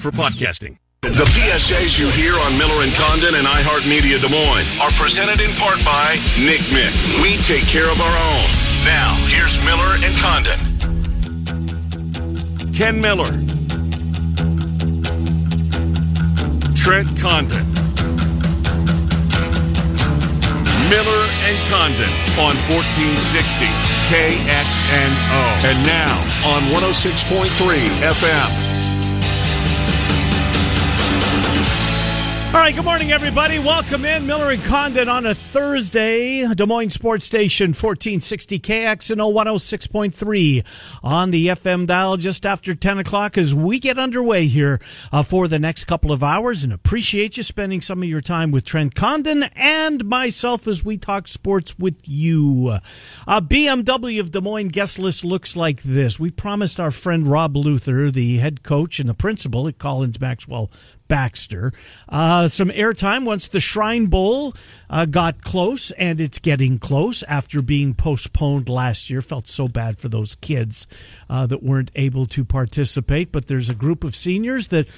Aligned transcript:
for 0.00 0.10
podcasting. 0.10 0.78
The 1.02 1.28
PSAs 1.36 1.98
you 1.98 2.08
hear 2.10 2.32
on 2.40 2.56
Miller 2.56 2.82
and 2.82 2.92
Condon 2.94 3.34
and 3.34 3.46
iHeartMedia 3.46 4.20
Des 4.20 4.28
Moines 4.28 4.66
are 4.80 4.90
presented 4.92 5.40
in 5.40 5.54
part 5.56 5.84
by 5.84 6.16
Nick 6.38 6.60
Mick. 6.72 6.92
We 7.22 7.36
take 7.42 7.64
care 7.64 7.90
of 7.90 8.00
our 8.00 8.16
own. 8.16 8.44
Now, 8.84 9.14
here's 9.28 9.56
Miller 9.64 9.96
and 10.00 10.16
Condon. 10.16 10.58
Ken 12.72 13.00
Miller, 13.00 13.30
Trent 16.74 17.18
Condon, 17.20 17.66
Miller 20.88 21.22
and 21.44 21.58
Condon 21.68 22.10
on 22.40 22.56
1460 22.72 23.66
KXNO. 24.08 25.44
And 25.68 25.84
now 25.84 26.16
on 26.46 26.62
106.3 26.72 27.48
FM. 28.00 28.69
All 32.52 32.56
right, 32.56 32.74
good 32.74 32.84
morning, 32.84 33.12
everybody. 33.12 33.60
Welcome 33.60 34.04
in. 34.04 34.26
Miller 34.26 34.50
and 34.50 34.62
Condon 34.64 35.08
on 35.08 35.24
a 35.24 35.36
Thursday. 35.36 36.44
Des 36.52 36.66
Moines 36.66 36.90
Sports 36.90 37.24
Station, 37.24 37.68
1460 37.68 38.58
KXNO 38.58 39.32
106.3 39.32 40.66
on 41.00 41.30
the 41.30 41.46
FM 41.46 41.86
dial 41.86 42.16
just 42.16 42.44
after 42.44 42.74
10 42.74 42.98
o'clock 42.98 43.38
as 43.38 43.54
we 43.54 43.78
get 43.78 43.98
underway 43.98 44.46
here 44.46 44.80
uh, 45.12 45.22
for 45.22 45.46
the 45.46 45.60
next 45.60 45.84
couple 45.84 46.10
of 46.10 46.24
hours. 46.24 46.64
And 46.64 46.72
appreciate 46.72 47.36
you 47.36 47.44
spending 47.44 47.80
some 47.80 48.02
of 48.02 48.08
your 48.08 48.20
time 48.20 48.50
with 48.50 48.64
Trent 48.64 48.96
Condon 48.96 49.44
and 49.54 50.04
myself 50.04 50.66
as 50.66 50.84
we 50.84 50.98
talk 50.98 51.28
sports 51.28 51.78
with 51.78 52.00
you. 52.08 52.80
Uh, 53.28 53.40
BMW 53.40 54.18
of 54.18 54.32
Des 54.32 54.40
Moines 54.40 54.68
guest 54.68 54.98
list 54.98 55.24
looks 55.24 55.54
like 55.54 55.82
this. 55.82 56.18
We 56.18 56.32
promised 56.32 56.80
our 56.80 56.90
friend 56.90 57.28
Rob 57.28 57.56
Luther, 57.56 58.10
the 58.10 58.38
head 58.38 58.64
coach 58.64 58.98
and 58.98 59.08
the 59.08 59.14
principal 59.14 59.68
at 59.68 59.78
Collins 59.78 60.20
Maxwell 60.20 60.68
Baxter. 61.10 61.72
Uh, 62.08 62.48
some 62.48 62.70
airtime 62.70 63.26
once 63.26 63.48
the 63.48 63.60
Shrine 63.60 64.06
Bowl 64.06 64.54
uh, 64.88 65.04
got 65.04 65.42
close, 65.42 65.90
and 65.90 66.20
it's 66.20 66.38
getting 66.38 66.78
close 66.78 67.22
after 67.24 67.60
being 67.60 67.92
postponed 67.92 68.70
last 68.70 69.10
year. 69.10 69.20
Felt 69.20 69.48
so 69.48 69.68
bad 69.68 70.00
for 70.00 70.08
those 70.08 70.36
kids 70.36 70.86
uh, 71.28 71.46
that 71.48 71.62
weren't 71.62 71.90
able 71.96 72.24
to 72.26 72.44
participate, 72.44 73.32
but 73.32 73.48
there's 73.48 73.68
a 73.68 73.74
group 73.74 74.04
of 74.04 74.16
seniors 74.16 74.68
that. 74.68 74.88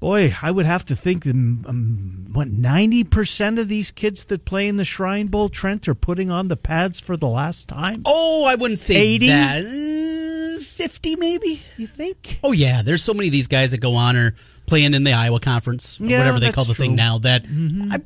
Boy, 0.00 0.34
I 0.42 0.50
would 0.50 0.66
have 0.66 0.84
to 0.86 0.96
think 0.96 1.22
that 1.22 1.36
um, 1.36 2.26
what 2.32 2.48
ninety 2.48 3.04
percent 3.04 3.60
of 3.60 3.68
these 3.68 3.92
kids 3.92 4.24
that 4.24 4.44
play 4.44 4.66
in 4.66 4.74
the 4.74 4.84
Shrine 4.84 5.28
Bowl, 5.28 5.48
Trent, 5.48 5.86
are 5.86 5.94
putting 5.94 6.28
on 6.28 6.48
the 6.48 6.56
pads 6.56 6.98
for 6.98 7.16
the 7.16 7.28
last 7.28 7.68
time. 7.68 8.02
Oh, 8.04 8.44
I 8.44 8.56
wouldn't 8.56 8.80
say 8.80 8.96
80? 8.96 9.26
that. 9.28 10.21
Fifty, 10.82 11.16
maybe. 11.16 11.62
You 11.76 11.86
think? 11.86 12.38
Oh 12.42 12.52
yeah, 12.52 12.82
there's 12.82 13.02
so 13.02 13.14
many 13.14 13.28
of 13.28 13.32
these 13.32 13.48
guys 13.48 13.70
that 13.72 13.78
go 13.78 13.94
on 13.94 14.16
or 14.16 14.34
playing 14.66 14.94
in 14.94 15.04
the 15.04 15.12
Iowa 15.12 15.40
Conference, 15.40 16.00
or 16.00 16.06
Yeah, 16.06 16.18
whatever 16.18 16.40
they 16.40 16.52
call 16.52 16.64
the 16.64 16.74
thing 16.74 16.94
now. 16.94 17.18
That 17.18 17.44
I, 17.46 17.98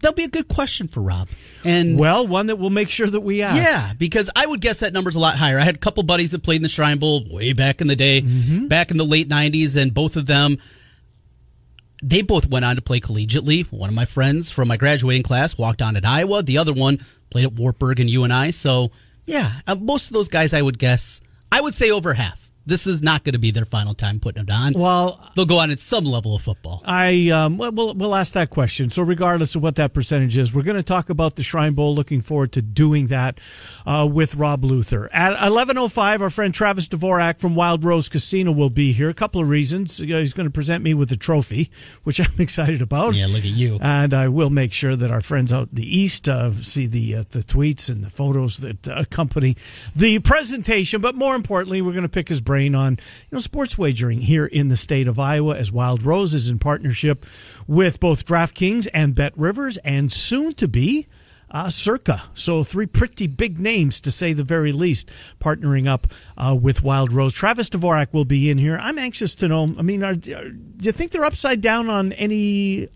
that'll 0.00 0.14
be 0.14 0.24
a 0.24 0.28
good 0.28 0.48
question 0.48 0.88
for 0.88 1.00
Rob. 1.00 1.28
And 1.64 1.98
Well, 1.98 2.26
one 2.26 2.46
that 2.46 2.56
we'll 2.56 2.70
make 2.70 2.88
sure 2.88 3.06
that 3.06 3.20
we 3.20 3.42
ask. 3.42 3.56
yeah, 3.56 3.92
because 3.96 4.30
I 4.34 4.44
would 4.46 4.60
guess 4.60 4.80
that 4.80 4.92
number's 4.92 5.16
a 5.16 5.20
lot 5.20 5.36
higher. 5.36 5.58
I 5.58 5.62
had 5.64 5.76
a 5.76 5.78
couple 5.78 6.02
buddies 6.02 6.32
that 6.32 6.42
played 6.42 6.56
in 6.56 6.62
the 6.62 6.68
Shrine 6.68 6.98
Bowl 6.98 7.24
way 7.30 7.52
back 7.52 7.80
in 7.80 7.86
the 7.86 7.96
day, 7.96 8.22
Mm-hmm. 8.22 8.66
back 8.68 8.90
in 8.90 8.96
the 8.96 9.04
late 9.04 9.28
'90s, 9.28 9.80
and 9.80 9.92
both 9.94 10.16
of 10.16 10.26
them. 10.26 10.58
They 12.04 12.22
both 12.22 12.48
went 12.48 12.64
on 12.64 12.76
to 12.76 12.82
play 12.82 12.98
collegiately. 12.98 13.70
One 13.70 13.88
of 13.88 13.94
my 13.94 14.06
friends 14.06 14.50
from 14.50 14.66
my 14.68 14.76
graduating 14.76 15.22
class 15.22 15.56
walked 15.56 15.80
on 15.82 15.94
at 15.96 16.04
Iowa. 16.04 16.42
The 16.42 16.58
other 16.58 16.72
one 16.72 16.98
played 17.30 17.44
at 17.44 17.52
Wartburg 17.52 18.00
and 18.00 18.10
UNI. 18.10 18.50
So, 18.50 18.90
yeah, 19.24 19.60
uh, 19.68 19.76
most 19.76 20.08
of 20.08 20.14
those 20.14 20.28
guys, 20.28 20.52
I 20.52 20.60
would 20.60 20.80
guess, 20.80 21.20
I 21.52 21.60
would 21.60 21.74
say 21.74 21.90
over 21.90 22.14
half. 22.14 22.41
This 22.64 22.86
is 22.86 23.02
not 23.02 23.24
going 23.24 23.32
to 23.32 23.38
be 23.38 23.50
their 23.50 23.64
final 23.64 23.94
time 23.94 24.20
putting 24.20 24.44
it 24.44 24.50
on. 24.50 24.72
Well, 24.74 25.18
They'll 25.34 25.46
go 25.46 25.58
on 25.58 25.70
at 25.70 25.80
some 25.80 26.04
level 26.04 26.36
of 26.36 26.42
football. 26.42 26.82
I 26.84 27.30
um, 27.30 27.58
well, 27.58 27.72
we'll 27.94 28.14
ask 28.14 28.34
that 28.34 28.50
question. 28.50 28.90
So, 28.90 29.02
regardless 29.02 29.54
of 29.54 29.62
what 29.62 29.76
that 29.76 29.92
percentage 29.92 30.36
is, 30.36 30.54
we're 30.54 30.62
going 30.62 30.76
to 30.76 30.82
talk 30.82 31.10
about 31.10 31.36
the 31.36 31.42
Shrine 31.42 31.74
Bowl. 31.74 31.94
Looking 31.94 32.20
forward 32.22 32.52
to 32.52 32.62
doing 32.62 33.08
that 33.08 33.40
uh, 33.86 34.08
with 34.10 34.34
Rob 34.34 34.64
Luther 34.64 35.08
at 35.12 35.42
eleven 35.46 35.78
oh 35.78 35.88
five. 35.88 36.22
Our 36.22 36.30
friend 36.30 36.52
Travis 36.54 36.86
Dvorak 36.88 37.40
from 37.40 37.54
Wild 37.54 37.82
Rose 37.82 38.08
Casino 38.08 38.52
will 38.52 38.70
be 38.70 38.92
here. 38.92 39.08
A 39.08 39.14
couple 39.14 39.40
of 39.40 39.48
reasons. 39.48 39.98
He's 39.98 40.32
going 40.32 40.46
to 40.46 40.52
present 40.52 40.84
me 40.84 40.94
with 40.94 41.10
a 41.10 41.16
trophy, 41.16 41.70
which 42.04 42.20
I'm 42.20 42.38
excited 42.40 42.82
about. 42.82 43.14
Yeah, 43.14 43.26
look 43.26 43.38
at 43.38 43.44
you. 43.46 43.78
And 43.80 44.14
I 44.14 44.28
will 44.28 44.50
make 44.50 44.72
sure 44.72 44.94
that 44.94 45.10
our 45.10 45.20
friends 45.20 45.52
out 45.52 45.68
in 45.70 45.74
the 45.74 45.98
east 45.98 46.28
uh, 46.28 46.52
see 46.62 46.86
the 46.86 47.16
uh, 47.16 47.22
the 47.30 47.40
tweets 47.40 47.90
and 47.90 48.04
the 48.04 48.10
photos 48.10 48.58
that 48.58 48.86
uh, 48.86 48.94
accompany 48.98 49.56
the 49.96 50.18
presentation. 50.20 51.00
But 51.00 51.14
more 51.14 51.34
importantly, 51.34 51.82
we're 51.82 51.92
going 51.92 52.02
to 52.02 52.08
pick 52.08 52.28
his 52.28 52.40
brain 52.40 52.51
on 52.52 52.92
you 52.92 53.28
know 53.30 53.38
sports 53.38 53.78
wagering 53.78 54.20
here 54.20 54.46
in 54.46 54.68
the 54.68 54.76
state 54.76 55.08
of 55.08 55.18
Iowa 55.18 55.56
as 55.56 55.72
Wild 55.72 56.02
Rose 56.02 56.34
is 56.34 56.48
in 56.48 56.58
partnership 56.58 57.24
with 57.66 57.98
both 57.98 58.26
DraftKings 58.26 58.88
and 58.92 59.14
Bet 59.14 59.36
Rivers, 59.36 59.78
and 59.78 60.12
soon 60.12 60.52
to 60.54 60.68
be. 60.68 61.06
Uh, 61.50 61.68
Circa. 61.68 62.22
So, 62.32 62.64
three 62.64 62.86
pretty 62.86 63.26
big 63.26 63.58
names, 63.58 64.00
to 64.00 64.10
say 64.10 64.32
the 64.32 64.42
very 64.42 64.72
least, 64.72 65.10
partnering 65.38 65.86
up 65.86 66.06
uh, 66.38 66.56
with 66.58 66.82
Wild 66.82 67.12
Rose. 67.12 67.34
Travis 67.34 67.68
Dvorak 67.68 68.10
will 68.14 68.24
be 68.24 68.50
in 68.50 68.56
here. 68.56 68.78
I'm 68.78 68.96
anxious 68.96 69.34
to 69.34 69.48
know. 69.48 69.64
I 69.78 69.82
mean, 69.82 70.02
are, 70.02 70.12
are, 70.12 70.14
do 70.14 70.80
you 70.80 70.92
think 70.92 71.10
they're 71.10 71.26
upside 71.26 71.60
down 71.60 71.90
on 71.90 72.14
any 72.14 72.88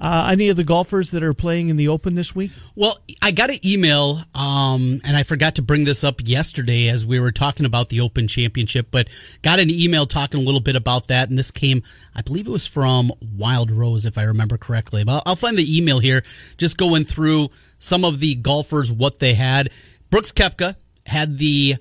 uh, 0.00 0.28
any 0.32 0.48
of 0.48 0.56
the 0.56 0.64
golfers 0.64 1.10
that 1.10 1.22
are 1.22 1.34
playing 1.34 1.68
in 1.68 1.76
the 1.76 1.88
Open 1.88 2.14
this 2.14 2.34
week? 2.34 2.50
Well, 2.74 2.98
I 3.20 3.32
got 3.32 3.50
an 3.50 3.58
email, 3.64 4.20
um, 4.34 5.00
and 5.04 5.16
I 5.16 5.24
forgot 5.24 5.56
to 5.56 5.62
bring 5.62 5.84
this 5.84 6.02
up 6.02 6.20
yesterday 6.24 6.88
as 6.88 7.04
we 7.04 7.20
were 7.20 7.32
talking 7.32 7.66
about 7.66 7.90
the 7.90 8.00
Open 8.00 8.26
Championship, 8.26 8.88
but 8.90 9.08
got 9.42 9.60
an 9.60 9.68
email 9.70 10.06
talking 10.06 10.40
a 10.40 10.42
little 10.42 10.60
bit 10.60 10.76
about 10.76 11.08
that. 11.08 11.28
And 11.28 11.38
this 11.38 11.50
came, 11.50 11.82
I 12.14 12.22
believe 12.22 12.46
it 12.46 12.50
was 12.50 12.66
from 12.66 13.12
Wild 13.36 13.70
Rose, 13.70 14.06
if 14.06 14.16
I 14.16 14.22
remember 14.22 14.56
correctly. 14.56 15.04
But 15.04 15.22
I'll, 15.26 15.36
find 15.36 15.58
the 15.58 15.76
email 15.76 15.98
here, 15.98 16.22
just 16.56 16.78
going 16.78 17.04
through 17.04 17.50
some 17.78 18.04
of 18.04 18.20
the 18.20 18.34
golfers, 18.36 18.90
what 18.90 19.18
they 19.18 19.34
had. 19.34 19.70
Brooks 20.10 20.32
Koepka 20.32 20.76
had 21.06 21.38
the 21.38 21.76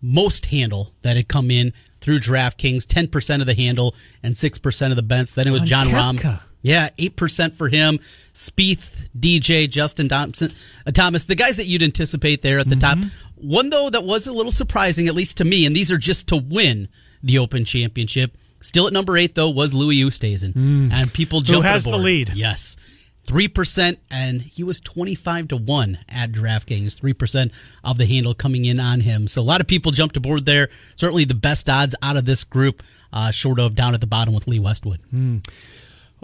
most 0.00 0.46
handle 0.46 0.94
that 1.02 1.16
had 1.16 1.28
come 1.28 1.50
in 1.50 1.72
through 2.00 2.18
DraftKings, 2.18 2.86
10% 2.86 3.40
of 3.40 3.46
the 3.46 3.54
handle 3.54 3.94
and 4.22 4.34
6% 4.34 4.90
of 4.90 4.96
the 4.96 5.02
bets. 5.02 5.34
Then 5.34 5.46
it 5.46 5.50
was 5.50 5.62
Jon 5.62 5.88
Rahm. 5.88 6.40
Yeah, 6.62 6.90
eight 6.98 7.16
percent 7.16 7.54
for 7.54 7.68
him. 7.68 7.98
Spieth, 8.34 9.08
DJ, 9.18 9.68
Justin 9.68 10.08
Thompson, 10.08 10.52
uh, 10.86 10.90
Thomas, 10.90 11.24
the 11.24 11.34
guys 11.34 11.56
that 11.56 11.66
you'd 11.66 11.82
anticipate 11.82 12.42
there 12.42 12.58
at 12.58 12.68
the 12.68 12.76
Mm-hmm. 12.76 13.00
top. 13.02 13.10
One 13.36 13.70
though 13.70 13.88
that 13.90 14.04
was 14.04 14.26
a 14.26 14.32
little 14.32 14.52
surprising, 14.52 15.08
at 15.08 15.14
least 15.14 15.38
to 15.38 15.44
me, 15.44 15.64
and 15.64 15.74
these 15.74 15.90
are 15.90 15.96
just 15.98 16.28
to 16.28 16.36
win 16.36 16.88
the 17.22 17.38
Open 17.38 17.64
Championship. 17.64 18.36
Still 18.60 18.86
at 18.86 18.92
number 18.92 19.16
eight 19.16 19.34
though 19.34 19.48
was 19.48 19.72
Louis 19.72 19.96
Oosthuizen, 20.02 20.92
and 20.92 21.12
people 21.12 21.40
jumped 21.40 21.66
Mm. 21.66 21.70
has 21.70 21.84
the 21.84 21.96
lead. 21.96 22.32
Yes, 22.34 22.76
three 23.24 23.48
percent, 23.48 23.98
and 24.10 24.42
he 24.42 24.62
was 24.62 24.80
twenty 24.80 25.14
five 25.14 25.48
to 25.48 25.56
one 25.56 25.98
at 26.10 26.30
DraftKings. 26.32 26.94
Three 26.94 27.14
percent 27.14 27.52
of 27.82 27.96
the 27.96 28.04
handle 28.04 28.34
coming 28.34 28.66
in 28.66 28.78
on 28.78 29.00
him. 29.00 29.26
So 29.26 29.40
a 29.40 29.42
lot 29.42 29.62
of 29.62 29.66
people 29.66 29.92
jumped 29.92 30.18
aboard 30.18 30.44
there. 30.44 30.68
Certainly 30.96 31.24
the 31.24 31.34
best 31.34 31.70
odds 31.70 31.94
out 32.02 32.18
of 32.18 32.26
this 32.26 32.44
group, 32.44 32.82
uh, 33.14 33.30
short 33.30 33.58
of 33.58 33.74
down 33.74 33.94
at 33.94 34.02
the 34.02 34.06
bottom 34.06 34.34
with 34.34 34.46
Lee 34.46 34.58
Westwood. 34.58 35.00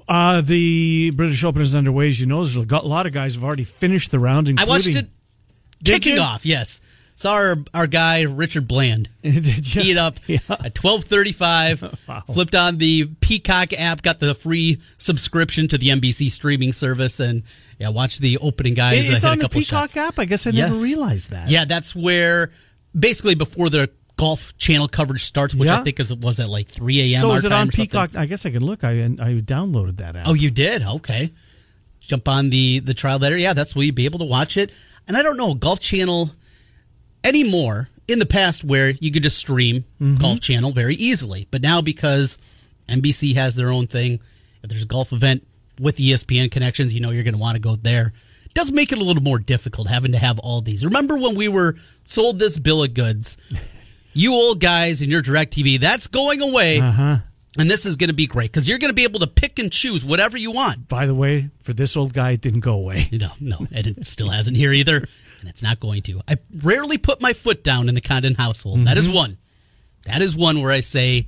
Uh, 0.09 0.41
the 0.41 1.11
British 1.11 1.43
Open 1.45 1.63
is 1.63 1.75
underway, 1.75 2.09
as 2.09 2.21
you 2.21 2.27
know. 2.27 2.45
There's 2.45 2.57
a 2.57 2.63
lot 2.87 3.07
of 3.07 3.13
guys 3.13 3.35
have 3.35 3.45
already 3.45 3.65
finished 3.65 4.11
the 4.11 4.19
round, 4.19 4.47
I 4.49 4.51
including. 4.51 4.69
watched 4.69 4.89
it 4.89 5.09
Did 5.83 5.93
kicking 6.03 6.15
you? 6.17 6.21
off. 6.21 6.47
Yes, 6.47 6.81
saw 7.17 7.33
our 7.33 7.57
our 7.75 7.87
guy 7.87 8.23
Richard 8.23 8.69
Bland 8.69 9.09
tee 9.23 9.91
it 9.91 9.97
up 9.97 10.21
Yeah. 10.27 10.39
at 10.49 10.75
twelve 10.75 11.05
thirty 11.05 11.33
five. 11.33 11.83
Wow. 12.09 12.23
Flipped 12.33 12.55
on 12.55 12.79
the 12.79 13.07
Peacock 13.21 13.73
app, 13.73 14.01
got 14.03 14.21
the 14.21 14.35
free 14.35 14.81
subscription 14.97 15.67
to 15.69 15.79
the 15.79 15.89
NBC 15.89 16.31
streaming 16.31 16.73
service, 16.73 17.19
and 17.19 17.43
yeah, 17.81 17.89
watched 17.89 18.21
the 18.21 18.39
opening 18.39 18.75
guys. 18.75 19.09
It's 19.09 19.25
on 19.25 19.39
a 19.39 19.43
the 19.43 19.49
Peacock 19.49 19.91
shots. 19.91 19.97
app. 19.97 20.19
I 20.21 20.25
guess 20.25 20.47
I 20.47 20.51
Yes. 20.51 20.71
never 20.71 20.83
realized 20.85 21.31
that. 21.31 21.49
Yeah, 21.51 21.65
that's 21.65 21.97
where 21.97 22.53
basically 22.97 23.35
before 23.35 23.71
the 23.71 23.91
golf 24.17 24.57
channel 24.57 24.89
coverage 24.89 25.25
starts, 25.25 25.55
which 25.55 25.69
Yeah. 25.69 25.81
I 25.81 25.85
think 25.85 26.01
is 26.01 26.13
was 26.15 26.41
at 26.41 26.49
like 26.49 26.69
three 26.69 27.13
a.m. 27.13 27.21
So 27.21 27.33
is 27.35 27.45
it 27.45 27.53
on 27.53 27.67
something. 27.67 27.87
Peacock? 27.87 28.17
I 28.17 28.27
guess 28.27 28.47
I 28.47 28.51
can 28.51 28.65
look. 28.65 28.83
I 28.85 29.05
I 29.05 29.41
downloaded 29.41 29.99
that 29.99 30.17
app. 30.17 30.27
Oh, 30.29 30.35
you 30.35 30.51
did? 30.51 30.83
Okay. 30.83 31.33
Jump 32.01 32.29
on 32.29 32.51
the 32.51 32.81
the 32.81 32.95
trial 32.95 33.19
there. 33.19 33.37
Yeah, 33.37 33.53
that's 33.53 33.75
where 33.77 33.85
you'd 33.85 33.95
be 33.95 34.07
able 34.07 34.21
to 34.21 34.25
watch 34.25 34.57
it. 34.57 34.73
And 35.07 35.17
I 35.17 35.23
don't 35.23 35.37
know 35.37 35.55
Golf 35.55 35.81
Channel 35.81 36.31
anymore. 37.25 37.89
In 38.09 38.21
the 38.21 38.27
past, 38.27 38.63
where 38.63 38.91
you 38.91 39.11
could 39.11 39.25
just 39.25 39.37
stream 39.37 39.85
mm-hmm. 40.01 40.15
Golf 40.15 40.41
Channel 40.41 40.71
very 40.71 40.95
easily, 40.95 41.49
but 41.51 41.61
now 41.61 41.81
because 41.81 42.39
NBC 42.89 43.35
has 43.35 43.57
their 43.57 43.71
own 43.71 43.89
thing, 43.89 44.21
if 44.63 44.71
there's 44.71 44.85
a 44.85 44.87
golf 44.87 45.13
event 45.13 45.45
with 45.81 45.97
ESPN 45.97 46.49
connections, 46.49 46.95
you 46.95 47.01
know 47.01 47.11
you're 47.11 47.25
going 47.25 47.35
to 47.35 47.41
want 47.41 47.57
to 47.57 47.61
go 47.61 47.75
there. 47.75 48.13
It 48.45 48.55
does 48.55 48.71
make 48.71 48.93
it 48.93 48.99
a 48.99 49.03
little 49.03 49.25
more 49.25 49.41
difficult 49.41 49.89
having 49.89 50.13
to 50.13 50.19
have 50.19 50.39
all 50.39 50.61
these. 50.61 50.85
Remember 50.85 51.17
when 51.19 51.35
we 51.35 51.49
were 51.49 51.75
sold 52.05 52.39
this 52.39 52.61
bill 52.61 52.85
of 52.85 52.95
goods? 52.95 53.37
You 54.17 54.35
old 54.35 54.61
guys 54.61 55.03
and 55.03 55.11
your 55.11 55.23
DirecTV, 55.23 55.81
that's 55.81 56.07
going 56.07 56.41
away. 56.41 56.81
Uh-huh. 56.81 57.19
And 57.59 57.71
this 57.71 57.87
is 57.87 57.97
going 57.97 58.09
to 58.09 58.15
be 58.15 58.27
great 58.27 58.53
because 58.53 58.69
you're 58.69 58.79
going 58.79 58.91
to 58.91 58.95
be 58.95 59.05
able 59.05 59.21
to 59.21 59.27
pick 59.27 59.59
and 59.59 59.73
choose 59.73 60.05
whatever 60.05 60.37
you 60.37 60.51
want. 60.51 60.89
By 60.89 61.07
the 61.07 61.15
way, 61.15 61.51
for 61.61 61.73
this 61.73 61.97
old 61.97 62.13
guy, 62.13 62.33
it 62.33 62.41
didn't 62.41 62.61
go 62.61 62.75
away. 62.75 63.09
No, 63.13 63.31
no, 63.41 63.67
and 63.73 63.87
it 63.87 64.07
still 64.07 64.29
hasn't 64.29 64.57
here 64.59 64.73
either, 64.73 64.97
and 64.97 65.49
it's 65.49 65.63
not 65.63 65.81
going 65.81 66.03
to. 66.03 66.21
I 66.29 66.37
rarely 66.63 66.99
put 66.99 67.23
my 67.23 67.33
foot 67.33 67.65
down 67.65 67.89
in 67.89 67.95
the 67.95 68.01
Condon 68.03 68.35
household. 68.35 68.85
That 68.87 68.99
is 68.99 69.09
one. 69.09 69.39
That 70.05 70.21
is 70.21 70.37
one 70.37 70.61
where 70.61 70.71
I 70.71 70.81
say 70.81 71.27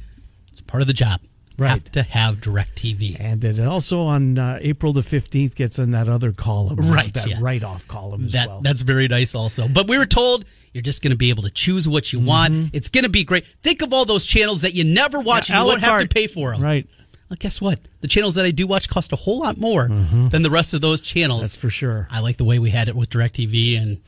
it's 0.52 0.60
part 0.60 0.82
of 0.82 0.86
the 0.86 0.92
job. 0.92 1.20
Right. 1.58 1.70
have 1.70 1.92
to 1.92 2.02
have 2.04 2.36
DirecTV. 2.40 3.16
And 3.18 3.42
it 3.44 3.58
also 3.60 4.02
on 4.02 4.38
uh, 4.38 4.58
April 4.62 4.92
the 4.92 5.00
15th 5.00 5.54
gets 5.56 5.78
in 5.78 5.90
that 5.90 6.08
other 6.08 6.32
column. 6.32 6.76
Right, 6.76 7.12
That 7.14 7.26
yeah. 7.28 7.38
write 7.40 7.64
off 7.64 7.88
column 7.88 8.26
as 8.26 8.32
That 8.32 8.48
well. 8.48 8.60
that's 8.60 8.82
very 8.82 9.08
nice 9.08 9.34
also. 9.34 9.66
But 9.68 9.88
we 9.88 9.98
were 9.98 10.06
told 10.06 10.44
you're 10.72 10.82
just 10.82 11.02
going 11.02 11.10
to 11.10 11.16
be 11.16 11.30
able 11.30 11.42
to 11.42 11.50
choose 11.50 11.88
what 11.88 12.12
you 12.12 12.20
want. 12.20 12.70
It's 12.72 12.88
going 12.88 13.04
to 13.04 13.10
be 13.10 13.24
great. 13.24 13.44
Think 13.46 13.82
of 13.82 13.92
all 13.92 14.04
those 14.04 14.24
channels 14.26 14.60
that 14.62 14.74
you 14.74 14.84
never 14.84 15.18
watch 15.20 15.48
Mm-hmm. 15.48 15.52
Yeah, 15.52 15.58
and 15.60 15.66
you 15.66 15.70
won't 15.72 15.82
have 15.82 16.00
to 16.02 16.08
pay 16.08 16.26
for 16.28 16.52
them. 16.52 16.62
Right. 16.62 16.86
Well, 17.30 17.36
guess 17.40 17.60
what? 17.60 17.80
The 18.00 18.08
channels 18.08 18.36
that 18.36 18.44
I 18.44 18.52
do 18.52 18.66
watch 18.66 18.88
cost 18.88 19.12
a 19.12 19.16
whole 19.16 19.40
lot 19.40 19.58
more 19.58 19.88
than 19.88 20.42
the 20.42 20.50
rest 20.50 20.72
of 20.74 20.80
those 20.80 21.00
channels. 21.00 21.38
Mm-hmm. 21.38 21.42
That's 21.42 21.56
for 21.56 21.70
sure. 21.70 22.06
I 22.10 22.20
like 22.20 22.36
the 22.36 22.44
way 22.44 22.58
we 22.58 22.70
had 22.70 22.88
it 22.88 22.94
with 22.96 23.10
DirecTV, 23.10 23.80
and 23.82 24.00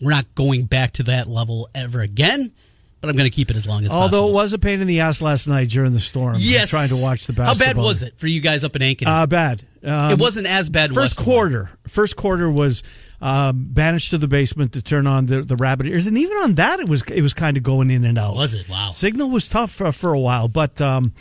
we're 0.00 0.10
not 0.10 0.26
going 0.34 0.64
back 0.64 0.92
to 0.94 1.02
that 1.04 1.28
level 1.28 1.68
ever 1.74 2.00
again. 2.00 2.52
But 3.00 3.10
I'm 3.10 3.16
going 3.16 3.30
to 3.30 3.34
keep 3.34 3.48
it 3.50 3.56
as 3.56 3.66
long 3.68 3.84
as 3.84 3.90
possible. 3.90 4.02
Although 4.02 4.18
possible. 4.18 4.30
it 4.30 4.42
was 4.42 4.52
a 4.54 4.58
pain 4.58 4.80
in 4.80 4.88
the 4.88 5.00
ass 5.00 5.22
last 5.22 5.46
night 5.46 5.68
during 5.68 5.92
the 5.92 6.00
storm. 6.00 6.34
yes, 6.38 6.70
Trying 6.70 6.88
to 6.88 6.96
watch 7.00 7.28
the 7.28 7.32
basketball. 7.32 7.66
How 7.66 7.74
bad 7.74 7.76
was 7.76 8.02
it 8.02 8.18
for 8.18 8.26
you 8.26 8.40
guys 8.40 8.64
up 8.64 8.74
in 8.74 8.82
Ankeny? 8.82 9.06
Uh, 9.06 9.26
bad. 9.26 9.62
Um, 9.84 10.10
it 10.10 10.18
wasn't 10.18 10.48
as 10.48 10.68
bad. 10.68 10.92
First 10.92 11.16
quarter. 11.16 11.70
First 11.86 12.16
quarter 12.16 12.50
was 12.50 12.82
um, 13.20 13.68
banished 13.70 14.10
to 14.10 14.18
the 14.18 14.26
basement 14.26 14.72
to 14.72 14.82
turn 14.82 15.06
on 15.06 15.26
the, 15.26 15.42
the 15.42 15.54
rabbit 15.54 15.86
ears, 15.86 16.08
and 16.08 16.18
even 16.18 16.36
on 16.38 16.54
that, 16.56 16.80
it 16.80 16.88
was 16.88 17.02
it 17.02 17.22
was 17.22 17.34
kind 17.34 17.56
of 17.56 17.62
going 17.62 17.90
in 17.90 18.04
and 18.04 18.18
out. 18.18 18.34
Was 18.34 18.54
it? 18.54 18.68
Wow. 18.68 18.90
Signal 18.90 19.30
was 19.30 19.46
tough 19.46 19.70
for, 19.70 19.92
for 19.92 20.12
a 20.12 20.18
while, 20.18 20.48
but 20.48 20.80
um, 20.80 21.12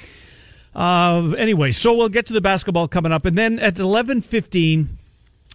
uh, 0.76 1.34
anyway. 1.38 1.72
So 1.72 1.94
we'll 1.94 2.10
get 2.10 2.26
to 2.28 2.34
the 2.34 2.42
basketball 2.42 2.88
coming 2.88 3.12
up, 3.12 3.26
and 3.26 3.38
then 3.38 3.60
at 3.60 3.78
eleven 3.78 4.22
fifteen. 4.22 4.98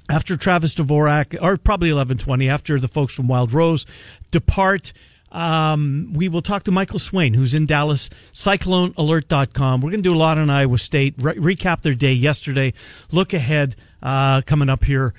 After 0.09 0.37
Travis 0.37 0.75
Dvorak, 0.75 1.41
or 1.41 1.57
probably 1.57 1.89
eleven 1.89 2.19
twenty, 2.19 2.49
after 2.49 2.79
the 2.81 2.89
folks 2.89 3.15
from 3.15 3.29
Wild 3.29 3.53
Rose 3.53 3.87
depart, 4.33 4.93
um, 5.33 6.13
we 6.15 6.29
will 6.29 6.43
talk 6.43 6.65
to 6.65 6.71
Michael 6.71 6.99
Swain, 6.99 7.35
who's 7.35 7.55
in 7.55 7.67
Dallas, 7.67 8.11
CycloneAlert.com. 8.35 9.81
We're 9.81 9.91
going 9.91 10.03
to 10.03 10.09
do 10.09 10.15
a 10.15 10.17
lot 10.17 10.39
on 10.39 10.51
Iowa 10.51 10.79
State, 10.79 11.15
re- 11.19 11.35
recap 11.35 11.81
their 11.81 11.95
day 11.95 12.13
yesterday, 12.13 12.75
look 13.11 13.33
ahead 13.33 13.77
uh, 14.03 14.43
coming 14.43 14.69
up 14.69 14.85
here 14.85 15.15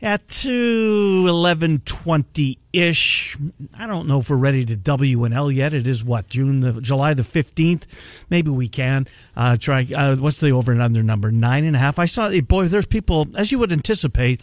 at 0.00 0.28
2 0.28 1.24
1120-ish. 1.26 3.36
I 3.76 3.88
don't 3.88 4.06
know 4.06 4.20
if 4.20 4.30
we're 4.30 4.36
ready 4.36 4.64
to 4.64 4.76
W 4.76 5.24
and 5.24 5.34
L 5.34 5.50
yet. 5.50 5.74
It 5.74 5.88
is 5.88 6.04
what, 6.04 6.28
June, 6.28 6.60
the 6.60 6.80
July 6.80 7.14
the 7.14 7.22
15th? 7.22 7.82
Maybe 8.30 8.50
we 8.50 8.68
can. 8.68 9.08
Uh, 9.36 9.56
try, 9.56 9.88
uh, 9.94 10.14
what's 10.16 10.38
the 10.38 10.52
over 10.52 10.70
and 10.70 10.80
under 10.80 11.02
number? 11.02 11.32
Nine 11.32 11.64
and 11.64 11.74
a 11.74 11.80
half. 11.80 11.98
I 11.98 12.04
saw, 12.04 12.30
boy, 12.42 12.68
there's 12.68 12.86
people, 12.86 13.26
as 13.36 13.50
you 13.50 13.58
would 13.58 13.72
anticipate, 13.72 14.40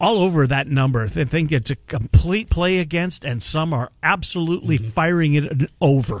all 0.00 0.18
over 0.18 0.46
that 0.46 0.66
number. 0.68 1.06
They 1.08 1.24
think 1.24 1.52
it's 1.52 1.70
a 1.70 1.76
complete 1.76 2.50
play 2.50 2.78
against, 2.78 3.24
and 3.24 3.42
some 3.42 3.72
are 3.72 3.90
absolutely 4.02 4.76
firing 4.76 5.34
it 5.34 5.70
over. 5.80 6.20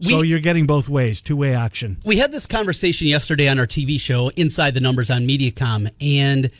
so 0.00 0.22
you're 0.22 0.40
getting 0.40 0.66
both 0.66 0.88
ways, 0.88 1.20
two 1.20 1.36
way 1.36 1.54
action. 1.54 1.98
we 2.04 2.18
had 2.18 2.32
this 2.32 2.46
conversation 2.46 3.06
yesterday 3.06 3.48
on 3.48 3.58
our 3.58 3.66
TV 3.66 3.98
show, 3.98 4.28
Inside 4.30 4.74
the 4.74 4.80
Numbers 4.80 5.10
on 5.10 5.26
Mediacom, 5.26 5.90
and 6.00 6.50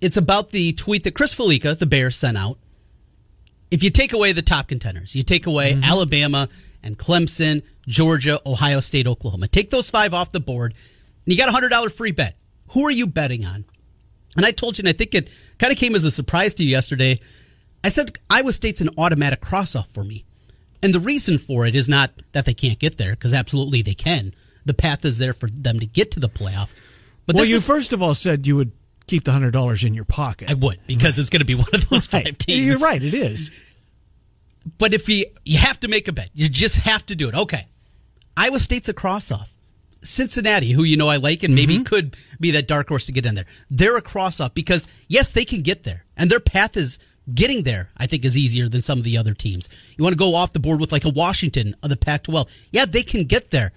it's 0.00 0.16
about 0.16 0.50
the 0.50 0.72
tweet 0.74 1.04
that 1.04 1.14
Chris 1.14 1.34
Fallica, 1.34 1.76
the 1.76 1.86
Bears, 1.86 2.16
sent 2.16 2.36
out. 2.36 2.58
If 3.70 3.82
you 3.82 3.90
take 3.90 4.12
away 4.12 4.32
the 4.32 4.42
top 4.42 4.68
contenders, 4.68 5.14
you 5.16 5.22
take 5.22 5.46
away 5.46 5.72
Mm-hmm. 5.74 5.84
Alabama 5.84 6.48
and 6.82 6.96
Clemson, 6.98 7.62
Georgia, 7.86 8.40
Ohio 8.46 8.80
State, 8.80 9.06
Oklahoma, 9.06 9.48
take 9.48 9.70
those 9.70 9.90
five 9.90 10.14
off 10.14 10.30
the 10.30 10.40
board, 10.40 10.72
and 10.72 11.32
you 11.32 11.36
got 11.36 11.48
a 11.48 11.68
$100 11.68 11.92
free 11.92 12.12
bet. 12.12 12.36
Who 12.72 12.86
are 12.86 12.90
you 12.90 13.06
betting 13.06 13.44
on? 13.44 13.64
And 14.36 14.44
I 14.46 14.50
told 14.52 14.78
you, 14.78 14.82
and 14.82 14.88
I 14.88 14.92
think 14.92 15.14
it 15.14 15.30
kind 15.58 15.72
of 15.72 15.78
came 15.78 15.94
as 15.94 16.04
a 16.04 16.10
surprise 16.10 16.54
to 16.54 16.64
you 16.64 16.70
yesterday. 16.70 17.18
I 17.82 17.88
said 17.88 18.18
Iowa 18.30 18.52
State's 18.52 18.80
an 18.80 18.90
automatic 18.98 19.40
cross 19.40 19.74
off 19.74 19.88
for 19.90 20.04
me. 20.04 20.24
And 20.82 20.94
the 20.94 21.00
reason 21.00 21.38
for 21.38 21.66
it 21.66 21.74
is 21.74 21.88
not 21.88 22.12
that 22.32 22.44
they 22.44 22.54
can't 22.54 22.78
get 22.78 22.98
there, 22.98 23.10
because 23.12 23.34
absolutely 23.34 23.82
they 23.82 23.94
can. 23.94 24.32
The 24.64 24.74
path 24.74 25.04
is 25.04 25.18
there 25.18 25.32
for 25.32 25.48
them 25.48 25.80
to 25.80 25.86
get 25.86 26.10
to 26.12 26.20
the 26.20 26.28
playoff. 26.28 26.72
But 27.26 27.36
well, 27.36 27.44
you 27.46 27.56
is, 27.56 27.66
first 27.66 27.92
of 27.92 28.02
all 28.02 28.14
said 28.14 28.46
you 28.46 28.54
would 28.56 28.72
keep 29.06 29.24
the 29.24 29.32
$100 29.32 29.84
in 29.84 29.94
your 29.94 30.04
pocket. 30.04 30.50
I 30.50 30.54
would, 30.54 30.78
because 30.86 31.18
it's 31.18 31.30
going 31.30 31.40
to 31.40 31.46
be 31.46 31.54
one 31.56 31.66
of 31.72 31.88
those 31.88 32.06
five 32.06 32.26
Right. 32.26 32.38
teams. 32.38 32.66
You're 32.66 32.78
right, 32.78 33.02
it 33.02 33.14
is. 33.14 33.50
But 34.76 34.92
if 34.94 35.08
you 35.08 35.24
you 35.44 35.56
have 35.58 35.80
to 35.80 35.88
make 35.88 36.08
a 36.08 36.12
bet, 36.12 36.28
you 36.34 36.48
just 36.48 36.76
have 36.76 37.04
to 37.06 37.16
do 37.16 37.28
it. 37.28 37.34
Okay, 37.34 37.66
Iowa 38.36 38.60
State's 38.60 38.88
a 38.88 38.92
cross 38.94 39.30
off. 39.32 39.52
Cincinnati, 40.02 40.72
who 40.72 40.84
you 40.84 40.96
know 40.96 41.08
I 41.08 41.16
like 41.16 41.42
and 41.42 41.54
maybe 41.54 41.74
mm-hmm. 41.74 41.84
could 41.84 42.16
be 42.40 42.52
that 42.52 42.68
dark 42.68 42.88
horse 42.88 43.06
to 43.06 43.12
get 43.12 43.26
in 43.26 43.34
there, 43.34 43.46
they're 43.70 43.96
a 43.96 44.02
cross 44.02 44.40
up 44.40 44.54
because 44.54 44.86
yes, 45.08 45.32
they 45.32 45.44
can 45.44 45.62
get 45.62 45.82
there, 45.82 46.04
and 46.16 46.30
their 46.30 46.40
path 46.40 46.76
is 46.76 46.98
getting 47.34 47.62
there. 47.62 47.90
I 47.96 48.06
think 48.06 48.24
is 48.24 48.38
easier 48.38 48.68
than 48.68 48.82
some 48.82 48.98
of 48.98 49.04
the 49.04 49.18
other 49.18 49.34
teams. 49.34 49.68
You 49.96 50.04
want 50.04 50.14
to 50.14 50.18
go 50.18 50.34
off 50.34 50.52
the 50.52 50.60
board 50.60 50.80
with 50.80 50.92
like 50.92 51.04
a 51.04 51.10
Washington 51.10 51.74
of 51.82 51.90
the 51.90 51.96
Pac-12, 51.96 52.68
yeah, 52.70 52.84
they 52.84 53.02
can 53.02 53.24
get 53.24 53.50
there, 53.50 53.72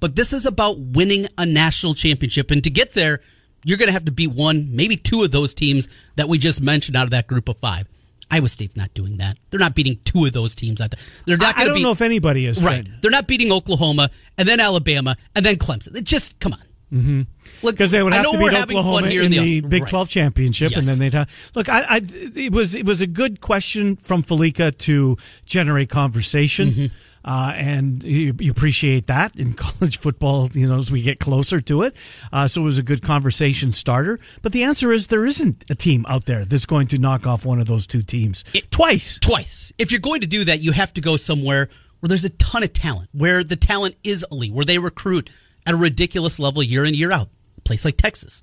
but 0.00 0.16
this 0.16 0.32
is 0.32 0.46
about 0.46 0.78
winning 0.78 1.26
a 1.38 1.46
national 1.46 1.94
championship, 1.94 2.50
and 2.50 2.64
to 2.64 2.70
get 2.70 2.94
there, 2.94 3.20
you're 3.64 3.78
going 3.78 3.88
to 3.88 3.92
have 3.92 4.06
to 4.06 4.12
beat 4.12 4.28
one, 4.30 4.74
maybe 4.74 4.96
two 4.96 5.22
of 5.22 5.30
those 5.30 5.52
teams 5.52 5.88
that 6.16 6.28
we 6.28 6.38
just 6.38 6.62
mentioned 6.62 6.96
out 6.96 7.04
of 7.04 7.10
that 7.10 7.26
group 7.26 7.48
of 7.48 7.58
five. 7.58 7.86
Iowa 8.30 8.48
State's 8.48 8.76
not 8.76 8.92
doing 8.94 9.18
that. 9.18 9.36
They're 9.50 9.60
not 9.60 9.74
beating 9.74 9.98
two 10.04 10.24
of 10.24 10.32
those 10.32 10.54
teams. 10.54 10.80
Out 10.80 10.94
They're 11.26 11.36
not 11.36 11.58
I 11.58 11.64
don't 11.64 11.74
beat, 11.74 11.82
know 11.82 11.90
if 11.92 12.00
anybody 12.00 12.46
is. 12.46 12.62
right. 12.62 12.84
Fred. 12.86 13.02
They're 13.02 13.10
not 13.10 13.26
beating 13.26 13.52
Oklahoma 13.52 14.10
and 14.38 14.48
then 14.48 14.60
Alabama 14.60 15.16
and 15.34 15.44
then 15.44 15.56
Clemson. 15.56 15.96
It 15.96 16.04
just 16.04 16.38
come 16.40 16.52
on. 16.52 16.62
Mm-hmm. 16.92 17.22
Look, 17.62 17.74
because 17.76 17.92
they 17.92 18.02
would 18.02 18.12
have 18.12 18.24
to 18.24 18.38
beat 18.38 18.52
Oklahoma 18.52 19.08
here 19.08 19.22
in 19.22 19.30
the, 19.30 19.38
the, 19.38 19.60
Big 19.60 19.82
right. 19.82 19.90
Twelve 19.90 20.08
championship, 20.08 20.74
and 20.76 20.84
then 20.84 20.98
they'd 20.98 21.14
have 21.14 21.30
look. 21.54 21.68
I, 21.68 21.82
I, 21.82 22.00
it 22.34 22.52
was 22.52 22.74
it 22.74 22.84
was 22.84 23.00
a 23.00 23.06
good 23.06 23.40
question 23.40 23.94
from 23.96 24.22
Fallica 24.24 24.76
to 24.78 25.16
generate 25.44 25.88
conversation, 25.88 26.70
Mm-hmm. 26.70 26.86
Uh, 27.24 27.52
and 27.54 28.02
you, 28.02 28.34
you 28.38 28.50
appreciate 28.50 29.06
that 29.08 29.36
in 29.36 29.52
college 29.54 29.98
football. 29.98 30.48
You 30.52 30.68
know, 30.68 30.78
as 30.78 30.90
we 30.90 31.02
get 31.02 31.20
closer 31.20 31.60
to 31.62 31.82
it, 31.82 31.94
uh, 32.32 32.48
so 32.48 32.62
it 32.62 32.64
was 32.64 32.78
a 32.78 32.82
good 32.82 33.02
conversation 33.02 33.72
starter. 33.72 34.18
But 34.42 34.52
the 34.52 34.64
answer 34.64 34.92
is 34.92 35.08
there 35.08 35.26
isn't 35.26 35.64
a 35.70 35.74
team 35.74 36.06
out 36.08 36.24
there 36.24 36.44
that's 36.44 36.66
going 36.66 36.86
to 36.88 36.98
knock 36.98 37.26
off 37.26 37.44
one 37.44 37.60
of 37.60 37.66
those 37.66 37.86
two 37.86 38.02
teams 38.02 38.44
twice. 38.70 39.18
twice. 39.18 39.72
If 39.78 39.92
you're 39.92 40.00
going 40.00 40.22
to 40.22 40.26
do 40.26 40.44
that, 40.44 40.60
you 40.60 40.72
have 40.72 40.94
to 40.94 41.00
go 41.00 41.16
somewhere 41.16 41.68
where 42.00 42.08
there's 42.08 42.24
a 42.24 42.30
ton 42.30 42.62
of 42.62 42.72
talent, 42.72 43.10
where 43.12 43.44
the 43.44 43.56
talent 43.56 43.96
is 44.02 44.24
elite, 44.32 44.52
where 44.52 44.64
they 44.64 44.78
recruit 44.78 45.30
at 45.66 45.74
a 45.74 45.76
ridiculous 45.76 46.38
level 46.38 46.62
year 46.62 46.84
in 46.84 46.94
year 46.94 47.12
out. 47.12 47.28
A 47.58 47.60
place 47.60 47.84
like 47.84 47.96
Texas, 47.96 48.42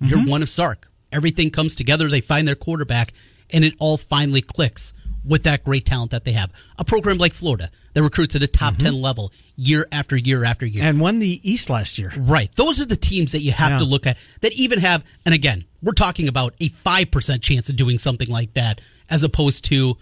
you're 0.00 0.24
one 0.24 0.42
of 0.42 0.48
Sark. 0.48 0.88
Everything 1.12 1.50
comes 1.50 1.76
together. 1.76 2.08
They 2.08 2.20
find 2.20 2.48
their 2.48 2.54
quarterback, 2.54 3.12
and 3.50 3.64
it 3.64 3.74
all 3.78 3.96
finally 3.96 4.40
clicks 4.40 4.92
with 5.24 5.44
that 5.44 5.64
great 5.64 5.84
talent 5.84 6.10
that 6.10 6.24
they 6.24 6.32
have. 6.32 6.52
A 6.78 6.84
program 6.84 7.18
like 7.18 7.32
Florida 7.32 7.70
that 7.94 8.02
recruits 8.02 8.36
at 8.36 8.42
a 8.42 8.48
top 8.48 8.74
mm-hmm. 8.74 8.84
ten 8.84 8.94
level 9.00 9.32
year 9.56 9.86
after 9.92 10.16
year 10.16 10.44
after 10.44 10.66
year. 10.66 10.84
And 10.84 11.00
won 11.00 11.18
the 11.18 11.40
East 11.48 11.70
last 11.70 11.98
year. 11.98 12.12
Right. 12.16 12.54
Those 12.56 12.80
are 12.80 12.86
the 12.86 12.96
teams 12.96 13.32
that 13.32 13.40
you 13.40 13.52
have 13.52 13.72
Yeah. 13.72 13.78
to 13.78 13.84
look 13.84 14.06
at 14.06 14.18
that 14.40 14.52
even 14.54 14.80
have, 14.80 15.04
and 15.24 15.34
again, 15.34 15.64
we're 15.82 15.92
talking 15.92 16.28
about 16.28 16.54
a 16.60 16.68
5% 16.70 17.42
chance 17.42 17.68
of 17.68 17.76
doing 17.76 17.98
something 17.98 18.28
like 18.28 18.54
that 18.54 18.80
as 19.10 19.22
opposed 19.22 19.64
to 19.66 19.96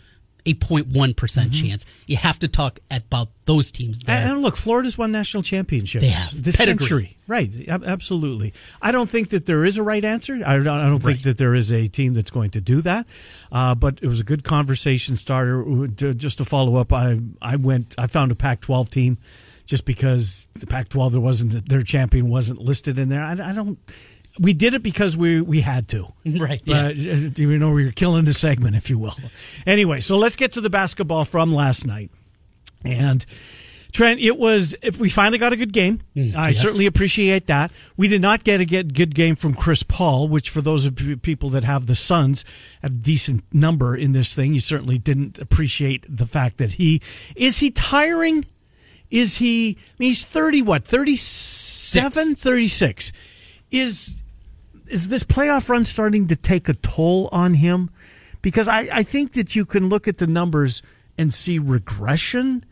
a 0.47 0.55
0.1% 0.55 1.15
Mm-hmm. 1.15 1.51
chance. 1.51 2.05
You 2.07 2.17
have 2.17 2.39
to 2.41 2.49
talk 2.49 2.81
about 2.91 3.29
those 3.47 3.71
teams 3.73 4.01
there. 4.01 4.17
And, 4.17 4.43
look, 4.43 4.57
Florida's 4.57 4.97
won 4.99 5.13
national 5.13 5.43
championships 5.43 6.03
They 6.05 6.11
have. 6.11 6.43
this 6.43 6.57
Pedigree. 6.57 6.85
century. 6.87 7.17
Right, 7.29 7.51
absolutely. 7.69 8.53
I 8.81 8.93
don't 8.93 9.09
think 9.09 9.31
that 9.31 9.47
there 9.47 9.65
is 9.65 9.77
a 9.79 9.83
right 9.83 10.05
answer. 10.05 10.35
I 10.45 10.57
don't, 10.57 10.67
I 10.69 10.87
don't 10.89 11.01
think 11.03 11.23
that 11.23 11.39
there 11.39 11.55
is 11.55 11.73
a 11.73 11.89
team 11.89 12.15
that's 12.15 12.31
going 12.31 12.51
to 12.51 12.61
do 12.61 12.81
that. 12.83 13.07
Uh, 13.51 13.75
but 13.75 14.01
it 14.03 14.09
was 14.09 14.21
a 14.21 14.25
good 14.25 14.45
conversation 14.45 15.17
starter. 15.17 15.65
To- 15.89 16.15
Just 16.15 16.39
to 16.39 16.45
follow 16.45 16.77
up, 16.77 16.93
I 16.93 17.21
I 17.41 17.57
went. 17.57 17.95
I 17.97 18.07
found 18.09 18.33
a 18.33 18.35
Pac-12 18.35 18.91
team, 18.91 19.19
just 19.67 19.85
because 19.85 20.49
the 20.55 20.67
Pac-12 20.67 21.13
there 21.13 21.21
wasn't 21.21 21.69
their 21.69 21.83
champion 21.83 22.29
wasn't 22.29 22.61
listed 22.61 22.99
in 22.99 23.09
there. 23.09 23.23
I, 23.23 23.33
I 23.33 23.53
don't. 23.53 23.79
We 24.39 24.55
did 24.55 24.73
it 24.75 24.83
because 24.83 25.17
we 25.17 25.41
we 25.43 25.61
had 25.61 25.89
to. 25.89 26.13
Right, 26.27 26.63
yeah. 26.65 26.87
Uh, 26.87 26.89
you 27.37 27.59
know 27.59 27.73
we 27.73 27.85
were 27.85 27.93
killing 27.93 28.25
the 28.25 28.33
segment, 28.33 28.77
if 28.77 28.89
you 28.89 28.99
will. 28.99 29.15
Anyway, 29.67 30.01
so 30.01 30.17
let's 30.17 30.37
get 30.37 30.53
to 30.53 30.61
the 30.61 30.71
basketball 30.71 31.25
from 31.25 31.55
last 31.55 31.87
night. 31.87 32.11
And 32.85 33.25
Trent, 33.93 34.21
it 34.21 34.39
was 34.39 34.75
if 34.83 34.99
we 34.99 35.11
finally 35.11 35.37
got 35.37 35.53
a 35.53 35.57
good 35.57 35.73
game. 35.75 36.01
I 36.17 36.19
Mm, 36.19 36.33
yes. 36.33 36.59
certainly 36.63 36.87
appreciate 36.87 37.47
that. 37.49 37.71
We 37.99 38.09
did 38.09 38.23
not 38.23 38.43
get 38.43 38.59
a 38.61 38.65
get 38.65 38.95
good 38.95 39.15
game 39.15 39.37
from 39.37 39.53
Chris 39.53 39.83
Paul, 39.83 40.29
which 40.29 40.49
for 40.49 40.63
those 40.63 40.87
of 40.87 40.99
you 41.03 41.19
people 41.19 41.51
that 41.51 41.65
have 41.65 41.85
the 41.87 41.95
Suns 41.95 42.43
a 42.83 42.89
decent 42.89 43.45
number 43.53 43.95
in 43.95 44.13
this 44.13 44.33
thing, 44.35 44.55
you 44.55 44.61
certainly 44.61 44.97
didn't 44.97 45.39
appreciate 45.39 46.07
the 46.09 46.27
fact 46.27 46.57
that 46.57 46.73
he 46.73 47.03
is 47.37 47.59
he 47.59 47.71
tiring. 47.71 48.47
Is 49.11 49.37
he? 49.37 49.77
I 49.79 49.93
mean, 49.99 50.09
he's 50.09 50.25
thirty. 50.25 50.63
What 50.63 50.87
37, 50.87 52.35
36. 52.35 53.13
Is 53.71 54.22
is 54.93 55.09
this 55.09 55.25
playoff 55.25 55.69
run 55.69 55.85
starting 55.85 56.29
to 56.29 56.37
take 56.37 56.69
a 56.69 56.75
toll 56.75 57.29
on 57.33 57.55
him? 57.55 57.91
Because 58.43 58.69
I, 58.69 58.81
I 58.93 59.03
think 59.03 59.33
that 59.33 59.57
you 59.57 59.65
can 59.65 59.89
look 59.89 60.07
at 60.07 60.19
the 60.19 60.27
numbers 60.27 60.83
and 61.17 61.33
see 61.33 61.59
regression. 61.59 62.65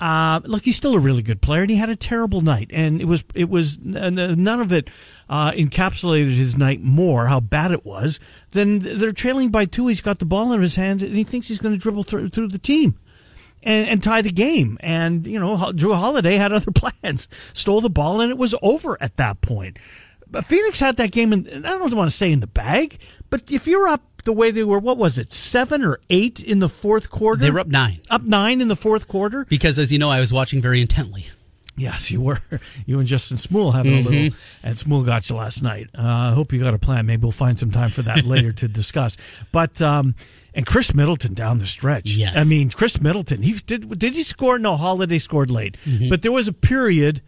Uh, 0.00 0.40
look, 0.44 0.64
he's 0.64 0.76
still 0.76 0.94
a 0.94 0.98
really 0.98 1.22
good 1.22 1.42
player, 1.42 1.60
and 1.60 1.70
he 1.70 1.76
had 1.76 1.90
a 1.90 1.96
terrible 1.96 2.40
night, 2.40 2.70
and 2.72 3.02
it 3.02 3.04
was 3.04 3.22
it 3.34 3.50
was 3.50 3.78
none 3.78 4.60
of 4.60 4.72
it 4.72 4.88
uh, 5.28 5.50
encapsulated 5.52 6.34
his 6.34 6.56
night 6.56 6.80
more 6.80 7.26
how 7.26 7.38
bad 7.40 7.70
it 7.70 7.84
was. 7.84 8.18
Then 8.52 8.78
they're 8.78 9.12
trailing 9.12 9.50
by 9.50 9.66
two. 9.66 9.88
He's 9.88 10.00
got 10.00 10.18
the 10.18 10.24
ball 10.24 10.52
in 10.54 10.62
his 10.62 10.76
hand, 10.76 11.02
and 11.02 11.14
he 11.14 11.24
thinks 11.24 11.48
he's 11.48 11.58
going 11.58 11.74
to 11.74 11.78
dribble 11.80 12.04
through, 12.04 12.30
through 12.30 12.48
the 12.48 12.58
team. 12.58 12.98
and, 13.62 13.86
and 13.88 14.02
tie 14.02 14.22
the 14.22 14.30
game. 14.32 14.78
And, 14.80 15.26
you 15.26 15.38
know, 15.38 15.56
Jrue 15.56 15.94
Holiday 15.94 16.36
had 16.36 16.52
other 16.52 16.70
plans, 16.74 17.28
stole 17.52 17.82
the 17.82 17.90
ball, 17.90 18.20
and 18.22 18.30
it 18.30 18.38
was 18.38 18.54
over 18.62 18.96
at 19.02 19.16
that 19.18 19.42
point. 19.42 19.78
But 20.30 20.46
Phoenix 20.46 20.80
had 20.80 20.96
that 20.98 21.10
game, 21.10 21.32
in, 21.32 21.64
I 21.64 21.70
don't 21.70 21.94
want 21.94 22.10
to 22.10 22.16
say 22.16 22.30
in 22.30 22.40
the 22.40 22.46
bag, 22.46 22.98
but 23.30 23.50
if 23.50 23.66
you're 23.66 23.88
up 23.88 24.22
the 24.24 24.32
way 24.32 24.50
they 24.50 24.64
were, 24.64 24.78
what 24.78 24.98
was 24.98 25.18
it, 25.18 25.32
seven 25.32 25.84
or 25.84 25.98
eight 26.10 26.42
in 26.42 26.58
the 26.58 26.68
fourth 26.68 27.10
quarter? 27.10 27.40
They 27.40 27.50
were 27.50 27.60
up 27.60 27.68
nine. 27.68 28.00
Up 28.10 28.22
nine 28.22 28.60
in 28.60 28.68
the 28.68 28.76
fourth 28.76 29.08
quarter? 29.08 29.44
Because, 29.48 29.78
as 29.78 29.92
you 29.92 29.98
know, 29.98 30.10
I 30.10 30.20
was 30.20 30.32
watching 30.32 30.60
very 30.60 30.80
intently. 30.80 31.26
Yes, 31.76 32.10
you 32.10 32.20
were. 32.20 32.38
You 32.86 32.98
and 32.98 33.06
Justin 33.06 33.36
Smool 33.36 33.70
having 33.70 33.92
mm-hmm. 33.92 34.08
a 34.08 34.10
little, 34.10 34.38
and 34.64 34.76
Smool 34.76 35.04
got 35.04 35.30
you 35.30 35.36
last 35.36 35.62
night. 35.62 35.88
Uh, 35.96 36.02
I 36.02 36.32
hope 36.32 36.52
you 36.52 36.58
got 36.58 36.74
a 36.74 36.78
plan. 36.78 37.06
Maybe 37.06 37.22
we'll 37.22 37.30
find 37.30 37.56
some 37.56 37.70
time 37.70 37.88
for 37.88 38.02
that 38.02 38.24
later 38.24 38.52
to 38.52 38.68
discuss. 38.80 39.16
But 39.52 39.80
um, 39.80 40.16
and 40.52 40.66
Khris 40.66 40.92
Middleton 40.92 41.34
down 41.34 41.58
the 41.58 41.68
stretch. 41.68 42.06
Yes, 42.06 42.34
I 42.36 42.48
mean 42.48 42.70
Khris 42.70 43.00
Middleton. 43.00 43.42
He 43.42 43.52
did. 43.52 43.96
Did 43.98 44.14
he 44.14 44.24
score? 44.24 44.58
No, 44.58 44.76
Holiday 44.76 45.18
scored 45.18 45.50
late, 45.50 45.76
mm-hmm. 45.84 46.08
but 46.08 46.22
there 46.22 46.32
was 46.32 46.48
a 46.48 46.52
period 46.52 47.22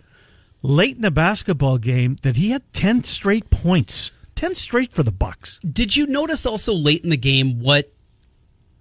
late 0.63 0.97
in 0.97 1.03
the 1.03 1.11
basketball 1.11 1.79
game 1.79 2.19
that 2.23 2.37
he 2.37 2.51
had 2.51 2.73
ten 2.73 3.05
straight 3.05 3.51
points. 3.51 4.11
Ten 4.35 4.55
straight 4.55 4.93
for 4.93 5.03
the 5.03 5.13
Bucks. 5.13 5.59
Did 5.61 5.95
you 5.95 6.07
notice 6.07 6.47
also 6.47 6.73
late 6.73 7.05
in 7.05 7.11
the 7.11 7.17
game 7.17 7.61
what 7.61 7.93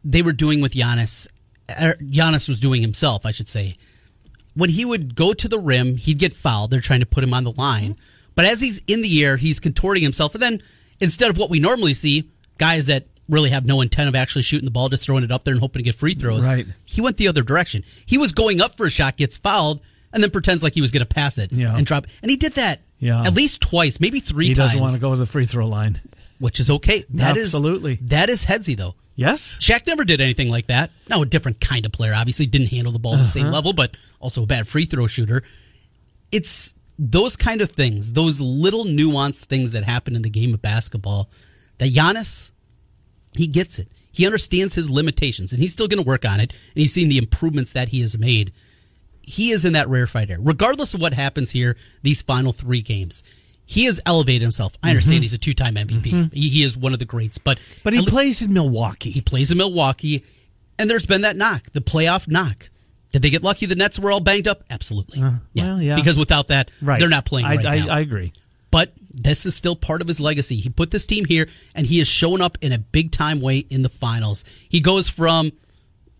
they 0.04 0.22
were 0.22 0.34
doing 0.34 0.62
with 0.62 0.74
Giannis? 0.74 1.28
Er, 1.70 1.96
Giannis 2.02 2.48
was 2.48 2.60
doing 2.60 2.82
himself, 2.82 3.26
I 3.26 3.32
should 3.32 3.48
say 3.48 3.76
when 4.54 4.70
he 4.70 4.86
would 4.86 5.16
go 5.16 5.34
to 5.34 5.48
the 5.48 5.60
rim, 5.60 5.98
he'd 5.98 6.20
get 6.20 6.34
fouled. 6.34 6.72
They're 6.72 6.82
trying 6.82 7.00
to 7.00 7.06
put 7.06 7.24
him 7.24 7.34
on 7.34 7.44
the 7.44 7.52
line. 7.52 7.96
But 8.36 8.46
as 8.46 8.62
he's 8.62 8.82
in 8.88 9.02
the 9.02 9.24
air, 9.24 9.38
he's 9.38 9.60
contorting 9.60 10.04
himself. 10.04 10.34
And 10.36 10.42
then 10.42 10.62
instead 11.00 11.30
of 11.30 11.38
what 11.38 11.50
we 11.50 11.60
normally 11.60 11.94
see, 11.94 12.30
guys 12.58 12.88
that 12.88 13.08
really 13.30 13.50
have 13.50 13.66
no 13.66 13.82
intent 13.82 14.10
of 14.10 14.16
actually 14.16 14.42
shooting 14.42 14.66
the 14.66 14.72
ball, 14.72 14.90
just 14.90 15.04
throwing 15.04 15.24
it 15.24 15.32
up 15.32 15.44
there 15.44 15.54
and 15.54 15.62
hoping 15.62 15.80
to 15.82 15.84
get 15.84 15.96
free 15.96 16.14
throws. 16.14 16.48
Right. 16.48 16.66
He 16.86 17.02
went 17.02 17.18
the 17.18 17.28
other 17.28 17.44
direction. 17.44 17.84
He 18.06 18.18
was 18.18 18.34
going 18.34 18.62
up 18.62 18.76
for 18.76 18.86
a 18.86 18.90
shot, 18.90 19.18
gets 19.18 19.38
fouled, 19.38 19.82
and 20.14 20.22
then 20.22 20.30
pretends 20.32 20.64
like 20.64 20.74
he 20.74 20.82
was 20.82 20.92
going 20.92 21.06
to 21.06 21.14
pass 21.14 21.38
it 21.38 21.52
yeah. 21.52 21.76
and 21.76 21.86
drop. 21.86 22.06
And 22.22 22.30
he 22.30 22.38
did 22.38 22.54
that 22.54 22.82
yeah. 23.00 23.24
at 23.24 23.34
least 23.34 23.62
twice, 23.62 24.00
maybe 24.00 24.20
three 24.20 24.48
he 24.48 24.54
times. 24.54 24.72
He 24.72 24.78
doesn't 24.78 24.82
want 24.82 24.94
to 24.94 25.02
go 25.02 25.12
to 25.12 25.20
the 25.20 25.26
free 25.26 25.46
throw 25.46 25.68
line. 25.68 26.02
Which 26.40 26.60
is 26.60 26.72
okay. 26.72 27.06
That 27.12 27.38
Absolutely. 27.38 27.94
Is, 27.94 28.00
that 28.10 28.30
is 28.30 28.46
headsy, 28.46 28.76
though. 28.76 28.96
Yes. 29.16 29.58
Shaq 29.60 29.86
never 29.86 30.04
did 30.04 30.22
anything 30.22 30.50
like 30.50 30.68
that. 30.68 30.90
Now, 31.08 31.22
a 31.22 31.26
different 31.26 31.62
kind 31.62 31.86
of 31.86 31.92
player, 31.92 32.14
obviously, 32.16 32.48
didn't 32.48 32.70
handle 32.70 32.92
the 32.92 32.98
ball 32.98 33.14
uh-huh. 33.14 33.22
at 33.22 33.26
the 33.26 33.32
same 33.32 33.46
uh-huh. 33.46 33.54
level, 33.54 33.74
but 33.74 33.96
also 34.20 34.44
a 34.44 34.48
bad 34.48 34.68
free 34.68 34.86
throw 34.86 35.06
shooter. 35.06 35.44
It's 36.32 36.74
those 36.98 37.36
kind 37.36 37.62
of 37.62 37.72
things, 37.72 38.14
those 38.14 38.42
little 38.42 38.86
nuanced 38.86 39.46
things 39.46 39.72
that 39.72 39.84
happen 39.84 40.16
in 40.16 40.24
the 40.24 40.30
game 40.30 40.54
of 40.54 40.62
basketball 40.62 41.30
that 41.78 41.94
Giannis, 41.94 42.52
he 43.36 43.48
gets 43.48 43.78
it. 43.78 43.88
He 44.12 44.26
understands 44.26 44.74
his 44.74 44.90
limitations, 44.90 45.52
and 45.52 45.62
he's 45.62 45.72
still 45.72 45.88
going 45.88 46.04
to 46.04 46.08
work 46.08 46.26
on 46.26 46.40
it. 46.40 46.52
And 46.52 46.82
he's 46.82 46.94
seen 46.94 47.10
the 47.10 47.18
improvements 47.18 47.74
that 47.74 47.90
he 47.90 48.02
has 48.02 48.18
made. 48.18 48.52
He 49.24 49.52
is 49.52 49.66
in 49.66 49.74
that 49.74 49.90
rarefied 49.90 50.30
air. 50.32 50.38
Regardless 50.40 50.94
of 50.94 51.02
what 51.02 51.14
happens 51.14 51.52
here, 51.52 51.78
these 52.02 52.22
final 52.22 52.54
three 52.54 52.82
games, 52.82 53.24
he 53.66 53.86
has 53.86 54.02
elevated 54.06 54.42
himself. 54.42 54.74
I 54.84 54.90
understand 54.90 55.16
mm-hmm. 55.18 55.22
he's 55.22 55.34
a 55.34 55.38
two-time 55.38 55.76
MVP. 55.76 56.02
Mm-hmm. 56.02 56.34
He, 56.34 56.50
he, 56.50 56.64
is 56.64 56.78
one 56.78 56.94
of 56.94 57.00
the 57.00 57.06
greats, 57.06 57.38
but 57.38 57.60
but 57.84 57.94
he 57.94 58.06
plays 58.06 58.42
in 58.42 58.52
Milwaukee. 58.52 59.12
He 59.12 59.22
plays 59.22 59.52
in 59.52 59.58
Milwaukee, 59.58 60.26
and 60.78 60.90
there's 60.90 61.06
been 61.06 61.22
that 61.22 61.38
knock, 61.38 61.72
the 61.72 61.82
playoff 61.82 62.28
knock. 62.28 62.70
Did 63.12 63.22
they 63.22 63.30
get 63.30 63.44
lucky? 63.44 63.66
The 63.66 63.76
Nets 63.76 64.00
were 64.00 64.12
all 64.12 64.22
banged 64.22 64.48
up. 64.48 64.64
Absolutely. 64.70 65.22
Uh, 65.22 65.34
yeah. 65.54 65.66
Well, 65.66 65.82
yeah. 65.82 65.96
Because 65.96 66.18
without 66.18 66.48
that, 66.48 66.72
right. 66.82 67.00
they're 67.00 67.10
not 67.10 67.26
playing 67.26 67.46
I, 67.46 67.56
right 67.56 67.66
I, 67.66 67.80
now. 67.80 67.94
I 67.94 68.00
agree. 68.00 68.34
But 68.72 68.94
this 69.14 69.46
is 69.46 69.54
still 69.54 69.76
part 69.76 70.02
of 70.02 70.08
his 70.08 70.22
legacy. 70.22 70.58
He 70.58 70.70
put 70.70 70.92
this 70.92 71.06
team 71.06 71.26
here, 71.26 71.48
and 71.76 71.86
he 71.86 72.00
has 72.00 72.08
shown 72.08 72.42
up 72.42 72.58
in 72.62 72.72
a 72.72 72.78
big 72.78 73.12
time 73.12 73.42
way 73.42 73.60
in 73.60 73.82
the 73.82 73.90
finals. 73.90 74.46
He 74.70 74.80
goes 74.80 75.10
from 75.10 75.52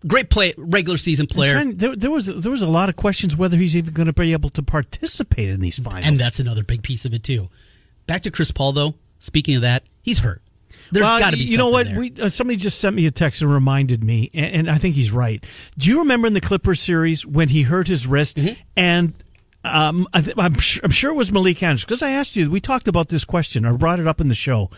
great 0.06 0.30
play 0.30 0.54
regular 0.56 0.96
season 0.96 1.26
player. 1.26 1.52
Trying, 1.52 1.76
there, 1.76 1.96
there, 1.96 2.10
was 2.10 2.26
there 2.26 2.50
was 2.50 2.62
a 2.62 2.66
lot 2.66 2.88
of 2.88 2.96
questions 2.96 3.36
whether 3.36 3.56
he's 3.56 3.76
even 3.76 3.94
going 3.94 4.06
to 4.06 4.12
be 4.12 4.32
able 4.32 4.50
to 4.50 4.62
participate 4.62 5.48
in 5.48 5.60
these 5.60 5.78
finals, 5.78 6.06
and 6.06 6.16
that's 6.16 6.40
another 6.40 6.62
big 6.62 6.82
piece 6.82 7.04
of 7.04 7.14
it 7.14 7.22
too. 7.22 7.48
Back 8.06 8.22
to 8.22 8.30
Chris 8.30 8.50
Paul, 8.50 8.72
though. 8.72 8.94
Speaking 9.18 9.56
of 9.56 9.62
that, 9.62 9.84
he's 10.02 10.18
hurt. 10.18 10.42
There's 10.90 11.04
well, 11.04 11.18
got 11.18 11.30
to 11.30 11.36
be. 11.36 11.44
You 11.44 11.56
know 11.56 11.68
what? 11.68 11.88
We, 11.96 12.12
uh, 12.20 12.28
somebody 12.28 12.56
just 12.56 12.80
sent 12.80 12.94
me 12.94 13.06
a 13.06 13.10
text 13.10 13.40
and 13.40 13.50
reminded 13.50 14.04
me, 14.04 14.30
and, 14.34 14.54
and, 14.54 14.70
I 14.70 14.78
think 14.78 14.94
he's 14.94 15.10
right. 15.10 15.42
Do 15.78 15.88
you 15.88 16.00
remember 16.00 16.26
in 16.26 16.34
the 16.34 16.40
Clippers 16.40 16.80
series 16.80 17.24
when 17.24 17.48
he 17.48 17.62
hurt 17.62 17.88
his 17.88 18.06
wrist 18.06 18.36
mm-hmm. 18.36 18.60
and? 18.76 19.14
Um, 19.64 20.08
I 20.12 20.18
am 20.38 20.58
sure, 20.58 20.80
I'm 20.82 20.90
sure 20.90 21.12
it 21.12 21.14
was 21.14 21.30
Malik 21.30 21.62
Anderson 21.62 21.86
because 21.86 22.02
I 22.02 22.10
asked 22.10 22.34
you. 22.34 22.50
We 22.50 22.60
talked 22.60 22.88
about 22.88 23.10
this 23.10 23.24
question. 23.24 23.64
I 23.64 23.70
brought 23.70 24.00
it 24.00 24.08
up 24.08 24.20
in 24.20 24.26
the 24.26 24.34
show. 24.34 24.70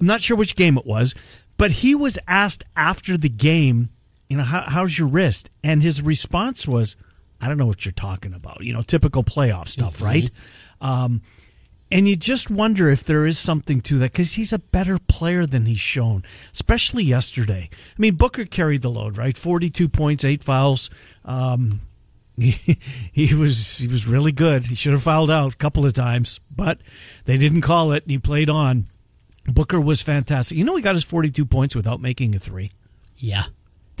I'm 0.00 0.06
not 0.06 0.22
sure 0.22 0.34
which 0.34 0.56
game 0.56 0.78
it 0.78 0.86
was, 0.86 1.14
but 1.58 1.70
he 1.70 1.94
was 1.94 2.18
asked 2.26 2.64
after 2.74 3.18
the 3.18 3.28
game, 3.28 3.90
you 4.30 4.36
know, 4.36 4.44
How, 4.44 4.64
how's 4.66 4.98
your 4.98 5.08
wrist? 5.08 5.50
And 5.62 5.82
his 5.82 6.00
response 6.00 6.66
was, 6.66 6.96
"I 7.40 7.48
don't 7.48 7.58
know 7.58 7.66
what 7.66 7.84
you're 7.84 7.92
talking 7.92 8.32
about." 8.32 8.62
You 8.62 8.72
know, 8.72 8.82
typical 8.82 9.24
playoff 9.24 9.68
stuff, 9.68 9.96
mm-hmm. 9.96 10.04
right? 10.04 10.30
Um, 10.80 11.20
and 11.90 12.06
you 12.06 12.14
just 12.14 12.48
wonder 12.50 12.88
if 12.88 13.02
there 13.02 13.26
is 13.26 13.38
something 13.38 13.80
to 13.82 13.98
that 13.98 14.12
because 14.12 14.34
he's 14.34 14.52
a 14.52 14.60
better 14.60 14.98
player 14.98 15.44
than 15.44 15.66
he's 15.66 15.80
shown, 15.80 16.22
especially 16.52 17.02
yesterday. 17.02 17.68
I 17.72 18.00
mean, 18.00 18.14
Booker 18.14 18.44
carried 18.44 18.82
the 18.82 18.90
load, 18.90 19.16
right? 19.16 19.36
Forty-two 19.36 19.88
points, 19.88 20.24
eight 20.24 20.44
fouls. 20.44 20.88
Um, 21.24 21.80
he, 22.38 22.78
he 23.12 23.34
was 23.34 23.78
he 23.78 23.88
was 23.88 24.06
really 24.06 24.32
good. 24.32 24.66
He 24.66 24.76
should 24.76 24.92
have 24.92 25.02
fouled 25.02 25.30
out 25.30 25.54
a 25.54 25.56
couple 25.56 25.84
of 25.84 25.92
times, 25.92 26.38
but 26.54 26.78
they 27.24 27.36
didn't 27.36 27.62
call 27.62 27.92
it, 27.92 28.04
and 28.04 28.12
he 28.12 28.18
played 28.18 28.48
on. 28.48 28.86
Booker 29.46 29.80
was 29.80 30.00
fantastic. 30.00 30.56
You 30.56 30.64
know, 30.64 30.76
he 30.76 30.82
got 30.82 30.94
his 30.94 31.04
forty-two 31.04 31.46
points 31.46 31.74
without 31.74 32.00
making 32.00 32.36
a 32.36 32.38
three. 32.38 32.70
Yeah, 33.16 33.46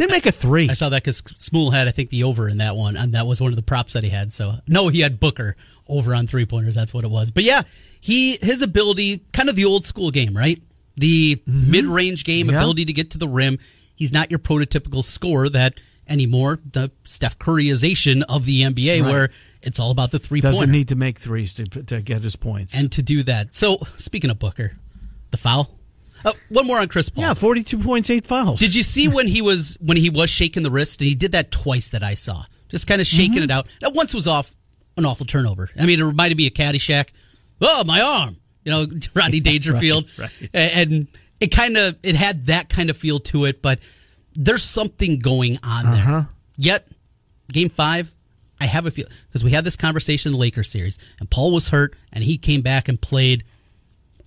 didn't 0.00 0.12
make 0.12 0.26
a 0.26 0.32
three. 0.32 0.68
I 0.70 0.72
saw 0.72 0.88
that 0.88 1.02
because 1.02 1.22
Smool 1.38 1.70
had, 1.70 1.86
I 1.86 1.90
think, 1.90 2.08
the 2.08 2.24
over 2.24 2.48
in 2.48 2.58
that 2.58 2.74
one, 2.74 2.96
and 2.96 3.12
that 3.12 3.26
was 3.26 3.40
one 3.40 3.52
of 3.52 3.56
the 3.56 3.62
props 3.62 3.92
that 3.92 4.02
he 4.02 4.08
had. 4.08 4.32
So 4.32 4.54
no, 4.66 4.88
he 4.88 5.00
had 5.00 5.20
Booker 5.20 5.56
over 5.86 6.14
on 6.14 6.26
three 6.26 6.46
pointers. 6.46 6.74
That's 6.74 6.94
what 6.94 7.04
it 7.04 7.10
was. 7.10 7.30
But 7.30 7.44
yeah, 7.44 7.62
he 8.00 8.38
his 8.40 8.62
ability, 8.62 9.22
kind 9.32 9.50
of 9.50 9.56
the 9.56 9.66
old 9.66 9.84
school 9.84 10.10
game, 10.10 10.34
right? 10.34 10.62
The 10.96 11.36
mm-hmm. 11.36 11.70
mid 11.70 11.84
range 11.84 12.24
game, 12.24 12.48
yeah. 12.48 12.56
ability 12.56 12.86
to 12.86 12.92
get 12.94 13.10
to 13.10 13.18
the 13.18 13.28
rim. 13.28 13.58
He's 13.94 14.12
not 14.12 14.30
your 14.30 14.38
prototypical 14.38 15.04
scorer 15.04 15.50
that 15.50 15.78
anymore. 16.08 16.60
The 16.72 16.90
Steph 17.04 17.38
Curryization 17.38 18.22
of 18.26 18.46
the 18.46 18.62
NBA, 18.62 19.02
right. 19.02 19.10
where 19.10 19.30
it's 19.60 19.78
all 19.78 19.90
about 19.90 20.12
the 20.12 20.18
three. 20.18 20.40
Doesn't 20.40 20.70
need 20.70 20.88
to 20.88 20.96
make 20.96 21.18
threes 21.18 21.52
to 21.54 21.64
to 21.64 22.00
get 22.00 22.22
his 22.22 22.36
points 22.36 22.74
and 22.74 22.90
to 22.92 23.02
do 23.02 23.22
that. 23.24 23.52
So 23.52 23.76
speaking 23.98 24.30
of 24.30 24.38
Booker, 24.38 24.78
the 25.30 25.36
foul 25.36 25.78
uh, 26.24 26.32
one 26.48 26.66
more 26.66 26.78
on 26.78 26.88
Chris 26.88 27.08
Paul. 27.08 27.24
Yeah, 27.24 27.34
forty-two 27.34 27.78
points, 27.78 28.10
eight 28.10 28.26
fouls. 28.26 28.60
Did 28.60 28.74
you 28.74 28.82
see 28.82 29.08
when 29.08 29.26
he 29.26 29.42
was 29.42 29.76
when 29.80 29.96
he 29.96 30.10
was 30.10 30.30
shaking 30.30 30.62
the 30.62 30.70
wrist? 30.70 31.00
And 31.00 31.08
he 31.08 31.14
did 31.14 31.32
that 31.32 31.50
twice 31.50 31.88
that 31.90 32.02
I 32.02 32.14
saw, 32.14 32.44
just 32.68 32.86
kind 32.86 33.00
of 33.00 33.06
shaking 33.06 33.34
mm-hmm. 33.34 33.44
it 33.44 33.50
out. 33.50 33.68
That 33.80 33.94
once 33.94 34.14
was 34.14 34.26
off 34.26 34.54
an 34.96 35.06
awful 35.06 35.26
turnover. 35.26 35.70
I 35.78 35.86
mean, 35.86 36.00
it 36.00 36.04
reminded 36.04 36.36
me 36.36 36.46
of 36.46 36.54
Caddyshack. 36.54 37.10
Oh, 37.60 37.84
my 37.84 38.00
arm! 38.00 38.36
You 38.64 38.72
know, 38.72 38.86
Rodney 39.14 39.40
Dangerfield, 39.40 40.06
right, 40.18 40.30
right. 40.40 40.50
and 40.54 41.08
it 41.40 41.48
kind 41.48 41.76
of 41.76 41.96
it 42.02 42.14
had 42.14 42.46
that 42.46 42.68
kind 42.68 42.90
of 42.90 42.96
feel 42.96 43.18
to 43.20 43.46
it. 43.46 43.62
But 43.62 43.80
there's 44.34 44.62
something 44.62 45.18
going 45.18 45.58
on 45.62 45.86
uh-huh. 45.86 46.10
there. 46.10 46.28
Yet, 46.56 46.88
Game 47.52 47.70
Five, 47.70 48.12
I 48.60 48.66
have 48.66 48.86
a 48.86 48.90
feel 48.90 49.06
because 49.28 49.42
we 49.42 49.50
had 49.50 49.64
this 49.64 49.76
conversation 49.76 50.30
in 50.30 50.32
the 50.34 50.38
Lakers 50.38 50.70
series, 50.70 50.98
and 51.18 51.30
Paul 51.30 51.52
was 51.52 51.68
hurt, 51.68 51.94
and 52.12 52.22
he 52.22 52.38
came 52.38 52.62
back 52.62 52.88
and 52.88 53.00
played 53.00 53.44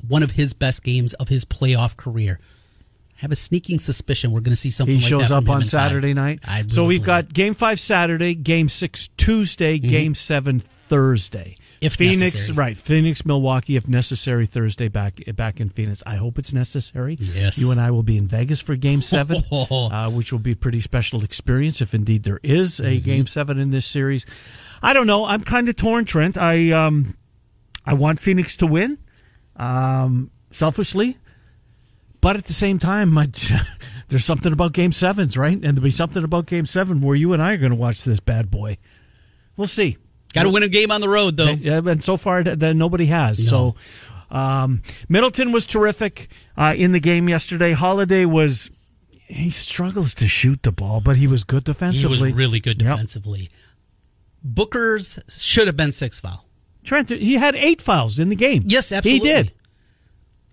one 0.08 0.24
of 0.24 0.32
his 0.32 0.54
best 0.54 0.84
games 0.84 1.14
of 1.16 1.30
his 1.30 1.46
playoff 1.46 1.96
career. 1.98 2.40
I 3.18 3.22
have 3.22 3.32
a 3.32 3.36
sneaking 3.36 3.80
suspicion 3.80 4.32
we're 4.32 4.42
going 4.42 4.52
to 4.52 4.58
see 4.58 4.70
something. 4.70 4.96
He 4.96 5.02
like 5.02 5.10
shows 5.10 5.32
up 5.32 5.48
on 5.50 5.64
Saturday 5.64 6.14
night. 6.14 6.42
Really 6.48 6.70
so 6.70 6.86
we've 6.86 7.04
got 7.04 7.32
Game 7.32 7.54
Five 7.54 7.80
Saturday, 7.80 8.36
Game 8.36 8.70
Six 8.70 9.08
Tuesday, 9.18 9.78
mm-hmm. 9.78 9.88
Game 9.88 10.14
Seven 10.14 10.60
Thursday. 10.60 11.56
If 11.80 11.96
Phoenix, 11.96 12.22
necessary. 12.22 12.56
right? 12.56 12.78
Phoenix, 12.78 13.26
Milwaukee, 13.26 13.76
if 13.76 13.90
necessary, 13.90 14.46
Thursday 14.46 14.88
back 14.88 15.20
back 15.36 15.60
in 15.60 15.68
Phoenix. 15.68 16.02
I 16.06 16.16
hope 16.16 16.40
it's 16.40 16.54
necessary. 16.54 17.18
Yes, 17.20 17.58
you 17.58 17.72
and 17.72 17.82
I 17.82 17.92
will 17.92 18.04
be 18.04 18.18
in 18.18 18.28
Vegas 18.28 18.62
for 18.62 18.76
Game 18.78 19.02
Seven, 19.02 19.44
uh, 19.52 20.10
which 20.10 20.32
will 20.32 20.40
be 20.40 20.54
a 20.54 20.56
pretty 20.56 20.80
special 20.80 21.24
experience 21.24 21.82
if 21.82 21.94
indeed 21.94 22.24
there 22.24 22.40
is 22.42 22.80
a 22.80 22.84
mm-hmm. 22.84 23.06
Game 23.06 23.28
Seven 23.28 23.60
in 23.60 23.72
this 23.72 23.86
series. 23.86 24.26
I 24.82 24.94
don't 24.94 25.08
know. 25.08 25.26
I'm 25.26 25.44
kind 25.44 25.68
of 25.68 25.76
torn, 25.76 26.06
Trent. 26.06 26.38
I 26.38 26.72
um, 26.72 27.18
I 27.86 27.96
want 27.96 28.20
Phoenix 28.20 28.56
to 28.58 28.68
win. 28.68 28.98
Um, 29.56 30.32
selfishly. 30.52 31.18
But 32.22 32.38
at 32.38 32.46
the 32.46 32.54
same 32.54 32.80
time, 32.80 33.14
there's 34.08 34.26
something 34.26 34.54
about 34.54 34.72
Game 34.72 34.94
Sevens, 34.94 35.36
right? 35.36 35.54
And 35.54 35.64
there'll 35.64 35.82
be 35.82 35.90
something 35.90 36.24
about 36.24 36.46
Game 36.46 36.66
Seven 36.66 37.02
where 37.02 37.16
you 37.16 37.34
and 37.34 37.42
I 37.42 37.54
are 37.54 37.58
going 37.58 37.72
to 37.72 37.78
watch 37.78 38.04
this 38.04 38.20
bad 38.20 38.50
boy. 38.50 38.78
We'll 39.58 39.68
see. 39.68 39.98
Got 40.34 40.44
to 40.44 40.50
win 40.50 40.64
a 40.64 40.70
game 40.70 40.90
on 40.90 41.02
the 41.02 41.10
road, 41.10 41.38
though. 41.38 41.52
Yeah, 41.52 41.82
and 41.86 42.04
so 42.04 42.18
far, 42.18 42.44
that 42.44 42.76
nobody 42.76 43.08
has. 43.08 43.40
No. 43.52 43.76
So, 44.32 44.36
um, 44.36 44.82
Middleton 45.08 45.52
was 45.52 45.68
terrific 45.68 46.28
uh, 46.58 46.74
in 46.76 46.92
the 46.92 47.00
game 47.00 47.30
yesterday. 47.30 47.74
Holiday 47.74 48.26
was 48.26 48.72
he 49.28 49.50
struggles 49.50 50.14
to 50.16 50.28
shoot 50.28 50.64
the 50.64 50.72
ball, 50.72 51.02
but 51.02 51.18
he 51.18 51.28
was 51.28 51.44
good 51.44 51.64
defensively. 51.64 52.18
He 52.18 52.24
was 52.24 52.34
really 52.34 52.60
good 52.60 52.80
defensively. 52.80 53.42
Yep. 53.42 53.52
Booker's 54.44 55.20
should 55.28 55.68
have 55.68 55.78
been 55.78 55.92
six 55.92 56.20
foul. 56.20 56.46
Trent, 56.84 57.10
he 57.10 57.36
had 57.36 57.56
eight 57.56 57.82
fouls 57.82 58.20
in 58.20 58.30
the 58.30 58.36
game. 58.36 58.64
Yes, 58.66 58.92
absolutely. 58.92 59.28
He 59.28 59.34
did. 59.34 59.52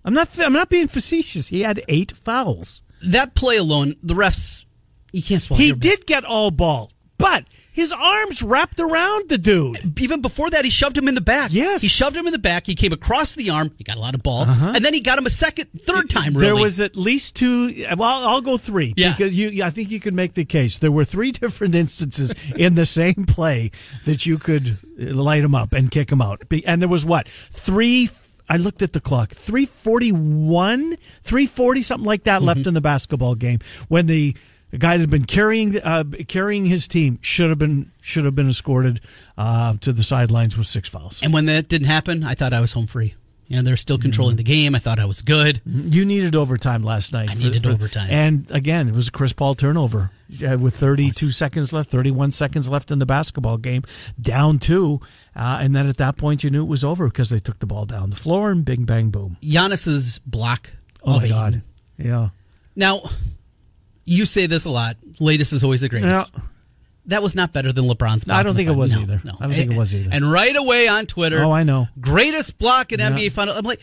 I'm 0.03 0.13
not. 0.13 0.29
I'm 0.39 0.53
not 0.53 0.69
being 0.69 0.87
facetious. 0.87 1.49
He 1.49 1.61
had 1.61 1.83
eight 1.87 2.11
fouls. 2.11 2.81
That 3.03 3.35
play 3.35 3.57
alone, 3.57 3.95
the 4.01 4.13
refs, 4.13 4.65
you 5.11 5.21
can't 5.23 5.41
swallow. 5.41 5.61
He 5.61 5.73
did 5.73 6.05
get 6.05 6.23
all 6.23 6.51
ball, 6.51 6.91
but 7.17 7.45
his 7.81 7.91
arms 7.91 8.43
wrapped 8.43 8.79
around 8.79 9.27
the 9.29 9.37
dude. 9.37 9.99
Even 9.99 10.21
before 10.21 10.49
that, 10.51 10.63
he 10.63 10.71
shoved 10.71 10.97
him 10.97 11.07
in 11.07 11.15
the 11.15 11.21
back. 11.21 11.51
Yes. 11.51 11.81
He 11.81 11.87
shoved 11.87 12.15
him 12.15 12.27
in 12.27 12.31
the 12.31 12.39
back. 12.39 12.67
He 12.67 12.75
came 12.75 12.93
across 12.93 13.33
the 13.33 13.49
arm. 13.49 13.73
He 13.77 13.83
got 13.83 13.97
a 13.97 13.99
lot 13.99 14.13
of 14.13 14.21
ball. 14.21 14.43
Uh-huh. 14.43 14.73
And 14.75 14.85
then 14.85 14.93
he 14.93 15.01
got 15.01 15.17
him 15.17 15.25
a 15.25 15.31
second, 15.31 15.69
third 15.77 16.09
time, 16.09 16.33
really. 16.33 16.45
There 16.45 16.55
was 16.55 16.79
at 16.79 16.95
least 16.95 17.35
two. 17.35 17.85
Well, 17.97 18.27
I'll 18.27 18.41
go 18.41 18.57
three 18.57 18.93
Yeah. 18.95 19.11
because 19.11 19.35
you. 19.35 19.63
I 19.63 19.71
think 19.71 19.89
you 19.89 19.99
could 19.99 20.13
make 20.13 20.35
the 20.35 20.45
case. 20.45 20.77
There 20.77 20.91
were 20.91 21.05
three 21.05 21.31
different 21.43 21.73
instances 21.75 22.33
in 22.55 22.75
the 22.75 22.85
same 22.85 23.25
play 23.27 23.71
that 24.05 24.25
you 24.25 24.37
could 24.37 24.77
uh, 25.01 25.13
light 25.13 25.43
him 25.43 25.55
up 25.55 25.73
and 25.73 25.89
kick 25.89 26.11
him 26.11 26.21
out. 26.21 26.43
And 26.65 26.81
there 26.81 26.89
was 26.89 27.05
what 27.05 27.27
three. 27.27 28.09
I 28.49 28.57
looked 28.57 28.81
at 28.81 28.91
the 28.91 28.99
clock. 28.99 29.31
Three 29.31 29.65
forty 29.65 30.11
one, 30.11 30.97
three 31.23 31.47
forty, 31.47 31.81
something 31.81 32.05
like 32.05 32.25
that, 32.25 32.41
left 32.41 32.61
mm-hmm. 32.61 32.69
in 32.69 32.73
the 32.75 32.81
basketball 32.81 33.35
game 33.35 33.59
when 33.87 34.05
the. 34.05 34.35
The 34.71 34.77
guy 34.77 34.97
that 34.97 35.01
had 35.01 35.09
been 35.09 35.25
carrying 35.25 35.77
uh, 35.77 36.03
carrying 36.27 36.65
his 36.65 36.87
team 36.87 37.19
should 37.21 37.49
have 37.49 37.59
been 37.59 37.91
should 38.01 38.25
have 38.25 38.35
been 38.35 38.49
escorted 38.49 39.01
uh, 39.37 39.75
to 39.81 39.91
the 39.93 40.03
sidelines 40.03 40.57
with 40.57 40.67
six 40.67 40.87
fouls. 40.89 41.21
and 41.21 41.33
when 41.33 41.45
that 41.47 41.67
didn't 41.67 41.87
happen, 41.87 42.23
I 42.23 42.33
thought 42.35 42.53
I 42.53 42.61
was 42.61 42.71
home 42.73 42.87
free. 42.87 43.15
You 43.49 43.57
know, 43.57 43.63
they're 43.63 43.75
still 43.75 43.97
controlling 43.97 44.37
the 44.37 44.43
game. 44.43 44.75
I 44.75 44.79
thought 44.79 44.97
I 44.97 45.03
was 45.03 45.21
good. 45.21 45.59
You 45.65 46.05
needed 46.05 46.37
overtime 46.37 46.83
last 46.83 47.11
night. 47.11 47.29
I 47.29 47.33
needed 47.33 47.67
overtime. 47.67 48.07
And 48.09 48.49
again, 48.49 48.87
it 48.87 48.95
was 48.95 49.09
a 49.09 49.11
Chris 49.11 49.33
Paul 49.33 49.55
turnover 49.55 50.09
uh, 50.49 50.57
with 50.57 50.73
32 50.77 51.25
Yes. 51.25 51.35
seconds 51.35 51.73
left, 51.73 51.89
31 51.89 52.31
seconds 52.31 52.69
left 52.69 52.91
in 52.91 52.99
the 52.99 53.05
basketball 53.05 53.57
game, 53.57 53.83
down 54.21 54.57
two. 54.57 55.01
Uh, 55.35 55.57
and 55.59 55.75
then 55.75 55.87
at 55.89 55.97
that 55.97 56.15
point, 56.15 56.45
you 56.45 56.49
knew 56.49 56.63
it 56.63 56.69
was 56.69 56.85
over 56.85 57.09
because 57.09 57.29
they 57.29 57.39
took 57.39 57.59
the 57.59 57.65
ball 57.65 57.83
down 57.83 58.09
the 58.09 58.15
floor 58.15 58.51
and 58.51 58.63
bing, 58.63 58.85
bang, 58.85 59.09
boom. 59.09 59.35
Giannis's 59.41 60.19
block 60.19 60.71
Oh, 61.03 61.19
my 61.19 61.27
God. 61.27 61.55
Aiden. 61.55 62.05
Yeah. 62.05 62.29
Now, 62.77 63.01
you 64.05 64.25
say 64.25 64.45
this 64.47 64.65
a 64.65 64.71
lot. 64.71 64.97
Latest 65.19 65.53
is 65.53 65.63
always 65.63 65.81
the 65.81 65.89
greatest. 65.89 66.31
That 67.07 67.23
was 67.23 67.35
not 67.35 67.51
better 67.51 67.71
than 67.71 67.85
LeBron's 67.85 68.25
block. 68.25 68.37
I 68.37 68.43
don't 68.43 68.55
think 68.55 68.69
it 68.69 68.75
was 68.75 68.93
No, 68.93 69.01
either. 69.01 69.21
No, 69.23 69.33
I 69.39 69.45
don't 69.47 69.55
think 69.55 69.71
it 69.71 69.77
was 69.77 69.93
either. 69.95 70.09
And 70.11 70.31
right 70.31 70.55
away 70.55 70.87
on 70.87 71.07
Twitter, 71.07 71.43
Oh, 71.43 71.51
I 71.51 71.63
know. 71.63 71.87
greatest 71.99 72.57
block 72.59 72.91
in 72.91 72.99
Yeah. 72.99 73.09
NBA 73.11 73.31
final. 73.31 73.55
I'm 73.55 73.65
like, 73.65 73.81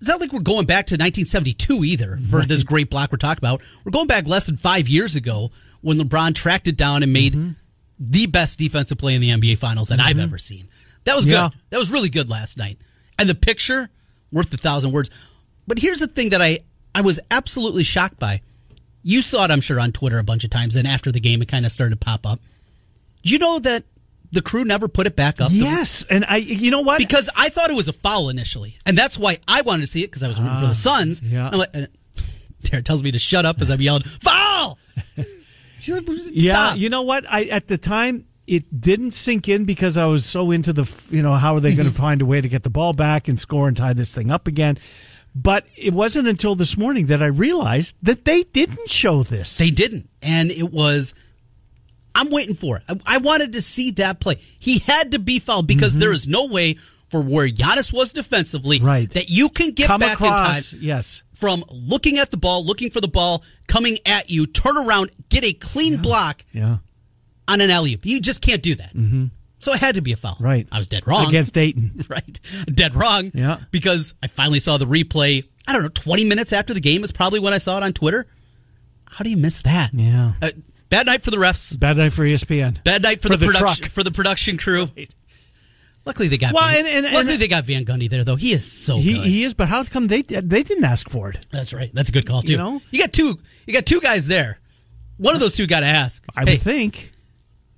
it's 0.00 0.08
not 0.08 0.20
like 0.20 0.32
we're 0.32 0.40
going 0.40 0.66
back 0.66 0.86
to 0.88 0.94
1972 0.94 1.84
either 1.84 2.18
for 2.30 2.44
this 2.44 2.62
great 2.62 2.88
block 2.90 3.12
we're 3.12 3.18
talking 3.18 3.40
about. 3.42 3.60
We're 3.84 3.92
going 3.92 4.06
back 4.06 4.26
less 4.26 4.46
than 4.46 4.56
five 4.56 4.88
years 4.88 5.16
ago 5.16 5.50
when 5.82 5.98
LeBron 5.98 6.34
tracked 6.34 6.66
it 6.68 6.76
down 6.76 7.02
and 7.02 7.12
made 7.12 7.34
Mm-hmm. 7.34 7.50
the 7.98 8.26
best 8.26 8.58
defensive 8.58 8.98
play 8.98 9.14
in 9.14 9.20
the 9.20 9.30
NBA 9.30 9.58
finals 9.58 9.88
that 9.88 10.00
I've 10.00 10.18
ever 10.18 10.38
seen. 10.38 10.68
That 11.04 11.14
was 11.16 11.24
good. 11.24 11.32
Yeah. 11.32 11.50
That 11.70 11.78
was 11.78 11.90
really 11.90 12.08
good 12.10 12.28
last 12.30 12.56
night. 12.58 12.78
And 13.18 13.28
the 13.28 13.34
picture 13.34 13.88
worth 14.32 14.52
a 14.52 14.56
thousand 14.56 14.92
words. 14.92 15.08
But 15.66 15.78
here's 15.78 16.00
the 16.00 16.06
thing 16.06 16.30
that 16.30 16.40
I 16.42 16.60
I 16.94 17.02
was 17.02 17.20
absolutely 17.30 17.84
shocked 17.84 18.18
by. 18.18 18.40
You 19.08 19.22
saw 19.22 19.44
it, 19.44 19.52
I'm 19.52 19.60
sure, 19.60 19.78
on 19.78 19.92
Twitter 19.92 20.18
a 20.18 20.24
bunch 20.24 20.42
of 20.42 20.50
times, 20.50 20.74
and 20.74 20.84
after 20.84 21.12
the 21.12 21.20
game, 21.20 21.40
it 21.40 21.46
kind 21.46 21.64
of 21.64 21.70
started 21.70 22.00
to 22.00 22.04
pop 22.04 22.26
up. 22.26 22.40
Do 23.22 23.32
you 23.32 23.38
know 23.38 23.60
that 23.60 23.84
the 24.32 24.42
crew 24.42 24.64
never 24.64 24.88
put 24.88 25.06
it 25.06 25.14
back 25.14 25.40
up? 25.40 25.50
Yes. 25.52 26.04
And 26.10 26.24
I, 26.24 26.38
you 26.38 26.72
know 26.72 26.80
what? 26.80 26.98
because 26.98 27.30
I 27.36 27.48
thought 27.50 27.70
it 27.70 27.76
was 27.76 27.86
a 27.86 27.92
foul 27.92 28.30
initially, 28.30 28.78
and 28.84 28.98
that's 28.98 29.16
why 29.16 29.38
I 29.46 29.62
wanted 29.62 29.82
to 29.82 29.86
see 29.86 30.02
it 30.02 30.08
because 30.08 30.24
I 30.24 30.28
was 30.28 30.40
rooting 30.40 30.58
for 30.58 30.66
the 30.66 30.74
Suns. 30.74 31.22
Ah, 31.24 31.28
yeah. 31.28 31.48
Like, 31.50 31.68
and 31.72 31.88
Tara 32.64 32.82
tells 32.82 33.04
me 33.04 33.12
to 33.12 33.18
shut 33.20 33.46
up 33.46 33.60
as 33.60 33.70
I'm 33.70 33.80
yelling 33.80 34.02
foul. 34.02 34.76
She's 35.78 35.94
like, 35.94 36.04
Yeah, 36.32 36.74
you 36.74 36.88
know 36.88 37.02
what? 37.02 37.26
I 37.30 37.44
at 37.44 37.68
the 37.68 37.78
time 37.78 38.26
it 38.48 38.80
didn't 38.80 39.12
sink 39.12 39.48
in 39.48 39.66
because 39.66 39.96
I 39.96 40.06
was 40.06 40.26
so 40.26 40.50
into 40.50 40.72
the 40.72 40.90
you 41.10 41.22
know 41.22 41.34
how 41.34 41.54
are 41.54 41.60
they 41.60 41.76
going 41.76 41.88
to 41.88 41.94
find 41.94 42.22
a 42.22 42.26
way 42.26 42.40
to 42.40 42.48
get 42.48 42.64
the 42.64 42.70
ball 42.70 42.92
back 42.92 43.28
and 43.28 43.38
score 43.38 43.68
and 43.68 43.76
tie 43.76 43.92
this 43.92 44.12
thing 44.12 44.32
up 44.32 44.48
again. 44.48 44.78
But 45.38 45.66
it 45.76 45.92
wasn't 45.92 46.28
until 46.28 46.54
this 46.54 46.78
morning 46.78 47.06
that 47.06 47.22
I 47.22 47.26
realized 47.26 47.94
that 48.02 48.24
they 48.24 48.44
didn't 48.44 48.88
show 48.90 49.22
this. 49.22 49.58
They 49.58 49.68
didn't, 49.70 50.08
and 50.22 50.50
it 50.50 50.72
was. 50.72 51.14
I'm 52.14 52.30
waiting 52.30 52.54
for 52.54 52.78
it. 52.78 52.82
I, 52.88 53.16
I 53.16 53.18
wanted 53.18 53.52
to 53.52 53.60
see 53.60 53.90
that 53.92 54.18
play. 54.18 54.36
He 54.58 54.78
had 54.78 55.10
to 55.12 55.18
be 55.18 55.38
fouled 55.38 55.66
because 55.66 55.94
there 55.96 56.10
is 56.12 56.26
no 56.26 56.46
way 56.46 56.78
for 57.10 57.20
where 57.20 57.46
Giannis 57.46 57.92
was 57.92 58.14
defensively 58.14 58.78
Mm-hmm. 58.78 58.86
Right. 58.86 59.10
that 59.10 59.28
you 59.28 59.50
can 59.50 59.72
get 59.72 59.88
come 59.88 60.00
back 60.00 60.18
in 60.22 60.26
time. 60.26 60.62
Yes. 60.78 61.22
from 61.34 61.62
looking 61.68 62.16
at 62.18 62.30
the 62.30 62.38
ball, 62.38 62.64
looking 62.64 62.90
for 62.90 63.02
the 63.02 63.06
ball, 63.08 63.44
coming 63.68 63.98
at 64.06 64.30
you, 64.30 64.46
turn 64.46 64.78
around, 64.78 65.10
get 65.28 65.44
a 65.44 65.52
clean 65.52 65.98
block 65.98 66.42
Yeah. 66.52 66.78
on 67.46 67.60
an 67.60 67.68
alley 67.68 67.92
oop. 67.92 68.06
You 68.06 68.20
just 68.20 68.40
can't 68.40 68.62
do 68.62 68.74
that. 68.76 68.94
Mm-hmm. 68.96 69.26
So 69.58 69.72
it 69.72 69.80
had 69.80 69.94
to 69.94 70.02
be 70.02 70.12
a 70.12 70.16
foul. 70.16 70.36
Right. 70.38 70.68
I 70.70 70.78
was 70.78 70.86
dead 70.88 71.06
wrong. 71.06 71.28
against 71.28 71.54
Dayton. 71.54 72.04
right. 72.08 72.40
Dead 72.72 72.94
wrong. 72.94 73.30
Yeah. 73.34 73.58
Because 73.70 74.14
I 74.22 74.26
finally 74.26 74.60
saw 74.60 74.76
the 74.76 74.84
replay. 74.86 75.44
I 75.66 75.72
don't 75.72 75.82
know, 75.82 75.88
20 75.88 76.24
minutes 76.24 76.52
after 76.52 76.74
the 76.74 76.80
game 76.80 77.02
is 77.04 77.10
probably 77.12 77.40
when 77.40 77.52
I 77.52 77.58
saw 77.58 77.76
it 77.78 77.82
on 77.82 77.92
Twitter. 77.92 78.26
How 79.08 79.22
do 79.24 79.30
you 79.30 79.36
miss 79.36 79.62
that? 79.62 79.90
Yeah. 79.94 80.34
Uh, 80.42 80.50
bad 80.90 81.06
night 81.06 81.22
for 81.22 81.30
the 81.30 81.38
refs. 81.38 81.78
Bad 81.80 81.96
night 81.96 82.12
for 82.12 82.22
ESPN. 82.24 82.84
Bad 82.84 83.02
night 83.02 83.22
for, 83.22 83.28
For 83.28 83.36
the, 83.36 83.46
the 83.46 83.52
production 83.52 83.82
truck. 83.84 83.92
for 83.92 84.02
the 84.04 84.10
production 84.10 84.58
crew. 84.58 84.88
Luckily 86.04 86.28
they 86.28 86.38
got 86.38 86.52
Well, 86.54 86.68
Van, 86.68 86.86
and- 86.86 87.04
and- 87.06 87.14
luckily 87.14 87.32
and- 87.32 87.42
they 87.42 87.48
got 87.48 87.64
Van 87.64 87.84
Gundy 87.84 88.08
there 88.08 88.22
though. 88.22 88.36
He 88.36 88.52
is 88.52 88.70
so 88.70 88.98
He, 88.98 89.14
good. 89.14 89.24
he 89.26 89.42
is, 89.42 89.54
but 89.54 89.68
how 89.68 89.82
come 89.84 90.06
they 90.06 90.22
they 90.22 90.62
didn't 90.62 90.84
ask 90.84 91.10
for 91.10 91.30
it? 91.30 91.44
That's 91.50 91.72
right. 91.72 91.90
That's 91.92 92.10
a 92.10 92.12
good 92.12 92.26
call 92.26 92.42
too. 92.42 92.52
You 92.52 92.58
know? 92.58 92.80
you 92.92 93.00
got 93.00 93.12
two. 93.12 93.38
You 93.66 93.72
got 93.72 93.86
two 93.86 94.00
guys 94.00 94.26
there. 94.28 94.60
One 95.16 95.34
of 95.34 95.40
those 95.40 95.56
two 95.56 95.66
got 95.66 95.80
to 95.80 95.86
ask. 95.86 96.24
I 96.36 96.44
hey, 96.44 96.52
would 96.52 96.62
think. 96.62 97.10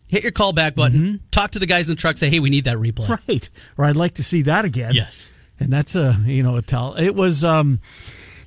Hit 0.09 0.23
your 0.23 0.33
callback 0.33 0.75
button. 0.75 1.21
Talk 1.31 1.53
to 1.53 1.59
the 1.59 1.67
guys 1.67 1.89
in 1.89 1.95
the 1.95 2.01
truck. 2.01 2.19
Say, 2.19 2.29
hey, 2.31 2.41
we 2.41 2.51
need 2.51 2.65
that 2.65 2.79
replay. 2.79 3.19
Right. 3.29 3.49
Or 3.77 3.85
I'd 3.85 3.97
like 3.97 4.15
to 4.15 4.25
see 4.25 4.43
that 4.43 4.65
again. 4.65 4.95
Yes. 4.95 5.33
And 5.61 5.73
that's 5.73 5.95
a 5.95 6.21
you 6.25 6.43
know 6.43 6.57
a 6.57 6.63
tell. 6.63 6.95
It 6.95 7.15
was 7.15 7.45
um, 7.45 7.81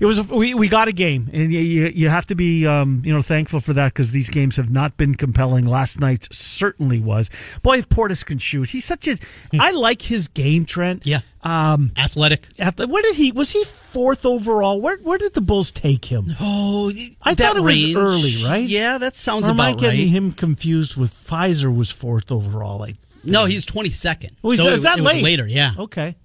it 0.01 0.05
was 0.05 0.17
a, 0.17 0.23
we 0.23 0.53
we 0.55 0.67
got 0.67 0.87
a 0.89 0.91
game, 0.91 1.29
and 1.31 1.53
you 1.53 1.59
you, 1.59 1.85
you 1.93 2.09
have 2.09 2.25
to 2.25 2.35
be 2.35 2.65
um 2.67 3.03
you 3.05 3.13
know 3.13 3.21
thankful 3.21 3.59
for 3.61 3.71
that 3.73 3.93
because 3.93 4.11
these 4.11 4.29
games 4.29 4.55
have 4.57 4.69
not 4.71 4.97
been 4.97 5.13
compelling. 5.15 5.65
Last 5.65 5.99
night's 5.99 6.27
certainly 6.35 6.99
was. 6.99 7.29
Boy, 7.61 7.77
if 7.77 7.87
Portis 7.87 8.25
can 8.25 8.39
shoot, 8.39 8.69
he's 8.71 8.83
such 8.83 9.07
a. 9.07 9.17
I 9.59 9.71
like 9.71 10.01
his 10.01 10.27
game, 10.27 10.65
Trent. 10.65 11.05
Yeah. 11.05 11.21
Um. 11.43 11.91
Athletic. 11.97 12.47
At 12.59 12.77
the, 12.77 12.87
where 12.87 13.03
did 13.03 13.15
he 13.15 13.31
was 13.31 13.51
he 13.51 13.63
fourth 13.63 14.25
overall? 14.25 14.81
Where 14.81 14.97
where 14.97 15.17
did 15.19 15.35
the 15.35 15.41
Bulls 15.41 15.71
take 15.71 16.05
him? 16.05 16.33
Oh, 16.39 16.91
I 17.21 17.35
thought 17.35 17.55
it 17.57 17.61
was 17.61 17.95
early, 17.95 18.43
right? 18.43 18.67
Yeah, 18.67 18.97
that 18.97 19.15
sounds 19.15 19.47
Or 19.47 19.51
am 19.51 19.61
I 19.61 19.73
getting 19.73 19.99
right. 20.07 20.09
him 20.09 20.31
confused 20.33 20.97
with 20.97 21.13
Pfizer 21.13 21.73
was 21.75 21.89
fourth 21.91 22.31
overall? 22.31 22.79
Like, 22.79 22.95
No, 23.23 23.45
he's 23.45 23.65
twenty 23.67 23.91
second. 23.91 24.35
oh, 24.43 24.53
so 24.55 24.63
that- 24.63 24.73
it, 24.73 24.81
that 24.81 24.97
it 24.97 25.01
was 25.03 25.13
late? 25.13 25.23
later. 25.23 25.47
Yeah, 25.47 25.73
Okay. 25.77 26.15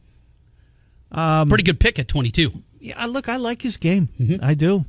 pretty 1.13 1.63
good 1.65 1.79
pick 1.81 1.99
at 1.99 2.09
twenty 2.09 2.31
two. 2.31 2.53
Yeah, 2.87 2.95
I- 3.03 3.07
look, 3.07 3.29
I 3.29 3.37
like 3.37 3.63
his 3.63 3.77
game. 3.77 4.09
Mm-hmm. 4.21 4.45
I 4.45 4.55
do. 4.55 4.85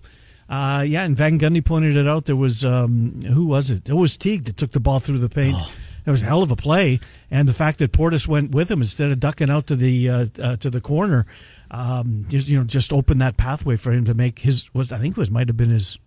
Uh, 0.50 0.84
yeah, 0.88 1.04
and 1.04 1.18
Van 1.18 1.38
Gundy 1.40 1.64
pointed 1.64 1.98
it 1.98 2.08
out. 2.08 2.26
There 2.26 2.36
was 2.36 2.64
um, 2.64 3.22
who 3.24 3.46
was 3.46 3.70
it? 3.70 3.90
It 3.90 3.94
was 3.94 4.16
Teague 4.16 4.46
that 4.46 4.56
took 4.56 4.72
the 4.72 4.80
ball 4.80 5.00
through 5.00 5.18
the 5.20 5.28
paint. 5.30 5.58
Oh. 5.58 5.72
It 6.06 6.10
was 6.12 6.22
a 6.22 6.26
hell 6.26 6.42
of 6.42 6.52
a 6.52 6.56
play, 6.56 7.02
and 7.30 7.50
the 7.50 7.54
fact 7.54 7.80
that 7.80 7.92
Portis 7.92 8.30
went 8.30 8.52
with 8.52 8.72
him 8.72 8.80
instead 8.80 9.12
of 9.12 9.20
ducking 9.20 9.50
out 9.50 9.68
to 9.68 9.76
the 9.76 10.10
uh, 10.10 10.26
uh, 10.42 10.56
to 10.56 10.70
the 10.70 10.80
corner, 10.80 11.26
um, 11.70 12.26
just 12.30 12.48
you 12.48 12.58
know, 12.58 12.64
just 12.64 12.94
opened 12.94 13.20
that 13.20 13.36
pathway 13.36 13.76
for 13.76 13.92
him 13.92 14.06
to 14.06 14.14
make 14.14 14.40
his 14.40 14.74
was 14.74 14.94
I 14.94 15.00
think 15.00 15.18
it 15.18 15.20
was 15.20 15.30
might 15.30 15.50
have 15.50 15.58
been 15.58 15.70
his 15.70 15.98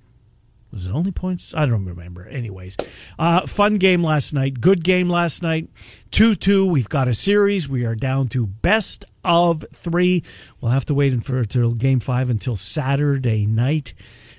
was 0.73 0.87
it 0.87 0.93
only 0.93 1.11
points? 1.11 1.53
I 1.55 1.67
don't 1.67 1.85
remember. 1.85 2.27
Anyways, 2.29 2.77
uh, 3.19 3.47
fun 3.47 3.77
game 3.77 4.03
last 4.03 4.33
night. 4.33 4.61
Good 4.61 4.85
game 4.85 5.09
last 5.09 5.43
night. 5.43 5.69
2 6.13 6.37
2. 6.37 6.67
We've 6.67 6.89
got 6.89 7.09
a 7.09 7.15
series. 7.15 7.69
We 7.69 7.85
are 7.85 7.97
down 7.97 8.29
to 8.29 8.47
best 8.47 9.05
of 9.25 9.65
three. 9.75 10.23
We'll 10.61 10.71
have 10.73 10.87
to 10.87 10.95
wait 10.95 11.13
until 11.13 11.73
game 11.75 12.01
five 12.01 12.31
until 12.31 12.57
Saturday 12.57 13.47
night. 13.47 13.95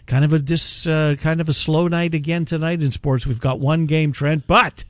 Kind 0.06 0.26
of 0.26 0.34
a 0.34 0.40
dis, 0.40 0.88
uh, 0.88 1.16
kind 1.20 1.42
of 1.42 1.50
a 1.50 1.54
slow 1.54 1.88
night 1.88 2.14
again 2.14 2.46
tonight 2.46 2.82
in 2.82 2.92
sports. 2.92 3.28
We've 3.28 3.40
got 3.40 3.60
one 3.60 3.86
game, 3.86 4.12
Trent, 4.12 4.48
but 4.48 4.84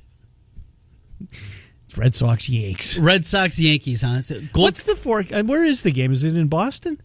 it's 1.86 1.98
Red 1.98 2.16
Sox 2.16 2.50
Yanks. 2.50 2.98
Red 2.98 3.26
Sox 3.26 3.60
Yankees, 3.60 4.02
huh? 4.02 4.22
Gold, 4.30 4.50
What's 4.54 4.84
the 4.84 4.96
fork? 4.96 5.30
Where 5.30 5.66
is 5.66 5.82
the 5.82 5.92
game? 5.92 6.12
Is 6.12 6.24
it 6.24 6.36
in 6.36 6.48
Boston? 6.48 7.02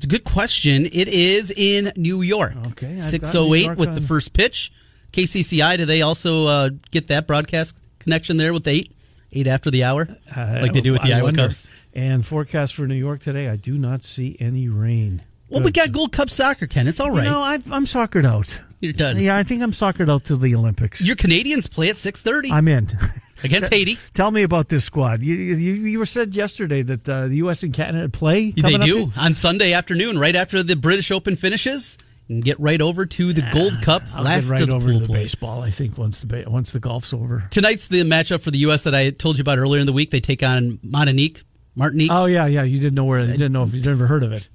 It's 0.00 0.06
a 0.06 0.08
good 0.08 0.24
question. 0.24 0.86
It 0.86 1.08
is 1.08 1.50
in 1.54 1.92
New 1.94 2.22
York. 2.22 2.54
Okay, 2.68 2.86
I've 2.92 2.94
got 3.00 3.02
six 3.02 3.34
New 3.34 3.40
oh 3.40 3.54
eight 3.54 3.64
York 3.66 3.78
with 3.78 3.90
on- 3.90 3.94
the 3.96 4.00
first 4.00 4.32
pitch. 4.32 4.72
KCCI. 5.12 5.76
Do 5.76 5.84
they 5.84 6.00
also 6.00 6.46
uh, 6.46 6.70
get 6.90 7.08
that 7.08 7.26
broadcast 7.26 7.76
connection 7.98 8.38
there 8.38 8.54
with 8.54 8.66
eight 8.66 8.96
eight 9.32 9.46
after 9.46 9.70
the 9.70 9.84
hour, 9.84 10.08
like 10.34 10.72
they 10.72 10.80
do 10.80 10.92
with 10.92 11.02
the 11.02 11.08
Uh, 11.12 11.16
I 11.16 11.18
Iowa 11.18 11.24
wonder. 11.24 11.42
Cubs? 11.42 11.70
And 11.92 12.24
forecast 12.24 12.74
for 12.74 12.86
New 12.86 12.94
York 12.94 13.20
today, 13.20 13.48
I 13.48 13.56
do 13.56 13.76
not 13.76 14.02
see 14.02 14.38
any 14.40 14.68
rain. 14.68 15.20
Well, 15.50 15.62
we 15.62 15.70
got 15.70 15.92
Gold 15.92 16.12
Cup 16.12 16.30
soccer, 16.30 16.66
Ken. 16.66 16.88
It's 16.88 16.98
all 17.00 17.10
right. 17.10 17.24
You 17.24 17.30
know, 17.30 17.42
I've, 17.42 17.70
I'm 17.70 17.84
soccered 17.84 18.24
out. 18.24 18.58
You're 18.80 18.94
done. 18.94 19.18
Yeah, 19.18 19.36
I 19.36 19.42
think 19.42 19.62
I'm 19.62 19.74
soccered 19.74 20.08
out 20.08 20.24
to 20.24 20.36
the 20.36 20.54
Olympics. 20.54 21.02
Your 21.02 21.16
Canadians 21.16 21.66
play 21.66 21.90
at 21.90 21.98
six 21.98 22.22
thirty 22.22 22.50
I'm 22.50 22.68
in. 22.68 22.88
against 23.44 23.72
Haiti. 23.72 23.98
Tell 24.14 24.30
me 24.30 24.42
about 24.42 24.68
this 24.68 24.84
squad. 24.84 25.22
You 25.22 25.34
you, 25.34 25.72
you 25.74 25.98
were 25.98 26.06
said 26.06 26.34
yesterday 26.34 26.82
that 26.82 27.08
uh, 27.08 27.28
the 27.28 27.36
U.S. 27.36 27.62
and 27.62 27.72
Canada 27.72 28.08
play. 28.08 28.50
They 28.50 28.62
coming 28.62 28.82
up 28.82 28.86
do 28.86 29.12
on 29.16 29.34
Sunday 29.34 29.72
afternoon, 29.72 30.18
right 30.18 30.36
after 30.36 30.62
the 30.62 30.76
British 30.76 31.10
Open 31.10 31.36
finishes, 31.36 31.98
and 32.28 32.44
get 32.44 32.58
right 32.60 32.80
over 32.80 33.06
to 33.06 33.32
the 33.32 33.42
Gold 33.52 33.82
Cup. 33.82 34.02
I'll 34.14 34.24
last 34.24 34.48
get 34.48 34.52
right 34.52 34.62
of 34.62 34.68
the 34.68 34.74
over 34.74 34.92
to 34.92 34.98
the 34.98 35.06
play. 35.06 35.22
baseball. 35.22 35.62
I 35.62 35.70
think 35.70 35.98
once 35.98 36.20
the 36.20 36.26
ba- 36.26 36.44
once 36.46 36.70
the 36.70 36.80
golf's 36.80 37.12
over. 37.12 37.44
Tonight's 37.50 37.88
the 37.88 38.02
matchup 38.02 38.42
for 38.42 38.50
the 38.50 38.58
U.S. 38.58 38.84
that 38.84 38.94
I 38.94 39.10
told 39.10 39.38
you 39.38 39.42
about 39.42 39.58
earlier 39.58 39.80
in 39.80 39.86
the 39.86 39.92
week. 39.92 40.10
They 40.10 40.20
take 40.20 40.42
on 40.42 40.78
Martinique. 40.82 41.42
Martinique. 41.74 42.10
Oh 42.12 42.26
yeah, 42.26 42.46
yeah. 42.46 42.62
You 42.62 42.78
didn't 42.78 42.94
know 42.94 43.04
where. 43.04 43.20
You 43.20 43.32
didn't 43.32 43.52
know 43.52 43.64
if 43.64 43.74
you 43.74 43.82
never 43.82 44.06
heard 44.06 44.22
of 44.22 44.32
it. 44.32 44.48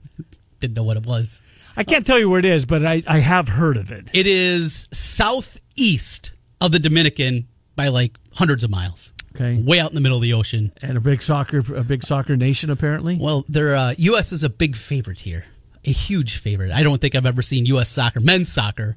Didn't 0.60 0.76
know 0.76 0.84
what 0.84 0.98
it 0.98 1.06
was. 1.06 1.42
I 1.78 1.84
can't 1.84 2.06
tell 2.06 2.18
you 2.18 2.30
where 2.30 2.40
it 2.40 2.46
is, 2.46 2.66
but 2.66 2.86
I, 2.86 3.04
I 3.06 3.20
have 3.20 3.50
heard 3.50 3.76
of 3.76 3.92
it. 3.92 4.08
It 4.14 4.28
is 4.28 4.88
southeast 4.94 6.32
of 6.62 6.72
the 6.72 6.80
Dominican 6.80 7.48
by 7.76 7.90
like 7.90 8.18
hundreds 8.34 8.64
of 8.64 8.70
miles. 8.70 9.14
Okay. 9.36 9.62
way 9.62 9.82
out 9.82 9.92
in 9.92 9.96
the 9.96 10.02
middle 10.02 10.18
of 10.18 10.24
the 10.24 10.32
ocean. 10.34 10.72
And 10.82 10.98
a 10.98 11.02
big 11.02 11.22
soccer, 11.22 11.60
a 11.76 11.84
big 11.84 12.04
soccer 12.04 12.38
nation, 12.38 12.70
apparently. 12.70 13.18
Well, 13.20 13.44
their 13.50 13.76
uh, 13.76 13.94
U.S. 13.98 14.32
is 14.32 14.44
a 14.46 14.50
big 14.50 14.78
favorite 14.78 15.20
here, 15.20 15.44
a 15.84 15.92
huge 15.92 16.38
favorite. 16.38 16.72
I 16.72 16.84
don't 16.84 17.02
think 17.02 17.16
I've 17.16 17.26
ever 17.26 17.42
seen 17.42 17.66
U.S. 17.66 17.92
soccer, 17.92 18.22
men's 18.22 18.50
soccer, 18.52 18.96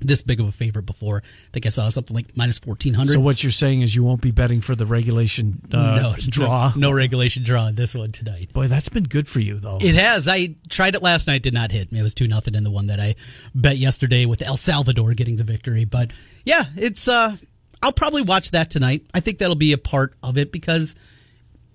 this 0.00 0.22
big 0.22 0.40
of 0.40 0.48
a 0.48 0.52
favorite 0.52 0.84
before. 0.86 1.22
I 1.24 1.50
think 1.52 1.66
I 1.66 1.68
saw 1.70 1.88
something 1.90 2.14
like 2.14 2.36
minus 2.36 2.58
fourteen 2.58 2.94
hundred. 2.94 3.12
So 3.12 3.20
what 3.20 3.42
you're 3.42 3.52
saying 3.52 3.82
is 3.82 3.94
you 3.94 4.02
won't 4.02 4.20
be 4.20 4.30
betting 4.30 4.60
for 4.62 4.74
the 4.74 4.86
regulation 4.86 5.60
uh, 5.72 5.96
no 5.96 6.14
draw. 6.18 6.72
no, 6.74 6.88
no 6.88 6.92
regulation 6.92 7.42
draw 7.42 7.66
in 7.66 7.74
this 7.74 7.94
one 7.94 8.12
tonight. 8.12 8.52
Boy, 8.52 8.68
that's 8.68 8.88
been 8.88 9.04
good 9.04 9.28
for 9.28 9.40
you 9.40 9.58
though. 9.58 9.78
It 9.80 9.94
has. 9.94 10.26
I 10.28 10.54
tried 10.68 10.94
it 10.94 11.02
last 11.02 11.26
night, 11.26 11.42
did 11.42 11.54
not 11.54 11.70
hit. 11.70 11.92
It 11.92 12.02
was 12.02 12.14
two 12.14 12.28
nothing 12.28 12.54
in 12.54 12.64
the 12.64 12.70
one 12.70 12.86
that 12.86 13.00
I 13.00 13.14
bet 13.54 13.76
yesterday 13.76 14.24
with 14.26 14.42
El 14.42 14.56
Salvador 14.56 15.12
getting 15.14 15.36
the 15.36 15.44
victory. 15.44 15.84
But 15.84 16.12
yeah, 16.44 16.64
it's. 16.76 17.08
uh 17.08 17.36
I'll 17.82 17.92
probably 17.92 18.22
watch 18.22 18.50
that 18.52 18.70
tonight. 18.70 19.04
I 19.14 19.20
think 19.20 19.38
that'll 19.38 19.54
be 19.56 19.72
a 19.72 19.78
part 19.78 20.14
of 20.22 20.38
it 20.38 20.50
because, 20.52 20.96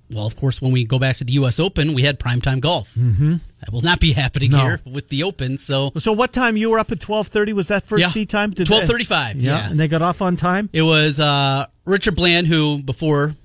well, 0.10 0.26
of 0.26 0.36
course, 0.36 0.62
when 0.62 0.72
we 0.72 0.84
go 0.84 1.00
back 1.00 1.18
to 1.18 1.24
the 1.24 1.34
U.S. 1.34 1.60
Open, 1.60 1.94
we 1.94 2.02
had 2.04 2.20
primetime 2.20 2.60
golf. 2.60 2.94
Mm-hmm. 2.96 3.36
That 3.62 3.72
will 3.72 3.82
not 3.82 4.00
be 4.00 4.12
happening 4.14 4.52
No. 4.52 4.60
here 4.62 4.82
with 4.86 5.08
the 5.10 5.24
Open. 5.24 5.58
So 5.58 5.92
so 5.98 6.12
what 6.14 6.34
time 6.34 6.58
you 6.58 6.70
were 6.70 6.80
up 6.80 6.92
at 6.92 7.00
twelve 7.00 7.28
thirty? 7.28 7.54
Was 7.54 7.68
that 7.68 7.86
first 7.86 8.02
Yeah. 8.02 8.10
tee 8.10 8.26
time? 8.26 8.52
12:35, 8.54 9.36
yeah. 9.38 9.70
and 9.70 9.80
they 9.80 9.88
got 9.88 10.02
off 10.02 10.22
on 10.22 10.36
time. 10.36 10.70
it 10.74 10.82
was 10.82 11.20
uh, 11.20 11.66
Richard 11.86 12.16
Bland, 12.16 12.48
who 12.48 12.82
before 12.84 13.36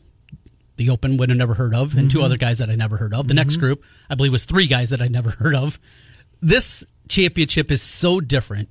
the 0.77 0.91
Open 0.91 1.17
would 1.19 1.29
have 1.31 1.39
never 1.39 1.55
heard 1.55 1.75
of, 1.75 1.97
and 1.97 2.11
two 2.11 2.23
other 2.23 2.37
guys 2.37 2.59
that 2.59 2.69
I 2.69 2.75
never 2.75 2.97
heard 2.97 3.15
of. 3.15 3.29
The 3.29 3.35
next 3.35 3.57
group, 3.57 3.83
I 4.11 4.15
believe, 4.15 4.33
was 4.33 4.45
three 4.45 4.67
guys 4.67 4.91
that 4.91 5.01
I 5.01 5.09
never 5.09 5.31
heard 5.31 5.55
of. 5.55 5.79
This 6.43 6.85
championship 7.09 7.71
is 7.71 7.81
so 7.81 8.21
different. 8.21 8.69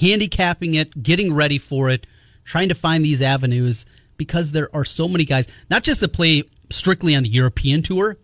Handicapping 0.00 0.74
it, 0.74 1.02
getting 1.02 1.34
ready 1.34 1.58
for 1.58 1.90
it, 1.90 2.06
trying 2.48 2.70
to 2.70 2.74
find 2.74 3.04
these 3.04 3.20
avenues 3.22 3.84
because 4.16 4.50
there 4.52 4.68
are 4.74 4.84
so 4.84 5.06
many 5.06 5.24
guys, 5.24 5.46
not 5.70 5.82
just 5.84 6.00
that 6.00 6.12
play 6.12 6.42
strictly 6.70 7.14
on 7.14 7.22
the 7.22 7.28
European 7.28 7.82
tour 7.82 8.16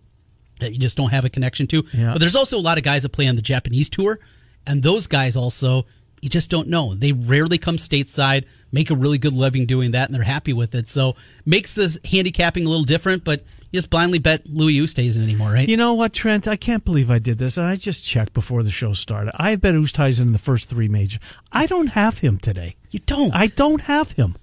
that 0.61 0.73
you 0.73 0.79
just 0.79 0.97
don't 0.97 1.11
have 1.11 1.25
a 1.25 1.29
connection 1.31 1.67
to, 1.69 1.85
Yeah. 1.93 2.13
but 2.13 2.19
there's 2.21 2.35
also 2.37 2.57
a 2.59 2.61
lot 2.61 2.79
of 2.79 2.85
guys 2.85 3.03
that 3.03 3.11
play 3.11 3.27
on 3.29 3.37
the 3.37 3.43
Japanese 3.43 3.89
tour, 3.91 4.19
and 4.67 4.83
those 4.83 5.07
guys 5.07 5.37
also 5.37 5.85
you 6.25 6.31
just 6.31 6.49
don't 6.51 6.69
know. 6.69 6.95
They 6.95 7.13
rarely 7.13 7.59
come 7.59 7.77
stateside, 7.77 8.47
make 8.73 8.89
a 8.89 8.95
really 8.95 9.19
good 9.19 9.35
living 9.35 9.67
doing 9.67 9.91
that, 9.91 10.09
and 10.09 10.15
they're 10.15 10.23
happy 10.23 10.55
with 10.55 10.75
it. 10.75 10.89
So 10.89 11.17
makes 11.45 11.75
this 11.75 11.99
handicapping 12.03 12.65
a 12.65 12.69
little 12.71 12.87
different, 12.87 13.25
but 13.25 13.41
you 13.71 13.77
just 13.79 13.91
blindly 13.91 14.21
bet 14.21 14.47
Louis 14.49 14.79
Oosthuizen 14.79 15.23
anymore, 15.23 15.53
right? 15.53 15.69
You 15.69 15.77
know 15.77 15.93
what, 15.93 16.15
Trent? 16.15 16.49
I 16.49 16.57
can't 16.57 16.83
believe 16.83 17.11
I 17.11 17.19
did 17.19 17.37
this, 17.37 17.59
and 17.59 17.67
I 17.67 17.77
just 17.77 18.07
checked 18.07 18.33
before 18.33 18.63
the 18.63 18.71
show 18.71 18.95
started. 18.95 19.35
I 19.37 19.57
bet 19.57 19.75
Oosthuizen 19.75 20.23
in 20.23 20.33
the 20.33 20.39
first 20.39 20.71
three 20.71 20.89
majors. 20.89 21.21
I 21.53 21.67
don't 21.67 21.89
have 21.89 22.19
him 22.19 22.39
today. 22.39 22.77
You 22.91 23.01
don't. 23.01 23.35
I 23.35 23.49
don't 23.49 23.83
have 23.83 24.13
him. 24.13 24.37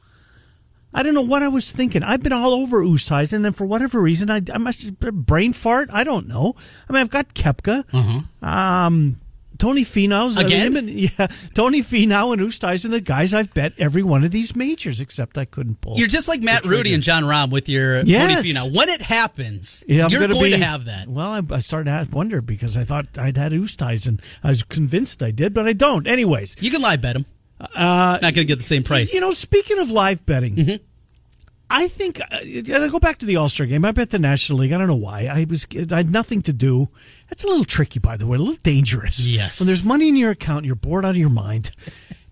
I 0.93 1.03
don't 1.03 1.13
know 1.13 1.21
what 1.21 1.41
I 1.41 1.47
was 1.47 1.71
thinking. 1.71 2.03
I've 2.03 2.21
been 2.21 2.33
all 2.33 2.53
over 2.53 2.83
Oosthuizen, 2.83 3.45
and 3.45 3.55
for 3.55 3.65
whatever 3.65 3.99
reason, 4.01 4.29
I, 4.29 4.41
I 4.53 4.57
must 4.59 4.83
have 4.83 4.99
brain 4.99 5.53
fart. 5.53 5.89
I 5.91 6.03
don't 6.03 6.27
know. 6.27 6.55
I 6.87 6.93
mean, 6.93 7.01
I've 7.01 7.09
got 7.09 7.33
Koepka, 7.33 7.85
um, 8.43 9.20
Tony 9.61 9.85
Finau's. 9.85 10.35
Again? 10.37 10.75
and- 10.75 10.89
yeah, 10.89 11.27
Tony 11.53 11.81
Finau 11.83 12.33
and 12.33 12.41
Oosthuizen, 12.41 12.89
the 12.89 12.99
guys 12.99 13.31
I've 13.33 13.53
bet 13.53 13.73
every 13.77 14.01
one 14.03 14.23
of 14.23 14.31
these 14.31 14.55
majors, 14.55 14.99
except 14.99 15.37
I 15.37 15.45
couldn't 15.45 15.79
pull. 15.81 15.97
You're 15.99 16.07
just 16.07 16.27
like 16.27 16.41
Matt 16.41 16.65
Rudy 16.65 16.93
and 16.95 17.03
Jon 17.03 17.23
Rahm 17.23 17.51
with 17.51 17.69
your 17.69 18.01
Yes. 18.01 18.33
Tony 18.43 18.49
Finau. 18.53 18.75
When 18.75 18.89
it 18.89 19.01
happens, 19.01 19.83
Yeah, 19.87 20.05
I'm 20.05 20.09
you're 20.11 20.27
going 20.27 20.41
be, 20.41 20.49
to 20.51 20.57
have 20.57 20.85
that. 20.85 21.07
Well, 21.07 21.27
I, 21.29 21.41
I 21.51 21.59
started 21.59 21.91
to 21.91 22.07
wonder 22.15 22.41
because 22.41 22.75
I 22.75 22.83
thought 22.83 23.05
I'd 23.19 23.37
had 23.37 23.51
Oosthuizen. 23.51 24.19
I 24.43 24.49
was 24.49 24.63
convinced 24.63 25.21
I 25.21 25.29
did, 25.31 25.53
but 25.53 25.67
I 25.67 25.73
don't. 25.73 26.07
Anyways, 26.07 26.55
You 26.59 26.71
can 26.71 26.81
live 26.81 27.01
bet 27.01 27.15
him. 27.15 27.25
uh, 27.59 27.67
Not 27.75 28.21
going 28.21 28.33
to 28.33 28.45
get 28.45 28.57
the 28.57 28.63
same 28.63 28.83
price. 28.83 29.13
You 29.13 29.21
know, 29.21 29.31
speaking 29.31 29.77
of 29.79 29.91
live 29.91 30.25
betting, 30.25 30.55
Mm-hmm. 30.55 30.75
I 31.73 31.87
think 31.87 32.19
uh, 32.19 32.25
and 32.41 32.83
I 32.83 32.89
go 32.89 32.99
back 32.99 33.19
to 33.19 33.25
the 33.25 33.37
All 33.37 33.47
Star 33.47 33.65
game. 33.65 33.85
I 33.85 33.93
bet 33.93 34.09
the 34.09 34.19
National 34.19 34.57
League. 34.59 34.73
I 34.73 34.77
don't 34.77 34.87
know 34.87 34.95
why. 34.95 35.27
I 35.27 35.45
was 35.49 35.65
I 35.89 35.95
had 35.95 36.11
nothing 36.11 36.41
to 36.41 36.51
do. 36.51 36.89
That's 37.31 37.45
a 37.45 37.47
little 37.47 37.63
tricky, 37.63 37.99
by 37.99 38.17
the 38.17 38.27
way. 38.27 38.35
A 38.35 38.39
little 38.41 38.59
dangerous. 38.61 39.25
Yes. 39.25 39.61
When 39.61 39.67
there's 39.67 39.85
money 39.85 40.09
in 40.09 40.17
your 40.17 40.31
account, 40.31 40.65
you're 40.65 40.75
bored 40.75 41.05
out 41.05 41.11
of 41.11 41.17
your 41.17 41.29
mind. 41.29 41.71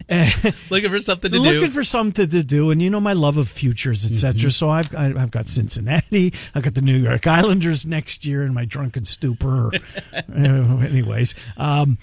looking 0.70 0.90
for 0.90 1.00
something 1.00 1.32
to 1.32 1.38
looking 1.38 1.54
do. 1.54 1.60
Looking 1.62 1.74
for 1.74 1.84
something 1.86 2.28
to 2.28 2.44
do, 2.44 2.70
and 2.70 2.82
you 2.82 2.90
know 2.90 3.00
my 3.00 3.14
love 3.14 3.38
of 3.38 3.48
futures, 3.48 4.06
etc. 4.06 4.34
Mm-hmm. 4.34 4.50
So 4.50 4.70
I've 4.70 4.94
I've 4.94 5.32
got 5.32 5.48
Cincinnati, 5.48 6.34
I've 6.54 6.64
got 6.64 6.74
the 6.74 6.82
New 6.82 6.98
York 6.98 7.28
Islanders 7.28 7.86
next 7.86 8.26
year 8.26 8.44
in 8.44 8.54
my 8.54 8.66
drunken 8.66 9.06
stupor. 9.06 9.72
Uh, 10.14 10.78
anyways, 10.82 11.36
um, 11.58 11.98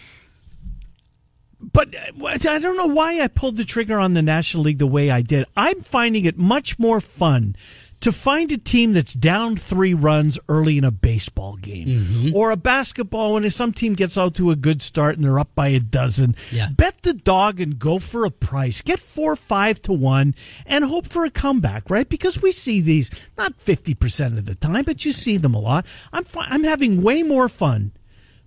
but 1.61 1.95
uh, 1.95 2.27
I 2.49 2.59
don't 2.59 2.77
know 2.77 2.87
why 2.87 3.21
I 3.21 3.29
pulled 3.29 3.57
the 3.57 3.65
trigger 3.65 3.99
on 3.99 4.15
the 4.15 4.23
National 4.23 4.65
League 4.65 4.79
the 4.79 4.87
way 4.87 5.11
I 5.11 5.23
did. 5.23 5.47
I'm 5.57 5.81
finding 5.81 6.25
it 6.25 6.37
much 6.37 6.79
more 6.79 7.01
fun 7.01 7.57
to 8.01 8.13
find 8.13 8.53
a 8.53 8.59
team 8.59 8.93
that's 8.93 9.15
down 9.15 9.57
three 9.57 9.95
runs 9.95 10.39
early 10.49 10.79
in 10.79 10.85
a 10.85 10.91
baseball 10.91 11.57
game 11.57 11.87
Mm-hmm. 11.89 12.37
or 12.37 12.51
a 12.51 12.57
basketball 12.57 13.35
when 13.35 13.49
some 13.51 13.73
team 13.73 13.95
gets 13.95 14.17
out 14.19 14.35
to 14.35 14.51
a 14.51 14.57
good 14.57 14.83
start 14.83 15.17
and 15.17 15.25
they're 15.25 15.39
up 15.39 15.55
by 15.55 15.69
a 15.69 15.81
dozen. 15.81 16.37
Yeah. 16.53 16.69
Bet 16.69 17.03
the 17.03 17.15
dog 17.15 17.61
and 17.61 17.79
go 17.79 17.99
for 17.99 18.25
a 18.25 18.31
price. 18.31 18.83
Get 18.83 19.01
four, 19.01 19.35
five 19.35 19.81
to 19.83 19.93
one 19.93 20.35
and 20.67 20.85
hope 20.85 21.07
for 21.07 21.25
a 21.25 21.31
comeback, 21.31 21.89
right? 21.91 22.09
Because 22.09 22.41
we 22.43 22.53
see 22.53 22.81
these 22.81 23.11
not 23.39 23.57
50% 23.59 24.39
of 24.39 24.45
the 24.45 24.55
time, 24.55 24.85
but 24.85 25.05
you 25.05 25.13
see 25.13 25.37
them 25.37 25.55
a 25.55 25.61
lot. 25.61 25.87
I'm, 26.13 26.25
fi- 26.25 26.47
I'm 26.49 26.65
having 26.65 27.03
way 27.03 27.23
more 27.23 27.49
fun 27.49 27.93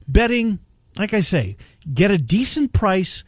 betting, 0.07 0.59
like 0.97 1.13
I 1.13 1.21
say, 1.21 1.57
get 1.93 2.11
a 2.11 2.17
decent 2.17 2.71
price. 2.73 3.23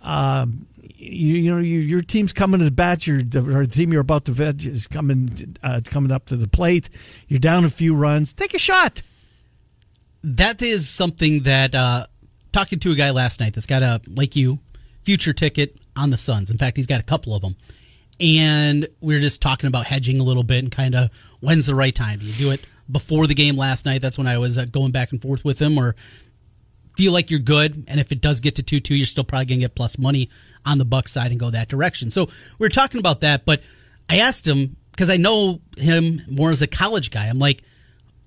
Um, 0.00 0.66
you, 1.06 1.36
you 1.36 1.54
know, 1.54 1.60
your, 1.60 1.80
your 1.80 2.02
team's 2.02 2.32
coming 2.32 2.58
to 2.58 2.64
the 2.64 2.70
bat. 2.70 3.06
Your 3.06 3.22
the 3.22 3.66
team 3.66 3.92
you're 3.92 4.00
about 4.00 4.24
to 4.26 4.32
vet 4.32 4.64
is 4.64 4.86
coming 4.86 5.56
uh, 5.62 5.80
coming 5.84 6.12
up 6.12 6.26
to 6.26 6.36
the 6.36 6.48
plate. 6.48 6.88
You're 7.28 7.40
down 7.40 7.64
a 7.64 7.70
few 7.70 7.94
runs. 7.94 8.32
Take 8.32 8.54
a 8.54 8.58
shot. 8.58 9.02
that 10.22 10.60
is 10.62 10.88
something 10.88 11.44
that 11.44 11.74
uh 11.74 12.06
talking 12.52 12.78
to 12.80 12.90
a 12.90 12.94
guy 12.94 13.10
last 13.10 13.38
night 13.40 13.54
that's 13.54 13.66
got 13.66 13.82
a 13.82 14.00
like 14.08 14.34
you 14.34 14.58
future 15.02 15.32
ticket 15.32 15.76
on 15.96 16.10
the 16.10 16.18
Suns. 16.18 16.50
In 16.50 16.58
fact, 16.58 16.76
he's 16.76 16.86
got 16.86 17.00
a 17.00 17.04
couple 17.04 17.34
of 17.34 17.42
them. 17.42 17.56
And 18.18 18.88
we're 19.00 19.20
just 19.20 19.42
talking 19.42 19.68
about 19.68 19.86
hedging 19.86 20.20
a 20.20 20.22
little 20.22 20.42
bit 20.42 20.64
and 20.64 20.72
kind 20.72 20.94
of 20.94 21.10
when's 21.40 21.66
the 21.66 21.74
right 21.74 21.94
time? 21.94 22.18
Do 22.18 22.26
you 22.26 22.32
do 22.32 22.50
it 22.50 22.64
before 22.90 23.26
the 23.26 23.34
game 23.34 23.56
last 23.56 23.84
night? 23.84 24.00
That's 24.00 24.16
when 24.16 24.26
I 24.26 24.38
was 24.38 24.56
uh, 24.56 24.64
going 24.64 24.90
back 24.90 25.12
and 25.12 25.20
forth 25.20 25.44
with 25.44 25.60
him 25.60 25.76
or 25.78 25.94
feel 26.96 27.12
like 27.12 27.30
you're 27.30 27.40
good 27.40 27.84
and 27.88 28.00
if 28.00 28.10
it 28.10 28.20
does 28.20 28.40
get 28.40 28.56
to 28.56 28.62
2-2 28.62 28.96
you're 28.96 29.06
still 29.06 29.24
probably 29.24 29.44
going 29.46 29.60
to 29.60 29.64
get 29.64 29.74
plus 29.74 29.98
money 29.98 30.28
on 30.64 30.78
the 30.78 30.84
buck 30.84 31.06
side 31.08 31.30
and 31.30 31.38
go 31.38 31.50
that 31.50 31.68
direction. 31.68 32.10
So 32.10 32.28
we 32.58 32.66
are 32.66 32.70
talking 32.70 32.98
about 32.98 33.20
that, 33.20 33.44
but 33.44 33.62
I 34.08 34.18
asked 34.18 34.46
him 34.48 34.76
because 34.90 35.10
I 35.10 35.16
know 35.18 35.60
him 35.76 36.22
more 36.28 36.50
as 36.50 36.62
a 36.62 36.66
college 36.66 37.10
guy. 37.10 37.26
I'm 37.26 37.38
like 37.38 37.62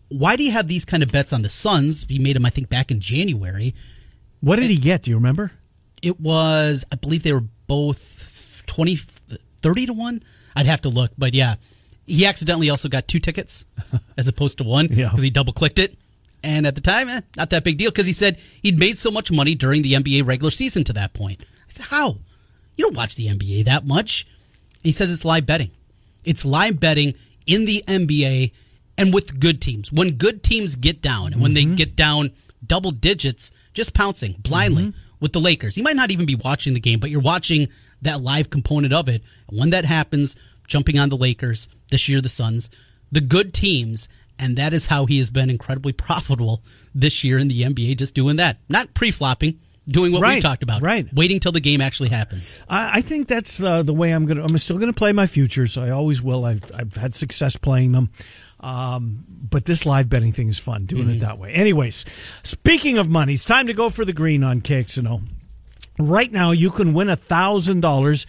why 0.09 0.35
do 0.35 0.43
you 0.43 0.51
have 0.51 0.67
these 0.67 0.85
kind 0.85 1.03
of 1.03 1.11
bets 1.11 1.33
on 1.33 1.43
the 1.43 1.49
Suns? 1.49 2.05
He 2.09 2.17
made 2.17 2.35
them, 2.35 2.43
I 2.45 2.49
think, 2.49 2.67
back 2.67 2.89
in 2.89 2.99
January. 2.99 3.75
What 4.41 4.55
did 4.55 4.69
he 4.71 4.77
get? 4.77 5.03
Do 5.03 5.11
you 5.11 5.17
remember? 5.17 5.51
It 6.01 6.19
was, 6.19 6.83
I 6.91 6.95
believe 6.95 7.21
they 7.21 7.31
were 7.31 7.43
both 7.67 8.63
20, 8.65 8.95
30 9.61 9.85
to 9.85 9.93
1. 9.93 10.23
I'd 10.55 10.65
have 10.65 10.81
to 10.81 10.89
look, 10.89 11.11
but 11.17 11.33
yeah. 11.35 11.55
He 12.07 12.25
accidentally 12.25 12.71
also 12.71 12.89
got 12.89 13.07
two 13.07 13.19
tickets 13.19 13.65
as 14.17 14.27
opposed 14.27 14.57
to 14.57 14.63
one 14.63 14.87
because 14.87 14.97
Yeah. 14.97 15.15
he 15.15 15.29
double 15.29 15.53
clicked 15.53 15.77
it. 15.77 15.95
And 16.43 16.65
at 16.65 16.75
the 16.75 16.81
time, 16.81 17.09
eh, 17.09 17.21
not 17.35 17.49
that 17.49 17.63
big 17.63 17.77
deal 17.77 17.91
because 17.91 18.07
he 18.07 18.13
said 18.13 18.39
he'd 18.61 18.79
made 18.79 18.97
so 18.97 19.11
much 19.11 19.31
money 19.31 19.55
during 19.55 19.81
the 19.81 19.93
NBA 19.93 20.25
regular 20.25 20.51
season 20.51 20.83
to 20.85 20.93
that 20.93 21.13
point. 21.13 21.41
I 21.41 21.45
said, 21.69 21.85
How? 21.87 22.17
You 22.75 22.85
don't 22.85 22.95
watch 22.95 23.15
the 23.15 23.27
NBA 23.27 23.65
that 23.65 23.85
much. 23.85 24.25
He 24.81 24.93
said 24.93 25.09
it's 25.09 25.25
live 25.25 25.45
betting. 25.45 25.71
It's 26.23 26.45
live 26.45 26.79
betting 26.79 27.13
in 27.45 27.65
the 27.65 27.83
NBA 27.87 28.53
and 28.97 29.13
with 29.13 29.39
good 29.39 29.61
teams. 29.61 29.91
When 29.91 30.11
good 30.11 30.43
teams 30.43 30.75
get 30.77 31.01
down 31.01 31.33
and 31.33 31.41
when 31.41 31.53
they 31.53 31.65
get 31.65 31.95
down 31.95 32.31
double 32.65 32.91
digits, 32.91 33.51
just 33.73 33.93
pouncing 33.93 34.35
blindly 34.39 34.93
with 35.19 35.33
the 35.33 35.39
Lakers. 35.39 35.77
You 35.77 35.83
might 35.83 35.95
not 35.95 36.11
even 36.11 36.25
be 36.25 36.35
watching 36.35 36.73
the 36.73 36.79
game, 36.79 36.99
but 36.99 37.09
you're 37.09 37.19
watching 37.19 37.67
that 38.01 38.21
live 38.21 38.49
component 38.49 38.93
of 38.93 39.09
it. 39.09 39.23
And 39.49 39.59
when 39.59 39.71
that 39.71 39.85
happens, 39.85 40.35
jumping 40.67 40.99
on 40.99 41.09
the 41.09 41.17
Lakers, 41.17 41.67
this 41.89 42.07
year 42.07 42.21
the 42.21 42.29
Suns, 42.29 42.69
the 43.11 43.21
good 43.21 43.53
teams, 43.53 44.07
and 44.39 44.55
that 44.55 44.73
is 44.73 44.85
how 44.85 45.05
he 45.05 45.17
has 45.17 45.29
been 45.29 45.49
incredibly 45.49 45.93
profitable 45.93 46.63
this 46.95 47.23
year 47.23 47.37
in 47.37 47.49
the 47.49 47.63
NBA, 47.63 47.97
just 47.97 48.15
doing 48.15 48.37
that. 48.37 48.57
Not 48.69 48.93
pre 48.93 49.11
flopping, 49.11 49.59
doing 49.87 50.13
what 50.13 50.27
we 50.27 50.41
talked 50.41 50.63
about. 50.63 50.81
right. 50.81 51.07
Waiting 51.13 51.39
till 51.39 51.51
the 51.51 51.59
game 51.59 51.81
actually 51.81 52.09
happens. 52.09 52.61
I, 52.69 52.99
I 52.99 53.01
think 53.01 53.27
that's 53.27 53.61
uh, 53.61 53.83
the 53.83 53.93
way 53.93 54.11
I'm 54.11 54.25
going 54.25 54.37
to. 54.37 54.43
I'm 54.43 54.57
still 54.57 54.77
going 54.77 54.91
to 54.91 54.97
play 54.97 55.11
my 55.11 55.27
futures. 55.27 55.77
I 55.77 55.89
always 55.89 56.21
will. 56.21 56.45
I've, 56.45 56.63
I've 56.73 56.95
had 56.95 57.13
success 57.13 57.57
playing 57.57 57.91
them. 57.91 58.09
Um, 58.61 59.23
but 59.29 59.65
this 59.65 59.85
live 59.85 60.09
betting 60.09 60.33
thing 60.33 60.49
is 60.49 60.59
fun, 60.59 60.85
doing 60.85 61.09
it 61.09 61.19
that 61.19 61.39
way. 61.39 61.53
Anyways, 61.53 62.03
speaking 62.43 62.97
of 62.97 63.09
money, 63.09 63.35
it's 63.35 63.45
time 63.45 63.67
to 63.67 63.73
go 63.73 63.89
for 63.89 64.03
the 64.03 64.11
green 64.11 64.43
on 64.43 64.59
KXNO. 64.59 65.21
Right 65.97 66.31
now, 66.31 66.51
you 66.51 66.69
can 66.69 66.93
win 66.93 67.09
a 67.09 67.15
thousand 67.15 67.81
dollars 67.81 68.25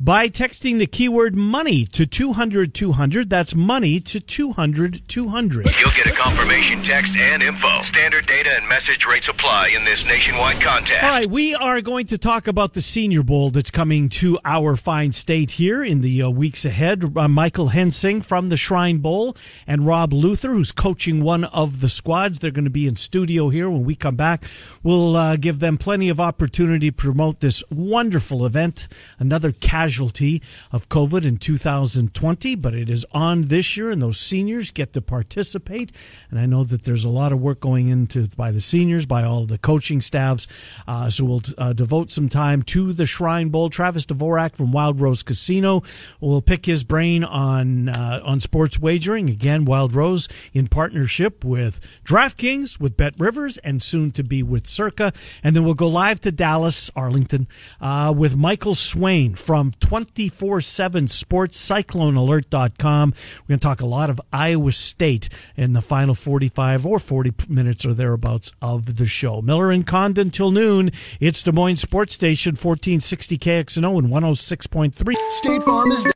by 0.00 0.28
texting 0.28 0.78
the 0.78 0.86
keyword 0.86 1.36
money 1.36 1.84
to 1.86 2.06
200 2.06 2.74
200. 2.74 3.30
That's 3.30 3.54
money 3.54 4.00
to 4.00 4.20
200 4.20 5.08
200. 5.08 5.66
You'll 5.80 5.90
get 5.90 6.06
a 6.06 6.12
confirmation 6.12 6.82
text 6.82 7.14
and 7.16 7.42
info. 7.42 7.80
Standard 7.82 8.26
data 8.26 8.50
and 8.56 8.68
message 8.68 9.06
rates 9.06 9.28
apply 9.28 9.72
in 9.76 9.84
this 9.84 10.04
nationwide 10.04 10.60
contest. 10.60 11.02
All 11.04 11.10
right, 11.10 11.30
we 11.30 11.54
are 11.54 11.80
going 11.80 12.06
to 12.06 12.18
talk 12.18 12.46
about 12.46 12.74
the 12.74 12.80
Senior 12.80 13.22
Bowl 13.22 13.50
that's 13.50 13.70
coming 13.70 14.08
to 14.10 14.38
our 14.44 14.76
fine 14.76 15.12
state 15.12 15.52
here 15.52 15.82
in 15.82 16.00
the 16.00 16.22
uh, 16.22 16.30
weeks 16.30 16.64
ahead. 16.64 17.16
Uh, 17.16 17.28
Michael 17.28 17.68
Hensing 17.68 18.22
from 18.22 18.48
the 18.48 18.56
Shrine 18.56 18.98
Bowl 18.98 19.36
and 19.66 19.86
Rob 19.86 20.12
Luther, 20.12 20.48
who's 20.48 20.72
coaching 20.72 21.22
one 21.22 21.44
of 21.44 21.80
the 21.80 21.88
squads. 21.88 22.38
They're 22.38 22.50
going 22.50 22.64
to 22.64 22.70
be 22.70 22.86
in 22.86 22.96
studio 22.96 23.48
here 23.48 23.70
when 23.70 23.84
we 23.84 23.94
come 23.94 24.16
back. 24.16 24.44
We'll 24.82 25.16
uh, 25.16 25.36
give 25.36 25.60
them 25.60 25.78
plenty 25.78 26.08
of 26.08 26.20
opportunity 26.20 26.90
to 26.90 26.96
promote 26.96 27.40
this 27.40 27.62
wonderful 27.70 28.44
event, 28.44 28.88
another 29.18 29.52
casualty 29.84 30.40
of 30.72 30.88
COVID 30.88 31.26
in 31.26 31.36
2020, 31.36 32.54
but 32.54 32.72
it 32.72 32.88
is 32.88 33.04
on 33.12 33.42
this 33.42 33.76
year, 33.76 33.90
and 33.90 34.00
those 34.00 34.18
seniors 34.18 34.70
get 34.70 34.94
to 34.94 35.02
participate. 35.02 35.92
And 36.30 36.40
I 36.40 36.46
know 36.46 36.64
that 36.64 36.84
there's 36.84 37.04
a 37.04 37.10
lot 37.10 37.32
of 37.32 37.40
work 37.40 37.60
going 37.60 37.88
into 37.88 38.26
by 38.34 38.50
the 38.50 38.60
seniors, 38.60 39.04
by 39.04 39.24
all 39.24 39.44
the 39.44 39.58
coaching 39.58 40.00
staffs. 40.00 40.46
Uh, 40.88 41.10
so 41.10 41.24
we'll 41.26 41.42
uh, 41.58 41.74
devote 41.74 42.10
some 42.10 42.30
time 42.30 42.62
to 42.62 42.94
the 42.94 43.04
Shrine 43.04 43.50
Bowl. 43.50 43.68
Travis 43.68 44.06
Dvorak 44.06 44.56
from 44.56 44.72
Wild 44.72 45.02
Rose 45.02 45.22
Casino 45.22 45.82
will 46.18 46.40
pick 46.40 46.64
his 46.64 46.82
brain 46.82 47.22
on 47.22 47.90
uh, 47.90 48.22
on 48.24 48.40
sports 48.40 48.78
wagering. 48.78 49.28
Again, 49.28 49.66
Wild 49.66 49.94
Rose 49.94 50.28
in 50.54 50.66
partnership 50.66 51.44
with 51.44 51.78
DraftKings, 52.06 52.80
with 52.80 52.96
Bet 52.96 53.12
Rivers, 53.18 53.58
and 53.58 53.82
soon 53.82 54.12
to 54.12 54.24
be 54.24 54.42
with 54.42 54.66
Circa. 54.66 55.12
And 55.42 55.54
then 55.54 55.62
we'll 55.62 55.74
go 55.74 55.88
live 55.88 56.20
to 56.20 56.32
Dallas, 56.32 56.90
Arlington, 56.96 57.48
uh, 57.82 58.14
with 58.16 58.34
Michael 58.34 58.74
Swain 58.74 59.34
from 59.34 59.73
24 59.80 60.60
7 60.60 61.08
Sports, 61.08 61.68
CycloneAlert.com. 61.68 63.14
We're 63.40 63.48
going 63.48 63.60
to 63.60 63.62
talk 63.62 63.80
a 63.80 63.86
lot 63.86 64.10
of 64.10 64.20
Iowa 64.32 64.72
State 64.72 65.28
in 65.56 65.72
the 65.72 65.82
final 65.82 66.14
45 66.14 66.86
or 66.86 66.98
40 66.98 67.32
minutes 67.48 67.84
or 67.84 67.94
thereabouts 67.94 68.52
of 68.60 68.96
the 68.96 69.06
show. 69.06 69.42
Miller 69.42 69.70
and 69.70 69.86
Condon 69.86 70.30
till 70.30 70.50
noon. 70.50 70.90
It's 71.20 71.42
Des 71.42 71.52
Moines 71.52 71.76
Sports 71.76 72.14
Station, 72.14 72.52
1460 72.52 73.38
KXNO 73.38 73.98
and 73.98 74.08
106.3. 74.08 75.16
State 75.30 75.62
Farm 75.62 75.90
is 75.90 76.06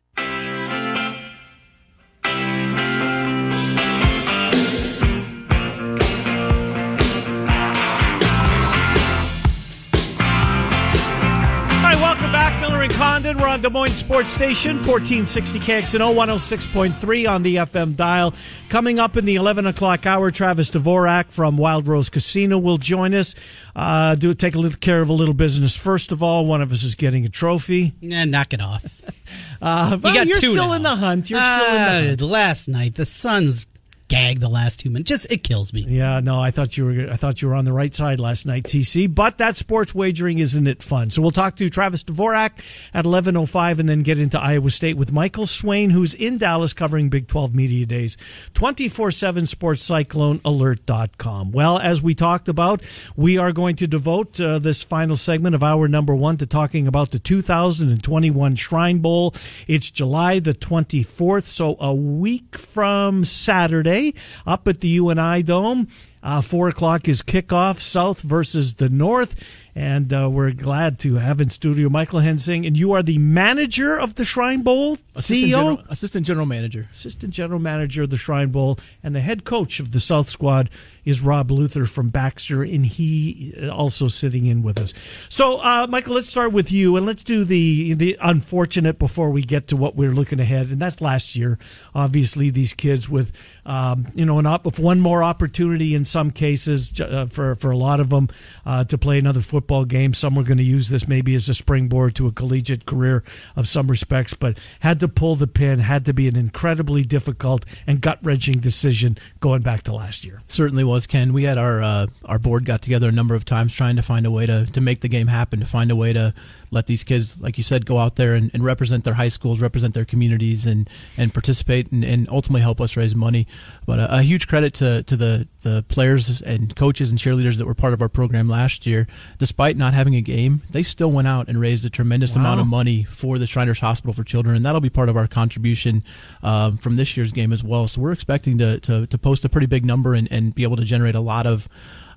And 13.28 13.38
We're 13.38 13.48
on 13.48 13.60
Des 13.60 13.68
Moines 13.68 13.92
Sports 13.92 14.30
Station, 14.30 14.76
1460 14.76 15.60
KXNO, 15.60 16.14
106.3 16.14 17.28
on 17.28 17.42
the 17.42 17.56
FM 17.56 17.94
dial. 17.94 18.32
Coming 18.70 18.98
up 18.98 19.18
in 19.18 19.26
the 19.26 19.34
11 19.34 19.66
o'clock 19.66 20.06
hour, 20.06 20.30
Travis 20.30 20.70
Dvorak 20.70 21.30
from 21.30 21.58
Wild 21.58 21.86
Rose 21.86 22.08
Casino 22.08 22.56
will 22.56 22.78
join 22.78 23.12
us. 23.12 23.34
Uh, 23.76 24.14
do 24.14 24.32
take 24.32 24.54
a 24.54 24.58
little 24.58 24.78
care 24.78 25.02
of 25.02 25.10
a 25.10 25.12
little 25.12 25.34
business. 25.34 25.76
First 25.76 26.10
of 26.10 26.22
all, 26.22 26.46
one 26.46 26.62
of 26.62 26.72
us 26.72 26.84
is 26.84 26.94
getting 26.94 27.26
a 27.26 27.28
trophy. 27.28 27.92
Nah, 28.00 28.24
knock 28.24 28.54
it 28.54 28.62
off. 28.62 29.02
Uh, 29.60 29.96
but 29.96 30.14
got 30.14 30.26
you're 30.28 30.38
two 30.38 30.52
still 30.52 30.68
now. 30.68 30.72
in 30.74 30.82
the 30.82 30.94
hunt. 30.94 31.28
You're 31.28 31.40
still 31.40 31.76
in 31.76 31.82
the 31.82 32.08
hunt. 32.10 32.20
last 32.22 32.68
night, 32.68 32.94
the 32.94 33.04
Suns 33.04 33.66
gagged 34.08 34.40
the 34.40 34.48
last 34.48 34.80
two 34.80 34.90
minutes. 34.90 35.08
Just 35.08 35.30
it 35.30 35.44
kills 35.44 35.72
me. 35.72 35.84
Yeah, 35.86 36.20
no, 36.20 36.40
I 36.40 36.50
thought 36.50 36.76
you 36.76 36.84
were 36.86 37.12
I 37.12 37.16
thought 37.16 37.40
you 37.40 37.48
were 37.48 37.54
on 37.54 37.64
the 37.64 37.72
right 37.72 37.94
side 37.94 38.18
last 38.18 38.46
night, 38.46 38.64
TC. 38.64 39.14
But 39.14 39.38
that 39.38 39.56
sports 39.56 39.94
wagering 39.94 40.38
isn't 40.38 40.66
it 40.66 40.82
fun? 40.82 41.10
So 41.10 41.22
we'll 41.22 41.30
talk 41.30 41.56
to 41.56 41.68
Travis 41.68 42.04
Dvorak 42.04 42.52
at 42.94 43.04
eleven 43.04 43.36
oh 43.36 43.46
five, 43.46 43.78
and 43.78 43.88
then 43.88 44.02
get 44.02 44.18
into 44.18 44.40
Iowa 44.40 44.70
State 44.70 44.96
with 44.96 45.12
Michael 45.12 45.46
Swain, 45.46 45.90
who's 45.90 46.14
in 46.14 46.38
Dallas 46.38 46.72
covering 46.72 47.10
Big 47.10 47.28
Twelve 47.28 47.54
Media 47.54 47.86
Days, 47.86 48.16
twenty 48.54 48.88
four 48.88 49.10
seven 49.10 49.46
Sports 49.46 49.82
Cyclone 49.82 50.40
Alert.com. 50.44 51.52
Well, 51.52 51.78
as 51.78 52.02
we 52.02 52.14
talked 52.14 52.48
about, 52.48 52.82
we 53.16 53.38
are 53.38 53.52
going 53.52 53.76
to 53.76 53.86
devote 53.86 54.40
uh, 54.40 54.58
this 54.58 54.82
final 54.82 55.16
segment 55.16 55.54
of 55.54 55.62
our 55.62 55.86
number 55.88 56.14
one 56.14 56.38
to 56.38 56.46
talking 56.46 56.86
about 56.86 57.10
the 57.10 57.18
two 57.18 57.42
thousand 57.42 57.90
and 57.90 58.02
twenty 58.02 58.30
one 58.30 58.54
Shrine 58.56 58.98
Bowl. 58.98 59.34
It's 59.66 59.90
July 59.90 60.38
the 60.38 60.54
twenty 60.54 61.02
fourth, 61.02 61.46
so 61.46 61.76
a 61.80 61.94
week 61.94 62.56
from 62.56 63.24
Saturday 63.24 63.97
up 64.46 64.68
at 64.68 64.80
the 64.80 64.88
UNI 64.88 65.42
Dome. 65.42 65.88
Uh, 66.22 66.40
four 66.40 66.68
o'clock 66.68 67.08
is 67.08 67.22
kickoff, 67.22 67.80
South 67.80 68.20
versus 68.22 68.74
the 68.74 68.88
North. 68.88 69.42
And 69.78 70.12
uh, 70.12 70.28
we're 70.28 70.50
glad 70.50 70.98
to 71.00 71.14
have 71.18 71.40
in 71.40 71.50
studio 71.50 71.88
Michael 71.88 72.18
Hensing. 72.18 72.66
And 72.66 72.76
you 72.76 72.90
are 72.94 73.02
the 73.04 73.18
manager 73.18 73.96
of 73.96 74.16
the 74.16 74.24
Shrine 74.24 74.62
Bowl, 74.62 74.98
Assistant 75.14 75.38
CEO, 75.38 75.50
General, 75.50 75.82
Assistant 75.88 76.26
General 76.26 76.46
Manager. 76.46 76.88
assistant 76.90 77.32
general 77.32 77.60
manager 77.60 78.02
of 78.02 78.10
the 78.10 78.16
Shrine 78.16 78.48
Bowl, 78.50 78.76
and 79.04 79.14
the 79.14 79.20
head 79.20 79.44
coach 79.44 79.78
of 79.78 79.92
the 79.92 80.00
South 80.00 80.28
Squad 80.30 80.68
is 81.04 81.22
Rob 81.22 81.52
Luther 81.52 81.86
from 81.86 82.08
Baxter, 82.08 82.64
and 82.64 82.84
he 82.84 83.54
uh, 83.62 83.68
also 83.68 84.08
sitting 84.08 84.46
in 84.46 84.64
with 84.64 84.78
us. 84.78 84.92
So, 85.28 85.58
uh, 85.60 85.86
Michael, 85.88 86.14
let's 86.14 86.28
start 86.28 86.52
with 86.52 86.72
you, 86.72 86.96
and 86.96 87.06
let's 87.06 87.22
do 87.22 87.44
the 87.44 87.94
the 87.94 88.18
unfortunate 88.20 88.98
before 88.98 89.30
we 89.30 89.42
get 89.42 89.68
to 89.68 89.76
what 89.76 89.94
we're 89.94 90.10
looking 90.10 90.40
ahead, 90.40 90.70
and 90.70 90.82
that's 90.82 91.00
last 91.00 91.36
year. 91.36 91.56
Obviously, 91.94 92.50
these 92.50 92.74
kids 92.74 93.08
with 93.08 93.30
um, 93.64 94.08
you 94.16 94.26
know 94.26 94.40
an 94.40 94.46
op- 94.46 94.64
with 94.64 94.80
one 94.80 94.98
more 94.98 95.22
opportunity 95.22 95.94
in 95.94 96.04
some 96.04 96.32
cases 96.32 97.00
uh, 97.00 97.26
for 97.26 97.54
for 97.54 97.70
a 97.70 97.76
lot 97.76 98.00
of 98.00 98.10
them 98.10 98.28
uh, 98.66 98.82
to 98.82 98.98
play 98.98 99.20
another 99.20 99.40
football 99.40 99.67
game. 99.84 100.14
Some 100.14 100.34
were 100.34 100.42
going 100.42 100.58
to 100.58 100.64
use 100.64 100.88
this 100.88 101.06
maybe 101.06 101.34
as 101.34 101.48
a 101.48 101.54
springboard 101.54 102.14
to 102.16 102.26
a 102.26 102.32
collegiate 102.32 102.86
career 102.86 103.22
of 103.54 103.68
some 103.68 103.88
respects, 103.88 104.34
but 104.34 104.58
had 104.80 105.00
to 105.00 105.08
pull 105.08 105.36
the 105.36 105.46
pin. 105.46 105.80
Had 105.80 106.04
to 106.06 106.14
be 106.14 106.28
an 106.28 106.36
incredibly 106.36 107.04
difficult 107.04 107.64
and 107.86 108.00
gut 108.00 108.18
wrenching 108.22 108.58
decision 108.60 109.18
going 109.40 109.62
back 109.62 109.82
to 109.84 109.94
last 109.94 110.24
year. 110.24 110.40
Certainly 110.48 110.84
was 110.84 111.06
Ken. 111.06 111.32
We 111.32 111.44
had 111.44 111.58
our 111.58 111.82
uh, 111.82 112.06
our 112.24 112.38
board 112.38 112.64
got 112.64 112.82
together 112.82 113.08
a 113.08 113.12
number 113.12 113.34
of 113.34 113.44
times 113.44 113.74
trying 113.74 113.96
to 113.96 114.02
find 114.02 114.26
a 114.26 114.30
way 114.30 114.46
to, 114.46 114.66
to 114.66 114.80
make 114.80 115.00
the 115.00 115.08
game 115.08 115.26
happen, 115.26 115.60
to 115.60 115.66
find 115.66 115.90
a 115.90 115.96
way 115.96 116.12
to 116.12 116.34
let 116.70 116.86
these 116.86 117.04
kids, 117.04 117.40
like 117.40 117.56
you 117.56 117.62
said, 117.64 117.86
go 117.86 117.98
out 117.98 118.16
there 118.16 118.34
and, 118.34 118.50
and 118.52 118.64
represent 118.64 119.04
their 119.04 119.14
high 119.14 119.28
schools, 119.28 119.60
represent 119.60 119.94
their 119.94 120.04
communities, 120.04 120.66
and 120.66 120.88
and 121.16 121.32
participate 121.32 121.90
and, 121.92 122.04
and 122.04 122.28
ultimately 122.28 122.60
help 122.60 122.80
us 122.80 122.96
raise 122.96 123.14
money. 123.14 123.46
But 123.86 123.98
a, 123.98 124.18
a 124.18 124.22
huge 124.22 124.46
credit 124.48 124.74
to 124.74 125.02
to 125.04 125.16
the 125.16 125.48
the 125.62 125.84
players 125.88 126.40
and 126.42 126.74
coaches 126.76 127.10
and 127.10 127.18
cheerleaders 127.18 127.56
that 127.56 127.66
were 127.66 127.74
part 127.74 127.92
of 127.92 128.00
our 128.02 128.08
program 128.08 128.48
last 128.48 128.86
year. 128.86 129.06
Despite 129.38 129.76
not 129.76 129.92
having 129.94 130.14
a 130.14 130.20
game, 130.20 130.62
they 130.70 130.82
still 130.82 131.10
went 131.10 131.26
out 131.28 131.48
and 131.48 131.60
raised 131.60 131.84
a 131.84 131.90
tremendous 131.90 132.34
Wow. 132.34 132.42
amount 132.42 132.60
of 132.60 132.66
money 132.66 133.04
for 133.04 133.38
the 133.38 133.46
Shriners 133.46 133.80
Hospital 133.80 134.12
for 134.12 134.22
Children, 134.24 134.56
and 134.56 134.64
that'll 134.64 134.80
be 134.80 134.90
part 134.90 135.08
of 135.08 135.16
our 135.16 135.26
contribution 135.26 136.04
um, 136.42 136.76
from 136.76 136.96
this 136.96 137.16
year's 137.16 137.32
game 137.32 137.52
as 137.52 137.64
well. 137.64 137.88
So 137.88 138.00
we're 138.00 138.12
expecting 138.12 138.58
to, 138.58 138.78
to, 138.80 139.06
to 139.06 139.18
post 139.18 139.44
a 139.44 139.48
pretty 139.48 139.66
big 139.66 139.84
number 139.84 140.14
and, 140.14 140.28
and 140.30 140.54
be 140.54 140.62
able 140.62 140.76
to 140.76 140.84
generate 140.84 141.14
a 141.14 141.20
lot 141.20 141.46
of 141.46 141.68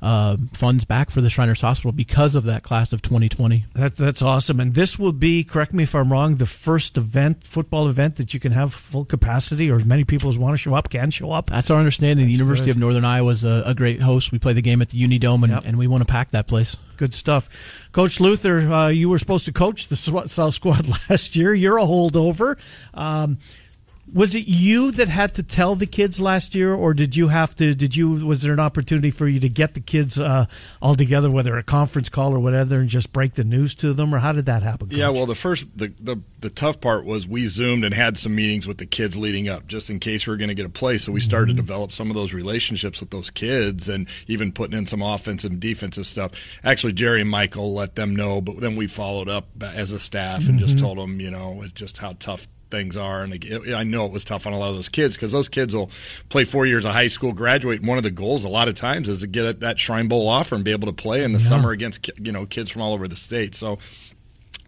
uh, 0.01 0.37
funds 0.53 0.83
back 0.85 1.11
for 1.11 1.21
the 1.21 1.29
Shriners 1.29 1.61
Hospital 1.61 1.91
because 1.91 2.33
of 2.35 2.43
that 2.45 2.63
class 2.63 2.91
of 2.91 3.01
2020. 3.01 3.65
That, 3.75 3.95
that's 3.95 4.21
awesome. 4.21 4.59
And 4.59 4.73
this 4.73 4.97
will 4.97 5.11
be, 5.11 5.43
correct 5.43 5.73
me 5.73 5.83
if 5.83 5.93
I'm 5.93 6.11
wrong, 6.11 6.35
the 6.37 6.45
first 6.47 6.97
event, 6.97 7.43
football 7.43 7.87
event 7.87 8.15
that 8.15 8.33
you 8.33 8.39
can 8.39 8.51
have 8.53 8.73
full 8.73 9.05
capacity 9.05 9.69
or 9.69 9.75
as 9.75 9.85
many 9.85 10.03
people 10.03 10.29
as 10.29 10.37
want 10.37 10.53
to 10.53 10.57
show 10.57 10.73
up 10.73 10.89
can 10.89 11.11
show 11.11 11.31
up. 11.31 11.49
That's 11.49 11.69
our 11.69 11.77
understanding. 11.77 12.25
the 12.25 12.31
University 12.31 12.67
good. 12.67 12.77
of 12.77 12.79
Northern 12.81 13.05
Iowa 13.05 13.31
is 13.31 13.43
a, 13.43 13.63
a 13.65 13.75
great 13.75 14.01
host. 14.01 14.31
We 14.31 14.39
play 14.39 14.53
the 14.53 14.61
game 14.63 14.81
at 14.81 14.89
the 14.89 15.01
Unidome, 15.01 15.43
and, 15.43 15.51
Yep. 15.51 15.63
and 15.65 15.77
we 15.77 15.87
want 15.87 16.01
to 16.01 16.11
pack 16.11 16.31
that 16.31 16.47
place. 16.47 16.75
Good 16.97 17.13
stuff. 17.13 17.49
Coach 17.91 18.19
Luther, 18.19 18.59
uh, 18.59 18.87
you 18.89 19.09
were 19.09 19.19
supposed 19.19 19.45
to 19.45 19.51
coach 19.51 19.87
the 19.87 19.95
South 19.95 20.53
Squad 20.53 20.87
last 21.09 21.35
year. 21.35 21.53
You're 21.53 21.77
a 21.77 21.83
holdover. 21.83 22.57
Um, 22.93 23.37
was 24.13 24.35
it 24.35 24.47
you 24.47 24.91
that 24.91 25.07
had 25.07 25.33
to 25.35 25.43
tell 25.43 25.75
the 25.75 25.85
kids 25.85 26.19
last 26.19 26.53
year, 26.53 26.73
or 26.73 26.93
did 26.93 27.15
you 27.15 27.29
have 27.29 27.55
to? 27.55 27.73
Did 27.73 27.95
you? 27.95 28.25
Was 28.25 28.41
there 28.41 28.53
an 28.53 28.59
opportunity 28.59 29.11
for 29.11 29.27
you 29.27 29.39
to 29.39 29.49
get 29.49 29.73
the 29.73 29.79
kids 29.79 30.19
uh, 30.19 30.47
all 30.81 30.95
together, 30.95 31.31
whether 31.31 31.57
a 31.57 31.63
conference 31.63 32.09
call 32.09 32.33
or 32.33 32.39
whatever, 32.39 32.75
and 32.75 32.89
just 32.89 33.13
break 33.13 33.35
the 33.35 33.43
news 33.43 33.73
to 33.75 33.93
them, 33.93 34.13
or 34.13 34.19
how 34.19 34.31
did 34.31 34.45
that 34.45 34.63
happen? 34.63 34.89
Yeah, 34.91 35.09
well, 35.09 35.25
the 35.25 35.35
first 35.35 35.77
the, 35.77 35.93
the 35.99 36.17
the 36.41 36.49
tough 36.49 36.81
part 36.81 37.05
was 37.05 37.27
we 37.27 37.45
zoomed 37.45 37.85
and 37.85 37.93
had 37.93 38.17
some 38.17 38.35
meetings 38.35 38.67
with 38.67 38.79
the 38.79 38.85
kids 38.85 39.17
leading 39.17 39.47
up, 39.47 39.67
just 39.67 39.89
in 39.89 39.99
case 39.99 40.27
we 40.27 40.31
were 40.31 40.37
going 40.37 40.49
to 40.49 40.55
get 40.55 40.65
a 40.65 40.69
play. 40.69 40.97
So 40.97 41.11
we 41.11 41.21
started 41.21 41.47
to 41.47 41.53
develop 41.53 41.91
some 41.91 42.09
of 42.09 42.15
those 42.15 42.33
relationships 42.33 42.99
with 42.99 43.11
those 43.11 43.29
kids, 43.29 43.87
and 43.87 44.07
even 44.27 44.51
putting 44.51 44.77
in 44.77 44.85
some 44.85 45.01
offensive 45.01 45.51
and 45.51 45.59
defensive 45.59 46.05
stuff. 46.05 46.31
Actually, 46.63 46.93
Jerry 46.93 47.21
and 47.21 47.29
Michael 47.29 47.73
let 47.73 47.95
them 47.95 48.15
know, 48.15 48.41
but 48.41 48.59
then 48.59 48.75
we 48.75 48.87
followed 48.87 49.29
up 49.29 49.47
as 49.61 49.91
a 49.91 49.99
staff 49.99 50.49
and 50.49 50.59
just 50.59 50.77
told 50.77 50.97
them, 50.97 51.19
you 51.21 51.31
know, 51.31 51.63
just 51.73 51.99
how 51.99 52.13
tough 52.19 52.47
things 52.71 52.97
are. 52.97 53.21
And 53.21 53.43
it, 53.43 53.73
I 53.73 53.83
know 53.83 54.05
it 54.05 54.11
was 54.11 54.23
tough 54.23 54.47
on 54.47 54.53
a 54.53 54.57
lot 54.57 54.69
of 54.69 54.75
those 54.75 54.89
kids 54.89 55.15
because 55.15 55.31
those 55.31 55.49
kids 55.49 55.75
will 55.75 55.91
play 56.29 56.45
four 56.45 56.65
years 56.65 56.85
of 56.85 56.93
high 56.93 57.07
school, 57.07 57.33
graduate. 57.33 57.79
And 57.79 57.87
one 57.87 57.97
of 57.97 58.03
the 58.03 58.11
goals 58.11 58.43
a 58.43 58.49
lot 58.49 58.67
of 58.67 58.75
times 58.75 59.09
is 59.09 59.19
to 59.21 59.27
get 59.27 59.59
that 59.59 59.79
Shrine 59.79 60.07
Bowl 60.07 60.27
offer 60.27 60.55
and 60.55 60.63
be 60.63 60.71
able 60.71 60.87
to 60.87 60.93
play 60.93 61.23
in 61.23 61.33
the 61.33 61.39
summer 61.39 61.71
against 61.71 62.09
you 62.19 62.31
know 62.31 62.45
kids 62.45 62.71
from 62.71 62.81
all 62.81 62.93
over 62.93 63.07
the 63.07 63.15
state. 63.15 63.53
So 63.53 63.77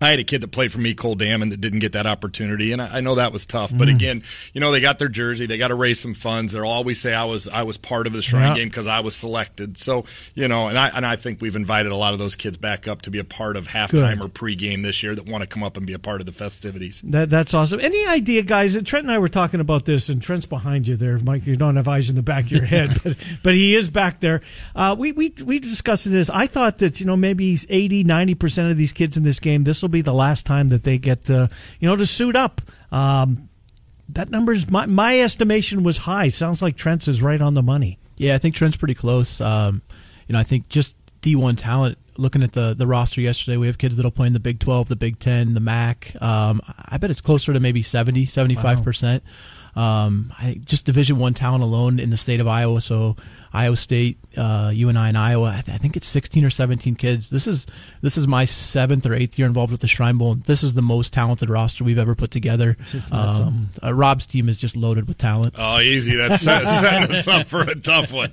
I 0.03 0.09
had 0.11 0.19
a 0.19 0.23
kid 0.23 0.41
that 0.41 0.49
played 0.51 0.71
for 0.71 0.79
me, 0.79 0.93
Cole 0.93 1.15
Damon, 1.15 1.49
that 1.49 1.61
didn't 1.61 1.79
get 1.79 1.93
that 1.93 2.05
opportunity, 2.05 2.71
and 2.71 2.81
I, 2.81 2.97
I 2.97 3.01
know 3.01 3.15
that 3.15 3.31
was 3.31 3.45
tough. 3.45 3.75
But 3.75 3.87
again, 3.89 4.23
you 4.53 4.61
know, 4.61 4.71
they 4.71 4.81
got 4.81 4.99
their 4.99 5.07
jersey, 5.09 5.45
they 5.45 5.57
got 5.57 5.69
to 5.69 5.75
raise 5.75 5.99
some 5.99 6.13
funds. 6.13 6.53
They'll 6.53 6.65
always 6.67 6.99
say 6.99 7.13
I 7.13 7.25
was 7.25 7.47
I 7.47 7.63
was 7.63 7.77
part 7.77 8.05
of 8.07 8.13
the 8.13 8.21
Shrine 8.21 8.49
Yeah. 8.49 8.55
game 8.55 8.67
because 8.67 8.87
I 8.87 8.99
was 8.99 9.15
selected. 9.15 9.77
So 9.77 10.05
you 10.35 10.47
know, 10.47 10.67
and 10.67 10.77
I 10.77 10.89
and 10.89 11.05
I 11.05 11.15
think 11.15 11.41
we've 11.41 11.55
invited 11.55 11.91
a 11.91 11.95
lot 11.95 12.13
of 12.13 12.19
those 12.19 12.35
kids 12.35 12.57
back 12.57 12.87
up 12.87 13.03
to 13.03 13.09
be 13.11 13.19
a 13.19 13.23
part 13.23 13.55
of 13.55 13.67
halftime 13.67 14.19
Good. 14.19 14.21
or 14.21 14.27
pregame 14.29 14.83
this 14.83 15.01
year 15.03 15.15
that 15.15 15.25
want 15.27 15.41
to 15.43 15.47
come 15.47 15.63
up 15.63 15.77
and 15.77 15.87
be 15.87 15.93
a 15.93 15.99
part 15.99 16.19
of 16.19 16.25
the 16.25 16.31
festivities. 16.33 17.01
That, 17.05 17.29
that's 17.29 17.53
awesome. 17.53 17.79
Any 17.79 18.05
idea, 18.05 18.43
guys? 18.43 18.73
Trent 18.83 19.05
and 19.05 19.11
I 19.11 19.19
were 19.19 19.29
talking 19.29 19.59
about 19.59 19.85
this, 19.85 20.09
and 20.09 20.21
Trent's 20.21 20.45
behind 20.45 20.87
you 20.87 20.97
there, 20.97 21.17
Mike. 21.19 21.45
You 21.45 21.55
don't 21.55 21.75
have 21.77 21.87
eyes 21.87 22.09
in 22.09 22.15
the 22.15 22.23
back 22.23 22.45
of 22.45 22.51
your 22.51 22.65
head, 22.65 22.91
but, 23.03 23.17
but 23.43 23.53
he 23.53 23.75
is 23.75 23.89
back 23.89 24.19
there. 24.19 24.41
Uh, 24.75 24.95
we, 24.97 25.11
we 25.13 25.33
we 25.45 25.59
discussed 25.59 26.09
this. 26.11 26.29
I 26.29 26.47
thought 26.47 26.77
that 26.79 26.99
you 26.99 27.05
know 27.05 27.15
maybe 27.15 27.57
80, 27.69 28.03
90 28.03 28.35
percent 28.35 28.71
of 28.71 28.77
these 28.77 28.91
kids 28.91 29.15
in 29.17 29.23
this 29.23 29.39
game, 29.39 29.63
this 29.63 29.81
will 29.81 29.92
be 29.93 30.01
the 30.01 30.13
last 30.13 30.45
time 30.45 30.69
that 30.69 30.83
they 30.83 30.97
get 30.97 31.29
uh, 31.29 31.47
you 31.79 31.87
know 31.87 31.95
to 31.95 32.05
suit 32.05 32.35
up. 32.35 32.61
Um, 32.91 33.49
that 34.09 34.29
number's 34.29 34.69
my 34.69 34.85
my 34.85 35.19
estimation 35.21 35.83
was 35.83 35.97
high. 35.97 36.27
Sounds 36.27 36.61
like 36.61 36.75
Trent's 36.75 37.07
is 37.07 37.21
right 37.21 37.41
on 37.41 37.53
the 37.53 37.63
money. 37.63 37.97
Yeah, 38.17 38.35
I 38.35 38.37
think 38.37 38.55
Trent's 38.55 38.77
pretty 38.77 38.93
close. 38.93 39.41
Um, 39.41 39.81
you 40.27 40.33
know, 40.33 40.39
I 40.39 40.43
think 40.43 40.69
just 40.69 40.95
D1 41.21 41.57
talent. 41.57 41.97
Looking 42.15 42.43
at 42.43 42.51
the 42.51 42.75
the 42.77 42.85
roster 42.85 43.21
yesterday, 43.21 43.57
we 43.57 43.65
have 43.67 43.79
kids 43.79 43.95
that'll 43.95 44.11
play 44.11 44.27
in 44.27 44.33
the 44.33 44.39
Big 44.39 44.59
12, 44.59 44.87
the 44.87 44.95
Big 44.95 45.17
10, 45.17 45.55
the 45.55 45.59
MAC. 45.59 46.13
Um, 46.21 46.61
I 46.67 46.97
bet 46.97 47.09
it's 47.09 47.21
closer 47.21 47.53
to 47.53 47.59
maybe 47.59 47.81
70, 47.81 48.25
75 48.27 48.83
percent. 48.83 49.23
Um, 49.75 50.31
I 50.37 50.59
just 50.63 50.85
Division 50.85 51.17
One 51.17 51.33
talent 51.33 51.63
alone 51.63 51.99
in 51.99 52.11
the 52.11 52.17
state 52.17 52.39
of 52.39 52.47
Iowa. 52.47 52.81
So 52.81 53.15
Iowa 53.53 53.77
State, 53.77 54.17
uh, 54.35 54.71
UNI, 54.73 54.89
and 54.89 54.97
I 54.97 55.09
in 55.09 55.15
Iowa. 55.15 55.49
I, 55.49 55.61
th- 55.61 55.75
I 55.75 55.77
think 55.77 55.95
it's 55.95 56.07
16 56.07 56.43
or 56.43 56.49
17 56.49 56.95
kids. 56.95 57.29
This 57.29 57.45
is 57.45 57.67
this 58.01 58.17
is 58.17 58.27
my 58.27 58.45
seventh 58.45 59.05
or 59.05 59.13
eighth 59.13 59.37
year 59.37 59.47
involved 59.47 59.71
with 59.71 59.81
the 59.81 59.87
Shrine 59.87 60.17
Bowl. 60.17 60.33
This 60.33 60.63
is 60.63 60.73
the 60.73 60.81
most 60.81 61.13
talented 61.13 61.51
roster 61.51 61.83
we've 61.83 61.99
ever 61.99 62.15
put 62.15 62.31
together. 62.31 62.75
Um, 63.11 63.69
uh, 63.81 63.93
Rob's 63.93 64.25
team 64.25 64.49
is 64.49 64.57
just 64.57 64.75
loaded 64.75 65.07
with 65.07 65.19
talent. 65.19 65.53
Oh, 65.57 65.79
easy. 65.79 66.15
That's 66.15 66.41
set, 66.41 66.63
setting 66.65 67.15
us 67.15 67.27
up 67.27 67.45
for 67.45 67.61
a 67.61 67.75
tough 67.75 68.11
one. 68.11 68.31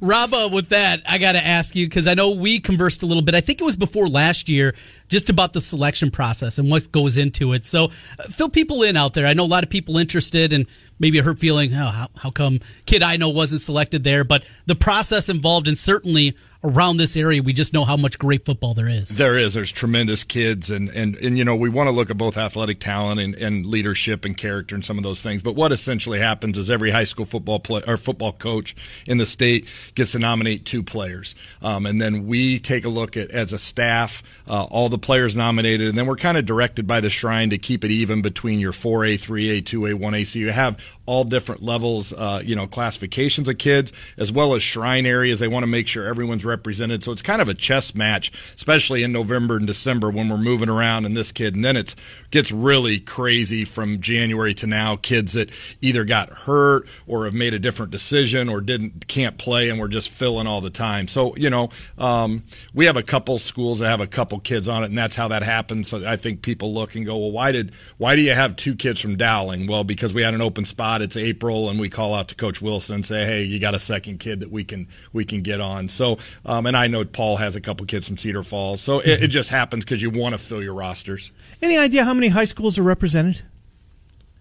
Rob, 0.00 0.34
uh, 0.34 0.48
with 0.52 0.70
that, 0.70 1.02
I 1.08 1.18
got 1.18 1.32
to 1.32 1.44
ask 1.44 1.76
you 1.76 1.86
because 1.86 2.06
I 2.06 2.14
know 2.14 2.30
we 2.30 2.58
conversed 2.58 3.02
a 3.02 3.06
little 3.06 3.22
bit. 3.22 3.34
I 3.34 3.40
think 3.40 3.60
it 3.60 3.64
was 3.64 3.76
before 3.76 4.08
last 4.08 4.48
year, 4.48 4.74
just 5.08 5.30
about 5.30 5.52
the 5.52 5.60
selection 5.60 6.10
process 6.10 6.58
and 6.58 6.70
what 6.70 6.90
goes 6.90 7.16
into 7.16 7.52
it. 7.52 7.64
So, 7.64 7.84
uh, 7.84 8.24
fill 8.28 8.48
people 8.48 8.82
in 8.82 8.96
out 8.96 9.14
there. 9.14 9.26
I 9.26 9.34
know 9.34 9.44
a 9.44 9.46
lot 9.46 9.62
of 9.62 9.70
people 9.70 9.98
interested 9.98 10.52
and 10.52 10.66
maybe 11.04 11.18
a 11.18 11.22
hurt 11.22 11.38
feeling. 11.38 11.70
Oh, 11.74 11.90
how, 11.90 12.08
how 12.16 12.30
come 12.30 12.60
kid 12.86 13.02
I 13.02 13.18
know 13.18 13.28
wasn't 13.28 13.60
selected 13.60 14.04
there? 14.04 14.24
But 14.24 14.48
the 14.64 14.74
process 14.74 15.28
involved, 15.28 15.68
and 15.68 15.78
certainly 15.78 16.34
around 16.64 16.96
this 16.96 17.16
area, 17.16 17.42
we 17.42 17.52
just 17.52 17.72
know 17.72 17.84
how 17.84 17.96
much 17.96 18.18
great 18.18 18.44
football 18.44 18.74
there 18.74 18.88
is. 18.88 19.18
There 19.18 19.38
is. 19.38 19.54
There's 19.54 19.70
tremendous 19.70 20.24
kids, 20.24 20.70
and 20.70 20.88
and 20.90 21.14
and 21.16 21.38
you 21.38 21.44
know 21.44 21.54
we 21.54 21.68
want 21.68 21.88
to 21.88 21.90
look 21.92 22.10
at 22.10 22.16
both 22.16 22.36
athletic 22.36 22.80
talent 22.80 23.20
and, 23.20 23.34
and 23.36 23.66
leadership 23.66 24.24
and 24.24 24.36
character 24.36 24.74
and 24.74 24.84
some 24.84 24.96
of 24.96 25.04
those 25.04 25.22
things. 25.22 25.42
But 25.42 25.54
what 25.54 25.70
essentially 25.70 26.18
happens 26.18 26.58
is 26.58 26.70
every 26.70 26.90
high 26.90 27.04
school 27.04 27.26
football 27.26 27.60
play 27.60 27.82
or 27.86 27.96
football 27.96 28.32
coach 28.32 28.74
in 29.06 29.18
the 29.18 29.26
state 29.26 29.68
gets 29.94 30.12
to 30.12 30.18
nominate 30.18 30.64
two 30.64 30.82
players, 30.82 31.34
um, 31.62 31.86
and 31.86 32.00
then 32.00 32.26
we 32.26 32.58
take 32.58 32.84
a 32.84 32.88
look 32.88 33.16
at 33.16 33.30
as 33.30 33.52
a 33.52 33.58
staff 33.58 34.22
uh, 34.48 34.64
all 34.64 34.88
the 34.88 34.98
players 34.98 35.36
nominated, 35.36 35.88
and 35.88 35.98
then 35.98 36.06
we're 36.06 36.16
kind 36.16 36.38
of 36.38 36.46
directed 36.46 36.86
by 36.86 37.00
the 37.00 37.10
shrine 37.10 37.50
to 37.50 37.58
keep 37.58 37.84
it 37.84 37.90
even 37.90 38.22
between 38.22 38.58
your 38.58 38.72
4A, 38.72 39.14
3A, 39.14 39.62
2A, 39.62 39.94
1A. 39.94 40.26
So 40.26 40.38
you 40.38 40.50
have 40.50 40.78
all 41.06 41.24
different 41.24 41.62
levels, 41.62 42.12
uh, 42.12 42.42
you 42.44 42.56
know, 42.56 42.66
classifications 42.66 43.48
of 43.48 43.58
kids 43.58 43.92
as 44.16 44.32
well 44.32 44.54
as 44.54 44.62
shrine 44.62 45.06
areas. 45.06 45.38
They 45.38 45.48
want 45.48 45.64
to 45.64 45.70
make 45.70 45.86
sure 45.86 46.06
everyone's 46.06 46.44
represented. 46.54 47.02
So 47.02 47.12
it's 47.12 47.22
kind 47.22 47.42
of 47.42 47.48
a 47.48 47.54
chess 47.54 47.94
match, 47.94 48.32
especially 48.54 49.02
in 49.02 49.12
November 49.12 49.56
and 49.56 49.66
December 49.66 50.10
when 50.10 50.28
we're 50.28 50.38
moving 50.38 50.68
around 50.68 51.04
and 51.04 51.16
this 51.16 51.32
kid. 51.32 51.54
And 51.54 51.64
then 51.64 51.76
it 51.76 51.94
gets 52.30 52.52
really 52.52 53.00
crazy 53.00 53.64
from 53.64 54.00
January 54.00 54.54
to 54.54 54.66
now. 54.66 54.96
Kids 54.96 55.32
that 55.32 55.50
either 55.80 56.04
got 56.04 56.30
hurt 56.30 56.86
or 57.06 57.24
have 57.24 57.34
made 57.34 57.54
a 57.54 57.58
different 57.58 57.90
decision 57.90 58.48
or 58.48 58.60
didn't 58.60 59.08
can't 59.08 59.36
play, 59.38 59.68
and 59.68 59.78
we're 59.80 59.88
just 59.88 60.10
filling 60.10 60.46
all 60.46 60.60
the 60.60 60.70
time. 60.70 61.08
So 61.08 61.34
you 61.36 61.50
know, 61.50 61.70
um, 61.98 62.44
we 62.72 62.86
have 62.86 62.96
a 62.96 63.02
couple 63.02 63.38
schools 63.38 63.80
that 63.80 63.88
have 63.88 64.00
a 64.00 64.06
couple 64.06 64.38
kids 64.40 64.68
on 64.68 64.82
it, 64.82 64.86
and 64.86 64.98
that's 64.98 65.16
how 65.16 65.28
that 65.28 65.42
happens. 65.42 65.88
So 65.88 66.06
I 66.06 66.16
think 66.16 66.42
people 66.42 66.72
look 66.72 66.94
and 66.94 67.04
go, 67.04 67.16
well, 67.16 67.32
why 67.32 67.52
did 67.52 67.74
why 67.98 68.16
do 68.16 68.22
you 68.22 68.32
have 68.32 68.56
two 68.56 68.74
kids 68.74 69.00
from 69.00 69.16
Dowling? 69.16 69.66
Well, 69.66 69.84
because 69.84 70.14
we 70.14 70.22
had 70.22 70.34
an 70.34 70.42
open 70.42 70.64
spot. 70.64 71.02
It's 71.02 71.16
April, 71.16 71.68
and 71.68 71.80
we 71.80 71.88
call 71.88 72.14
out 72.14 72.28
to 72.28 72.34
Coach 72.34 72.62
Wilson 72.62 72.96
and 72.96 73.06
say, 73.06 73.24
hey, 73.24 73.42
you 73.42 73.58
got 73.58 73.74
a 73.74 73.78
second 73.78 74.18
kid 74.20 74.40
that 74.40 74.50
we 74.50 74.64
can 74.64 74.88
we 75.12 75.24
can 75.24 75.42
get 75.42 75.60
on. 75.60 75.88
So, 75.88 76.18
um, 76.46 76.66
and 76.66 76.76
I 76.76 76.86
know 76.88 77.04
Paul 77.04 77.36
has 77.36 77.56
a 77.56 77.60
couple 77.60 77.86
kids 77.86 78.06
from 78.06 78.16
Cedar 78.16 78.42
Falls. 78.42 78.80
So 78.80 79.00
it, 79.00 79.24
it 79.24 79.28
just 79.28 79.50
happens 79.50 79.84
because 79.84 80.02
you 80.02 80.10
want 80.10 80.34
to 80.34 80.38
fill 80.38 80.62
your 80.62 80.74
rosters. 80.74 81.30
Any 81.62 81.76
idea 81.76 82.04
how 82.04 82.14
many 82.14 82.28
high 82.28 82.44
schools 82.44 82.78
are 82.78 82.82
represented? 82.82 83.42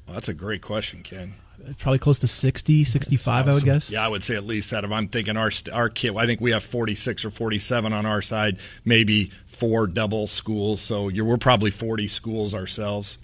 Well, 0.06 0.16
that's 0.16 0.30
a 0.30 0.34
great 0.34 0.62
question, 0.62 1.02
Ken. 1.04 1.34
Probably 1.80 2.00
close 2.00 2.20
to 2.20 2.28
60, 2.28 2.84
65, 2.84 3.48
I 3.48 3.54
would 3.54 3.63
guess. 3.63 3.89
Yeah, 3.89 4.06
I 4.06 4.10
would 4.10 4.22
say 4.22 4.36
at 4.36 4.44
least 4.44 4.72
that. 4.72 4.84
If 4.84 4.92
I'm 4.92 5.08
thinking 5.08 5.38
our 5.38 5.50
our 5.72 5.88
kid, 5.88 6.18
I 6.18 6.26
think 6.26 6.42
we 6.42 6.52
have 6.52 6.62
46 6.62 7.24
or 7.24 7.30
47 7.32 7.94
on 7.94 8.06
our 8.06 8.22
side, 8.22 8.60
maybe 8.84 9.32
four 9.46 9.88
double 9.88 10.28
schools. 10.28 10.82
So 10.82 11.08
you're, 11.08 11.24
we're 11.24 11.38
probably 11.38 11.72
40 11.72 12.08
schools 12.08 12.54
ourselves. 12.54 13.18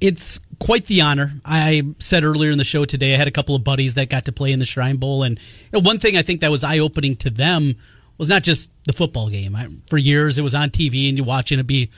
it's 0.00 0.40
quite 0.58 0.86
the 0.86 1.02
honor. 1.02 1.34
I 1.44 1.84
said 2.00 2.24
earlier 2.24 2.50
in 2.50 2.58
the 2.58 2.64
show 2.64 2.84
today, 2.86 3.14
I 3.14 3.18
had 3.18 3.28
a 3.28 3.30
couple 3.32 3.54
of 3.54 3.62
buddies 3.62 3.94
that 3.94 4.08
got 4.08 4.24
to 4.24 4.32
play 4.32 4.50
in 4.50 4.58
the 4.58 4.64
Shrine 4.66 4.96
Bowl, 4.96 5.22
and 5.22 5.38
you 5.38 5.68
know, 5.72 5.80
one 5.80 6.00
thing 6.00 6.16
I 6.16 6.22
think 6.22 6.40
that 6.40 6.50
was 6.50 6.64
eye 6.64 6.80
opening 6.80 7.14
to 7.16 7.30
them 7.30 7.76
was 8.18 8.28
not 8.28 8.42
just 8.42 8.70
the 8.84 8.92
football 8.92 9.28
game. 9.28 9.54
I, 9.54 9.68
for 9.88 9.98
years, 9.98 10.38
it 10.38 10.42
was 10.42 10.54
on 10.54 10.70
TV, 10.70 11.08
and 11.08 11.16
you're 11.16 11.26
watching 11.26 11.58
it 11.58 11.66
be 11.66 11.90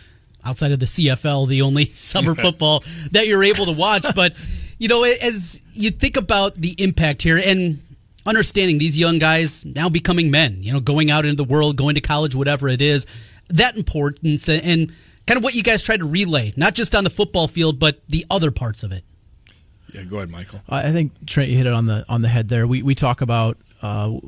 outside 0.44 0.72
of 0.72 0.78
the 0.78 0.86
CFL, 0.86 1.48
the 1.48 1.62
only 1.62 1.84
summer 1.86 2.34
football 2.34 2.82
that 3.12 3.26
you're 3.26 3.44
able 3.44 3.66
to 3.66 3.72
watch. 3.72 4.04
But 4.14 4.34
you 4.78 4.88
know, 4.88 5.02
as 5.04 5.62
you 5.72 5.90
think 5.90 6.16
about 6.16 6.54
the 6.54 6.74
impact 6.78 7.22
here 7.22 7.40
and 7.44 7.80
understanding 8.26 8.78
these 8.78 8.96
young 8.96 9.18
guys 9.18 9.64
now 9.64 9.88
becoming 9.88 10.30
men, 10.30 10.62
you 10.62 10.72
know, 10.72 10.80
going 10.80 11.10
out 11.10 11.24
into 11.24 11.42
the 11.42 11.48
world, 11.48 11.76
going 11.76 11.94
to 11.94 12.00
college, 12.00 12.34
whatever 12.34 12.68
it 12.68 12.80
is, 12.80 13.06
that 13.48 13.76
importance 13.76 14.48
and, 14.48 14.64
and 14.64 14.92
kind 15.26 15.36
of 15.38 15.44
what 15.44 15.54
you 15.54 15.62
guys 15.62 15.82
try 15.82 15.96
to 15.96 16.04
relay, 16.04 16.52
not 16.56 16.74
just 16.74 16.94
on 16.94 17.04
the 17.04 17.10
football 17.10 17.48
field, 17.48 17.78
but 17.78 18.00
the 18.08 18.24
other 18.30 18.50
parts 18.50 18.82
of 18.82 18.92
it. 18.92 19.04
Yeah, 19.94 20.02
go 20.04 20.18
ahead, 20.18 20.30
Michael. 20.30 20.60
I 20.68 20.88
I 20.88 20.92
think 20.92 21.12
Trent, 21.26 21.50
you 21.50 21.56
hit 21.56 21.66
it 21.66 21.72
on 21.72 21.86
the 21.86 22.04
on 22.08 22.22
the 22.22 22.28
head 22.28 22.48
there. 22.48 22.66
We 22.66 22.82
we 22.82 22.94
talk 22.94 23.20
about. 23.20 23.58
Uh, 23.80 24.18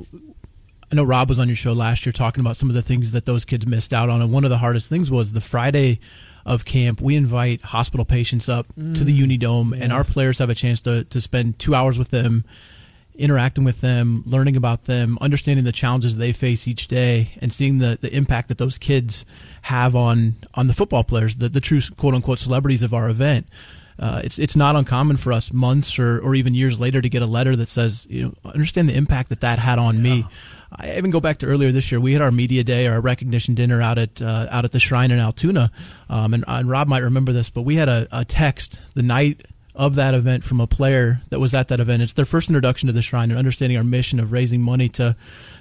I 0.92 0.96
know 0.96 1.04
Rob 1.04 1.28
was 1.28 1.38
on 1.38 1.46
your 1.48 1.56
show 1.56 1.72
last 1.72 2.04
year 2.04 2.12
talking 2.12 2.40
about 2.40 2.56
some 2.56 2.68
of 2.68 2.74
the 2.74 2.82
things 2.82 3.12
that 3.12 3.24
those 3.24 3.44
kids 3.44 3.66
missed 3.66 3.92
out 3.92 4.10
on, 4.10 4.20
and 4.20 4.32
one 4.32 4.44
of 4.44 4.50
the 4.50 4.58
hardest 4.58 4.88
things 4.88 5.10
was 5.10 5.32
the 5.32 5.40
Friday 5.40 6.00
of 6.44 6.64
camp. 6.64 7.00
We 7.00 7.16
invite 7.16 7.62
hospital 7.62 8.04
patients 8.04 8.48
up 8.48 8.66
to 8.74 9.04
the 9.04 9.16
Unidome, 9.16 9.78
and 9.78 9.92
our 9.92 10.04
players 10.04 10.38
have 10.38 10.50
a 10.50 10.54
chance 10.54 10.80
to 10.82 11.04
to 11.04 11.20
spend 11.20 11.58
two 11.58 11.74
hours 11.74 11.98
with 11.98 12.10
them, 12.10 12.44
interacting 13.14 13.62
with 13.62 13.82
them, 13.82 14.24
learning 14.26 14.56
about 14.56 14.84
them, 14.84 15.16
understanding 15.20 15.64
the 15.64 15.72
challenges 15.72 16.16
they 16.16 16.32
face 16.32 16.66
each 16.66 16.88
day, 16.88 17.32
and 17.40 17.52
seeing 17.52 17.78
the, 17.78 17.98
the 18.00 18.12
impact 18.12 18.48
that 18.48 18.58
those 18.58 18.78
kids 18.78 19.24
have 19.62 19.94
on 19.94 20.36
on 20.54 20.66
the 20.66 20.74
football 20.74 21.04
players, 21.04 21.36
the, 21.36 21.48
the 21.48 21.60
true 21.60 21.80
quote 21.96 22.14
unquote 22.14 22.40
celebrities 22.40 22.82
of 22.82 22.92
our 22.94 23.08
event. 23.08 23.46
Uh, 23.98 24.22
it's 24.24 24.38
it's 24.38 24.56
not 24.56 24.74
uncommon 24.76 25.18
for 25.18 25.30
us 25.30 25.52
months 25.52 25.98
or, 25.98 26.18
or 26.20 26.34
even 26.34 26.54
years 26.54 26.80
later 26.80 27.02
to 27.02 27.08
get 27.10 27.20
a 27.20 27.26
letter 27.26 27.54
that 27.54 27.68
says, 27.68 28.06
you 28.08 28.24
know, 28.24 28.34
understand 28.44 28.88
the 28.88 28.96
impact 28.96 29.28
that 29.28 29.42
that 29.42 29.58
had 29.58 29.78
on 29.78 30.02
me. 30.02 30.26
I 30.72 30.96
even 30.96 31.10
go 31.10 31.20
back 31.20 31.38
to 31.38 31.46
earlier 31.46 31.72
this 31.72 31.90
year. 31.90 32.00
We 32.00 32.12
had 32.12 32.22
our 32.22 32.30
media 32.30 32.62
day, 32.62 32.86
our 32.86 33.00
recognition 33.00 33.54
dinner 33.54 33.82
out 33.82 33.98
at 33.98 34.22
uh, 34.22 34.46
out 34.50 34.64
at 34.64 34.72
the 34.72 34.80
Shrine 34.80 35.10
in 35.10 35.18
Altoona, 35.18 35.70
um, 36.08 36.34
and, 36.34 36.44
and 36.46 36.68
Rob 36.68 36.88
might 36.88 37.02
remember 37.02 37.32
this, 37.32 37.50
but 37.50 37.62
we 37.62 37.76
had 37.76 37.88
a, 37.88 38.06
a 38.12 38.24
text 38.24 38.80
the 38.94 39.02
night 39.02 39.46
of 39.74 39.94
that 39.94 40.14
event 40.14 40.44
from 40.44 40.60
a 40.60 40.66
player 40.66 41.22
that 41.30 41.40
was 41.40 41.54
at 41.54 41.68
that 41.68 41.80
event. 41.80 42.02
It's 42.02 42.12
their 42.12 42.24
first 42.24 42.48
introduction 42.48 42.86
to 42.88 42.92
the 42.92 43.02
Shrine 43.02 43.30
and 43.30 43.38
understanding 43.38 43.78
our 43.78 43.84
mission 43.84 44.20
of 44.20 44.32
raising 44.32 44.62
money 44.62 44.88
to 44.90 45.16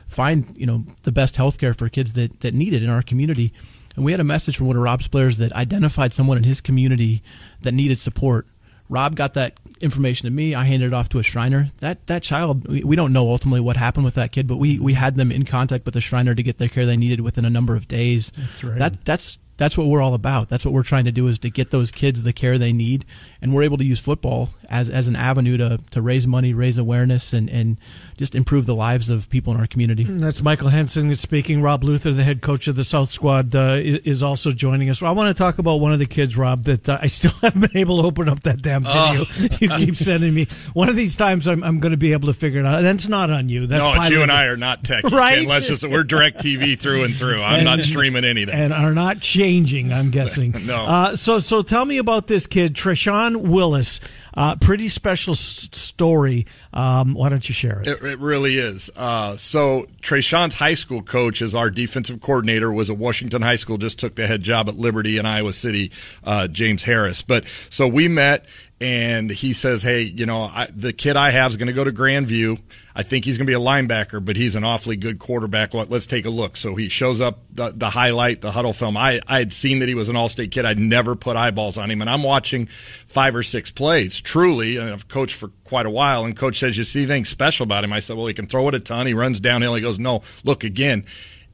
find 0.08 0.45
you 0.56 0.65
know 0.65 0.84
the 1.04 1.12
best 1.12 1.36
healthcare 1.36 1.76
for 1.76 1.89
kids 1.89 2.13
that 2.13 2.41
that 2.41 2.54
need 2.54 2.74
it 2.74 2.84
in 2.84 2.89
our 2.89 3.02
community. 3.02 3.54
And 3.95 4.06
we 4.06 4.12
had 4.12 4.22
a 4.22 4.26
message 4.26 4.58
from 4.58 4.67
one 4.67 4.76
of 4.76 4.82
Rob's 4.84 5.08
players 5.08 5.38
that 5.38 5.52
identified 5.54 6.13
someone 6.13 6.38
in 6.38 6.43
his 6.43 6.62
community 6.62 7.22
that 7.62 7.74
needed 7.74 8.00
support. 8.00 8.48
Rob 8.89 9.15
got 9.15 9.36
that 9.36 9.54
information 9.80 10.25
to 10.25 10.32
me. 10.32 10.56
I 10.56 10.65
handed 10.65 10.88
it 10.88 10.93
off 10.93 11.10
to 11.10 11.19
a 11.19 11.23
Shriner. 11.23 11.69
That 11.78 12.08
that 12.08 12.23
child, 12.23 12.67
we, 12.67 12.84
we 12.84 12.95
don't 12.95 13.13
know 13.13 13.28
ultimately 13.28 13.62
what 13.62 13.78
happened 13.78 14.06
with 14.06 14.15
that 14.15 14.32
kid, 14.32 14.47
but 14.47 14.58
we 14.58 14.80
we 14.80 14.93
had 14.93 15.15
them 15.15 15.32
in 15.32 15.45
contact 15.45 15.86
with 15.86 15.93
the 15.93 16.02
Shriner 16.02 16.36
to 16.36 16.43
get 16.43 16.58
their 16.58 16.67
care 16.69 16.86
they 16.86 16.97
needed 16.97 17.21
within 17.21 17.45
a 17.45 17.49
number 17.49 17.75
of 17.75 17.88
days. 17.88 18.32
That's 18.32 18.63
right. 18.63 18.80
That 18.80 19.06
that's 19.06 19.38
that's 19.60 19.78
what 19.78 19.88
we're 19.88 20.02
all 20.02 20.13
about. 20.13 20.50
That's 20.50 20.65
what 20.65 20.74
we're 20.74 20.84
trying 20.84 21.04
to 21.04 21.12
do 21.12 21.28
is 21.28 21.38
to 21.39 21.50
get 21.50 21.69
those 21.69 21.91
kids 21.91 22.24
the 22.24 22.34
care 22.34 22.58
they 22.58 22.74
need, 22.74 23.06
and 23.41 23.54
we're 23.54 23.63
able 23.63 23.78
to 23.78 23.86
use 23.86 24.00
football 24.00 24.50
as 24.69 24.89
as 24.89 25.08
an 25.08 25.15
avenue 25.15 25.58
to 25.58 25.80
to 25.91 26.02
raise 26.02 26.26
money, 26.26 26.54
raise 26.54 26.78
awareness, 26.78 27.34
and 27.34 27.50
and 27.50 27.78
just 28.17 28.34
improve 28.34 28.65
the 28.65 28.76
lives 28.76 29.10
of 29.10 29.30
people 29.30 29.54
in 29.54 29.60
our 29.60 29.67
community. 29.67 30.06
That's 30.06 30.41
Michael 30.41 30.69
Hensing 30.69 31.13
speaking. 31.15 31.62
Rob 31.62 31.84
Luther, 31.84 32.12
the 32.12 32.24
head 32.24 32.41
coach 32.41 32.67
of 32.67 32.76
the 32.76 32.84
South 32.84 33.10
Squad, 33.10 33.56
uh, 33.56 33.78
is 33.80 34.24
also 34.24 34.52
joining 34.52 34.89
us. 34.89 35.04
I 35.04 35.12
want 35.12 35.36
to 35.36 35.38
talk 35.38 35.60
about 35.60 35.76
one 35.76 35.93
of 35.93 36.00
the 36.00 36.06
kids, 36.06 36.36
Rob, 36.38 36.63
that 36.63 36.88
uh, 36.89 36.98
I 37.02 37.08
still 37.08 37.32
haven't 37.41 37.62
been 37.62 37.78
able 37.78 38.02
to 38.02 38.08
open 38.08 38.30
up 38.30 38.41
that 38.43 38.62
damn 38.62 38.84
video 38.84 39.26
you 39.60 39.69
keep 39.86 39.96
sending 39.96 40.33
me. 40.33 40.48
One 40.73 40.90
of 40.90 40.96
these 40.96 41.17
times 41.17 41.48
I'm, 41.48 41.63
I'm 41.63 41.79
going 41.79 41.92
to 41.92 41.98
be 41.98 42.13
able 42.13 42.27
to 42.27 42.33
figure 42.33 42.60
it 42.62 42.65
out. 42.65 42.81
That's 42.81 43.08
not 43.08 43.29
on 43.29 43.50
you. 43.50 43.67
That's 43.67 43.83
no, 43.83 44.02
it's 44.02 44.10
you 44.10 44.21
and 44.21 44.31
I 44.31 44.46
are 44.46 44.58
not 44.58 44.83
techie. 44.83 45.10
Right? 45.19 45.40
Ken. 45.40 45.46
Let's 45.46 45.67
just 45.67 45.86
we're 45.86 46.04
DirecTV 46.04 46.79
through 46.79 47.04
and 47.04 47.13
through. 47.13 47.42
I'm 47.42 47.65
not 47.65 47.81
streaming 47.81 48.23
anything. 48.23 48.54
and 48.54 48.71
are 48.71 48.94
not 48.94 49.19
changing. 49.50 49.91
I'm 49.93 50.12
guessing. 50.19 50.54
No. 50.65 50.85
Uh, 50.85 51.15
so 51.15 51.39
so 51.39 51.62
tell 51.62 51.85
me 51.85 51.97
about 51.97 52.27
this 52.27 52.47
kid, 52.47 52.73
Treshawn 52.73 53.41
Willis. 53.47 54.00
Uh, 54.35 54.56
pretty 54.56 54.87
special 54.87 55.31
s- 55.33 55.67
story. 55.73 56.45
Um, 56.71 57.13
why 57.13 57.29
don't 57.29 57.47
you 57.50 57.54
share 57.54 57.81
it? 57.81 57.87
It, 57.87 58.04
it 58.04 58.19
really 58.19 58.58
is. 58.58 58.89
Uh, 58.95 59.35
so 59.35 59.87
Trayshawn's 60.02 60.58
high 60.58 60.75
school 60.75 61.02
coach 61.02 61.41
is 61.41 61.56
our 61.56 61.69
defensive 61.69 62.21
coordinator. 62.21 62.71
Was 62.71 62.89
at 62.89 62.97
Washington 62.97 63.41
High 63.41 63.56
School. 63.58 63.77
Just 63.77 64.00
took 64.00 64.15
the 64.15 64.27
head 64.27 64.41
job 64.43 64.69
at 64.69 64.75
Liberty 64.75 65.17
in 65.17 65.25
Iowa 65.25 65.54
City. 65.54 65.91
Uh, 66.23 66.47
James 66.47 66.83
Harris. 66.83 67.21
But 67.21 67.45
so 67.69 67.87
we 67.87 68.08
met, 68.08 68.47
and 68.82 69.30
he 69.30 69.54
says, 69.54 69.84
"Hey, 69.84 70.04
you 70.04 70.25
know, 70.25 70.44
I, 70.44 70.67
the 70.73 70.94
kid 70.94 71.17
I 71.17 71.32
have 71.32 71.52
is 71.52 71.58
going 71.58 71.67
to 71.67 71.73
go 71.73 71.84
to 71.84 71.92
Grandview. 71.92 72.60
I 72.96 73.04
think 73.04 73.25
he's 73.25 73.38
going 73.38 73.46
to 73.46 73.52
be 73.52 73.56
a 73.56 73.60
linebacker, 73.60 74.23
but 74.23 74.36
he's 74.36 74.56
an 74.56 74.63
awfully 74.63 74.96
good 74.96 75.19
quarterback. 75.19 75.73
What? 75.73 75.90
Let's 75.90 76.06
take 76.06 76.25
a 76.25 76.30
look." 76.30 76.56
So 76.56 76.75
he 76.75 76.88
shows 76.88 77.19
up 77.19 77.40
the, 77.52 77.71
the 77.75 77.90
highlight, 77.90 78.42
the 78.42 78.52
huddle 78.52 78.73
film. 78.73 78.96
I 78.96 79.19
I 79.27 79.40
had 79.40 79.52
seen 79.52 79.80
that 79.80 79.90
he 79.90 79.96
was 79.96 80.08
an 80.10 80.15
all-state 80.15 80.52
kid. 80.52 80.65
I'd 80.65 80.80
never 80.80 81.15
put 81.15 81.36
eyeballs 81.36 81.77
on 81.77 81.92
him, 81.92 82.02
and 82.02 82.10
I'm 82.10 82.23
watching 82.23 82.67
five 82.67 83.36
or 83.36 83.44
six 83.44 83.69
plays. 83.69 84.21
Truly, 84.21 84.77
and 84.77 84.90
I've 84.90 85.08
coached 85.08 85.36
for 85.36 85.50
quite 85.65 85.86
a 85.86 85.92
while. 85.92 86.23
And 86.23 86.36
coach 86.36 86.60
says, 86.60 86.77
"You 86.77 86.86
see 86.86 87.02
anything 87.02 87.25
special 87.25 87.65
about 87.65 87.84
him?" 87.84 87.92
I 87.92 88.00
said, 88.00 88.15
"Well, 88.15 88.27
he 88.27 88.34
can 88.34 88.48
throw 88.48 88.67
it 88.69 88.75
a 88.75 88.80
ton. 88.80 89.08
He 89.08 89.13
runs 89.13 89.40
downhill." 89.40 89.75
He 89.75 89.82
goes, 89.82 90.00
"No, 90.00 90.21
look 90.44 90.63
again." 90.63 91.06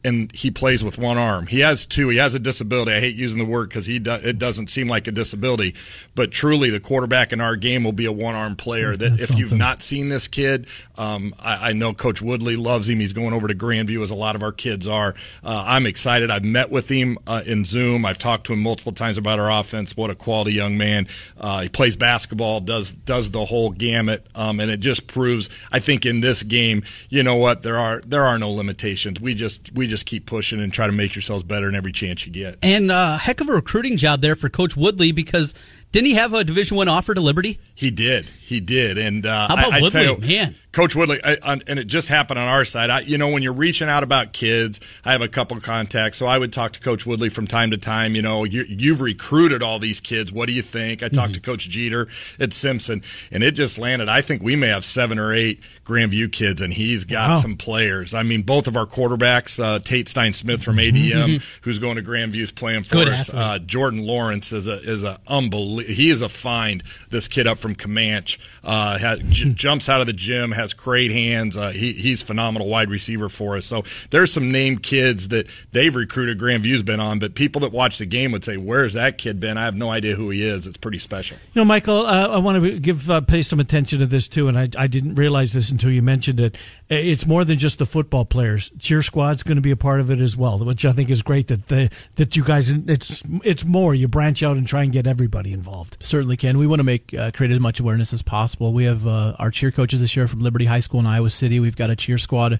And 0.05 0.31
he 0.31 0.51
plays 0.51 0.83
with 0.83 0.97
one 0.99 1.17
arm. 1.17 1.47
He 1.47 1.61
has 1.61 1.85
two. 1.85 2.09
He 2.09 2.17
has 2.17 2.35
a 2.35 2.39
disability. 2.39 2.91
I 2.91 2.99
hate 2.99 3.15
using 3.15 3.39
the 3.39 3.45
word 3.45 3.69
because 3.69 3.87
he 3.87 3.99
do, 3.99 4.13
it 4.13 4.37
doesn't 4.37 4.69
seem 4.69 4.87
like 4.87 5.07
a 5.07 5.11
disability, 5.11 5.73
but 6.13 6.31
truly 6.31 6.69
the 6.69 6.79
quarterback 6.79 7.33
in 7.33 7.41
our 7.41 7.55
game 7.55 7.83
will 7.83 7.91
be 7.91 8.05
a 8.05 8.11
one 8.11 8.35
arm 8.35 8.55
player. 8.55 8.95
That 8.95 9.19
if 9.19 9.35
you've 9.35 9.53
not 9.53 9.81
seen 9.81 10.09
this 10.09 10.27
kid, 10.27 10.67
um, 10.97 11.33
I, 11.39 11.69
I, 11.69 11.73
know 11.73 11.93
Coach 11.93 12.21
Woodley 12.21 12.55
loves 12.55 12.89
him. 12.89 12.99
He's 12.99 13.13
going 13.13 13.33
over 13.33 13.47
to 13.47 13.55
Grandview 13.55 14.01
as 14.03 14.11
a 14.11 14.15
lot 14.15 14.35
of 14.35 14.43
our 14.43 14.51
kids 14.51 14.87
are. 14.87 15.15
Uh, 15.43 15.63
I'm 15.67 15.87
excited. 15.87 16.29
I've 16.29 16.45
met 16.45 16.69
with 16.69 16.87
him 16.87 17.17
uh, 17.25 17.41
in 17.45 17.65
Zoom. 17.65 18.05
I've 18.05 18.19
talked 18.19 18.45
to 18.47 18.53
him 18.53 18.61
multiple 18.61 18.93
times 18.93 19.17
about 19.17 19.39
our 19.39 19.51
offense. 19.59 19.97
What 19.97 20.11
a 20.11 20.15
quality 20.15 20.53
young 20.53 20.77
man. 20.77 21.07
Uh, 21.37 21.61
he 21.61 21.69
plays 21.69 21.95
basketball, 21.95 22.61
does 22.61 22.91
does 22.91 23.31
the 23.31 23.43
whole 23.43 23.71
gamut, 23.71 24.25
um, 24.35 24.59
and 24.59 24.69
it 24.69 24.79
just 24.79 25.07
proves. 25.07 25.49
I 25.71 25.79
think 25.79 26.05
in 26.05 26.21
this 26.21 26.43
game, 26.43 26.83
you 27.09 27.23
know 27.23 27.35
what? 27.35 27.63
There 27.63 27.77
are 27.77 28.01
there 28.01 28.23
are 28.23 28.37
no 28.37 28.51
limitations. 28.51 29.19
We 29.19 29.33
just 29.33 29.73
we 29.73 29.87
just 29.87 29.94
just 29.95 30.05
keep 30.05 30.25
pushing 30.25 30.59
and 30.59 30.73
try 30.73 30.87
to 30.87 30.91
make 30.91 31.15
yourselves 31.15 31.41
better 31.43 31.69
in 31.69 31.75
every 31.75 31.93
chance 31.93 32.25
you 32.25 32.31
get. 32.33 32.57
And 32.61 32.91
uh, 32.91 33.17
heck 33.17 33.39
of 33.39 33.47
a 33.47 33.53
recruiting 33.53 33.95
job 33.95 34.19
there 34.19 34.35
for 34.35 34.49
Coach 34.49 34.75
Woodley 34.75 35.13
because 35.13 35.53
didn't 35.95 36.07
he 36.07 36.15
have 36.15 36.33
a 36.33 36.43
Division 36.43 36.75
One 36.75 36.89
offer 36.89 37.13
to 37.13 37.21
Liberty? 37.21 37.57
He 37.73 37.89
did. 37.89 38.25
He 38.25 38.59
did. 38.59 38.97
And 38.97 39.25
uh, 39.25 39.47
how 39.47 39.53
about 39.53 39.71
I, 39.71 39.77
I 39.77 39.81
Woodley, 39.81 40.03
you, 40.03 40.17
man? 40.17 40.55
Coach 40.73 40.93
Woodley, 40.93 41.21
I, 41.23 41.37
and 41.67 41.79
it 41.79 41.85
just 41.85 42.09
happened 42.09 42.37
on 42.37 42.49
our 42.49 42.65
side. 42.65 42.89
I, 42.89 42.99
you 42.99 43.17
know, 43.17 43.29
when 43.29 43.43
you're 43.43 43.53
reaching 43.53 43.87
out 43.87 44.03
about 44.03 44.33
kids, 44.33 44.81
I 45.05 45.13
have 45.13 45.21
a 45.21 45.29
couple 45.29 45.57
contacts, 45.61 46.17
so 46.17 46.25
I 46.25 46.37
would 46.37 46.51
talk 46.51 46.73
to 46.73 46.81
Coach 46.81 47.05
Woodley 47.05 47.29
from 47.29 47.47
time 47.47 47.71
to 47.71 47.77
time. 47.77 48.13
You 48.13 48.21
know, 48.21 48.43
you, 48.43 48.91
have 48.91 48.99
recruited 48.99 49.63
all 49.63 49.79
these 49.79 50.01
kids. 50.01 50.33
What 50.33 50.47
do 50.47 50.53
you 50.53 50.61
think? 50.61 51.01
I 51.01 51.07
talked 51.07 51.31
mm-hmm. 51.31 51.33
to 51.35 51.39
Coach 51.39 51.69
Jeter 51.69 52.09
at 52.41 52.51
Simpson, 52.51 53.01
and 53.31 53.41
it 53.41 53.51
just 53.51 53.77
landed. 53.77 54.09
I 54.09 54.19
think 54.19 54.43
we 54.43 54.57
may 54.57 54.67
have 54.67 54.83
seven 54.83 55.17
or 55.17 55.33
eight 55.33 55.61
Grandview 55.85 56.29
kids, 56.29 56.61
and 56.61 56.73
he's 56.73 57.05
got 57.05 57.29
wow. 57.29 57.35
some 57.37 57.55
players. 57.55 58.13
I 58.13 58.23
mean, 58.23 58.41
both 58.41 58.67
of 58.67 58.75
our 58.75 58.85
quarterbacks, 58.85 59.63
uh, 59.63 59.79
Tate 59.79 60.09
Stein 60.09 60.33
Smith 60.33 60.61
from 60.61 60.75
ADM, 60.75 61.11
mm-hmm. 61.11 61.59
who's 61.61 61.79
going 61.79 61.95
to 61.95 62.03
Grandview, 62.03 62.41
is 62.41 62.51
playing 62.51 62.83
for 62.83 62.95
Good 62.95 63.07
us. 63.07 63.33
Uh, 63.33 63.59
Jordan 63.59 64.05
Lawrence 64.05 64.51
is 64.51 64.67
a 64.67 64.81
is 64.81 65.05
a 65.05 65.19
unbelievable. 65.25 65.84
He 65.85 66.09
is 66.09 66.21
a 66.21 66.29
find. 66.29 66.83
This 67.09 67.27
kid 67.27 67.47
up 67.47 67.57
from 67.57 67.75
Camanche 67.75 68.39
uh, 68.63 68.97
has, 68.97 69.19
j- 69.29 69.53
jumps 69.53 69.89
out 69.89 70.01
of 70.01 70.07
the 70.07 70.13
gym, 70.13 70.51
has 70.51 70.73
great 70.73 71.11
hands. 71.11 71.57
Uh, 71.57 71.69
he, 71.69 71.93
he's 71.93 72.21
phenomenal 72.21 72.67
wide 72.67 72.89
receiver 72.89 73.29
for 73.29 73.57
us. 73.57 73.65
So 73.65 73.83
there's 74.09 74.31
some 74.33 74.51
named 74.51 74.83
kids 74.83 75.29
that 75.29 75.47
they've 75.71 75.95
recruited. 75.95 76.39
Grandview's 76.39 76.83
been 76.83 76.99
on, 76.99 77.19
but 77.19 77.35
people 77.35 77.61
that 77.61 77.71
watch 77.71 77.97
the 77.97 78.05
game 78.05 78.31
would 78.31 78.43
say, 78.43 78.57
"Where's 78.57 78.93
that 78.93 79.17
kid 79.17 79.39
been?" 79.39 79.57
I 79.57 79.65
have 79.65 79.75
no 79.75 79.89
idea 79.89 80.15
who 80.15 80.29
he 80.29 80.43
is. 80.43 80.67
It's 80.67 80.77
pretty 80.77 80.99
special. 80.99 81.37
You 81.53 81.61
know, 81.61 81.65
Michael, 81.65 82.05
uh, 82.05 82.27
I 82.27 82.37
want 82.39 82.63
to 82.63 82.79
give 82.79 83.09
uh, 83.09 83.21
pay 83.21 83.41
some 83.41 83.59
attention 83.59 83.99
to 83.99 84.05
this 84.05 84.27
too, 84.27 84.47
and 84.47 84.57
I, 84.57 84.67
I 84.77 84.87
didn't 84.87 85.15
realize 85.15 85.53
this 85.53 85.71
until 85.71 85.91
you 85.91 86.01
mentioned 86.01 86.39
it. 86.39 86.57
It's 86.87 87.25
more 87.25 87.43
than 87.43 87.57
just 87.57 87.79
the 87.79 87.87
football 87.87 88.25
players. 88.25 88.69
Cheer 88.77 89.01
squad's 89.01 89.41
going 89.41 89.55
to 89.55 89.61
be 89.61 89.71
a 89.71 89.75
part 89.75 90.01
of 90.01 90.11
it 90.11 90.19
as 90.19 90.37
well, 90.37 90.59
which 90.59 90.85
I 90.85 90.91
think 90.91 91.09
is 91.09 91.23
great 91.23 91.47
that 91.47 91.67
the, 91.67 91.89
that 92.17 92.35
you 92.35 92.43
guys. 92.43 92.69
It's 92.69 93.23
it's 93.43 93.65
more. 93.65 93.95
You 93.95 94.07
branch 94.07 94.43
out 94.43 94.55
and 94.55 94.67
try 94.67 94.83
and 94.83 94.91
get 94.91 95.07
everybody 95.07 95.51
involved. 95.51 95.97
Certainly 96.01 96.37
can. 96.37 96.59
We 96.59 96.67
want 96.67 96.79
to 96.79 96.83
make 96.83 97.11
uh, 97.15 97.31
create 97.31 97.51
as 97.51 97.59
much 97.59 97.79
awareness 97.79 98.13
as 98.13 98.21
possible. 98.21 98.71
We 98.71 98.83
have 98.83 99.07
uh, 99.07 99.35
our 99.39 99.49
cheer 99.49 99.71
coaches 99.71 99.99
this 99.99 100.15
year 100.15 100.27
from 100.27 100.41
Liberty 100.41 100.65
High 100.65 100.79
School 100.79 100.99
in 100.99 101.07
Iowa 101.07 101.31
City. 101.31 101.59
We've 101.59 101.75
got 101.75 101.89
a 101.89 101.95
cheer 101.95 102.19
squad. 102.19 102.59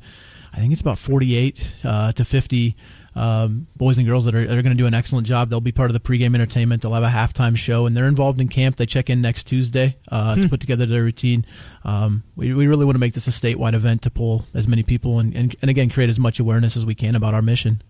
I 0.54 0.58
think 0.58 0.72
it's 0.72 0.82
about 0.82 0.98
48 0.98 1.76
uh, 1.84 2.12
to 2.14 2.26
50 2.26 2.76
um, 3.16 3.68
boys 3.76 3.98
and 3.98 4.06
girls 4.06 4.26
that 4.26 4.36
are, 4.36 4.42
are 4.42 4.62
going 4.62 4.66
to 4.66 4.76
do 4.76 4.86
an 4.86 4.94
excellent 4.94 5.26
job. 5.26 5.50
They'll 5.50 5.62
be 5.62 5.72
part 5.72 5.90
of 5.90 5.94
the 5.94 6.00
pregame 6.00 6.36
entertainment. 6.36 6.82
They'll 6.82 6.94
have 6.94 7.04
a 7.04 7.08
halftime 7.08 7.58
show, 7.58 7.86
and 7.86 7.96
they're 7.96 8.08
involved 8.08 8.40
in 8.40 8.48
camp. 8.48 8.76
They 8.76 8.86
check 8.86 9.10
in 9.10 9.22
next 9.22 9.46
Tuesday 9.46 9.98
uh, 10.12 10.36
hmm. 10.36 10.42
to 10.42 10.50
put 10.50 10.60
together 10.60 10.86
their 10.86 11.04
routine. 11.04 11.46
Um, 11.84 12.24
we, 12.36 12.54
we 12.54 12.68
really 12.68 12.86
want 12.86 12.96
to 12.96 13.00
make 13.00 13.14
this 13.14 13.28
a 13.28 13.32
statewide 13.32 13.74
event 13.74 14.02
to 14.04 14.10
pull 14.10 14.46
as 14.54 14.68
many 14.68 14.84
people 14.84 15.20
and, 15.20 15.36
and, 15.36 15.56
and 15.62 15.70
again 15.70 15.90
create 15.90 16.10
as 16.10 16.20
much 16.20 16.40
awareness 16.40 16.76
as 16.76 16.86
we 16.86 16.96
can 16.96 17.16
about 17.16 17.34
our 17.34 17.42
mission. 17.42 17.82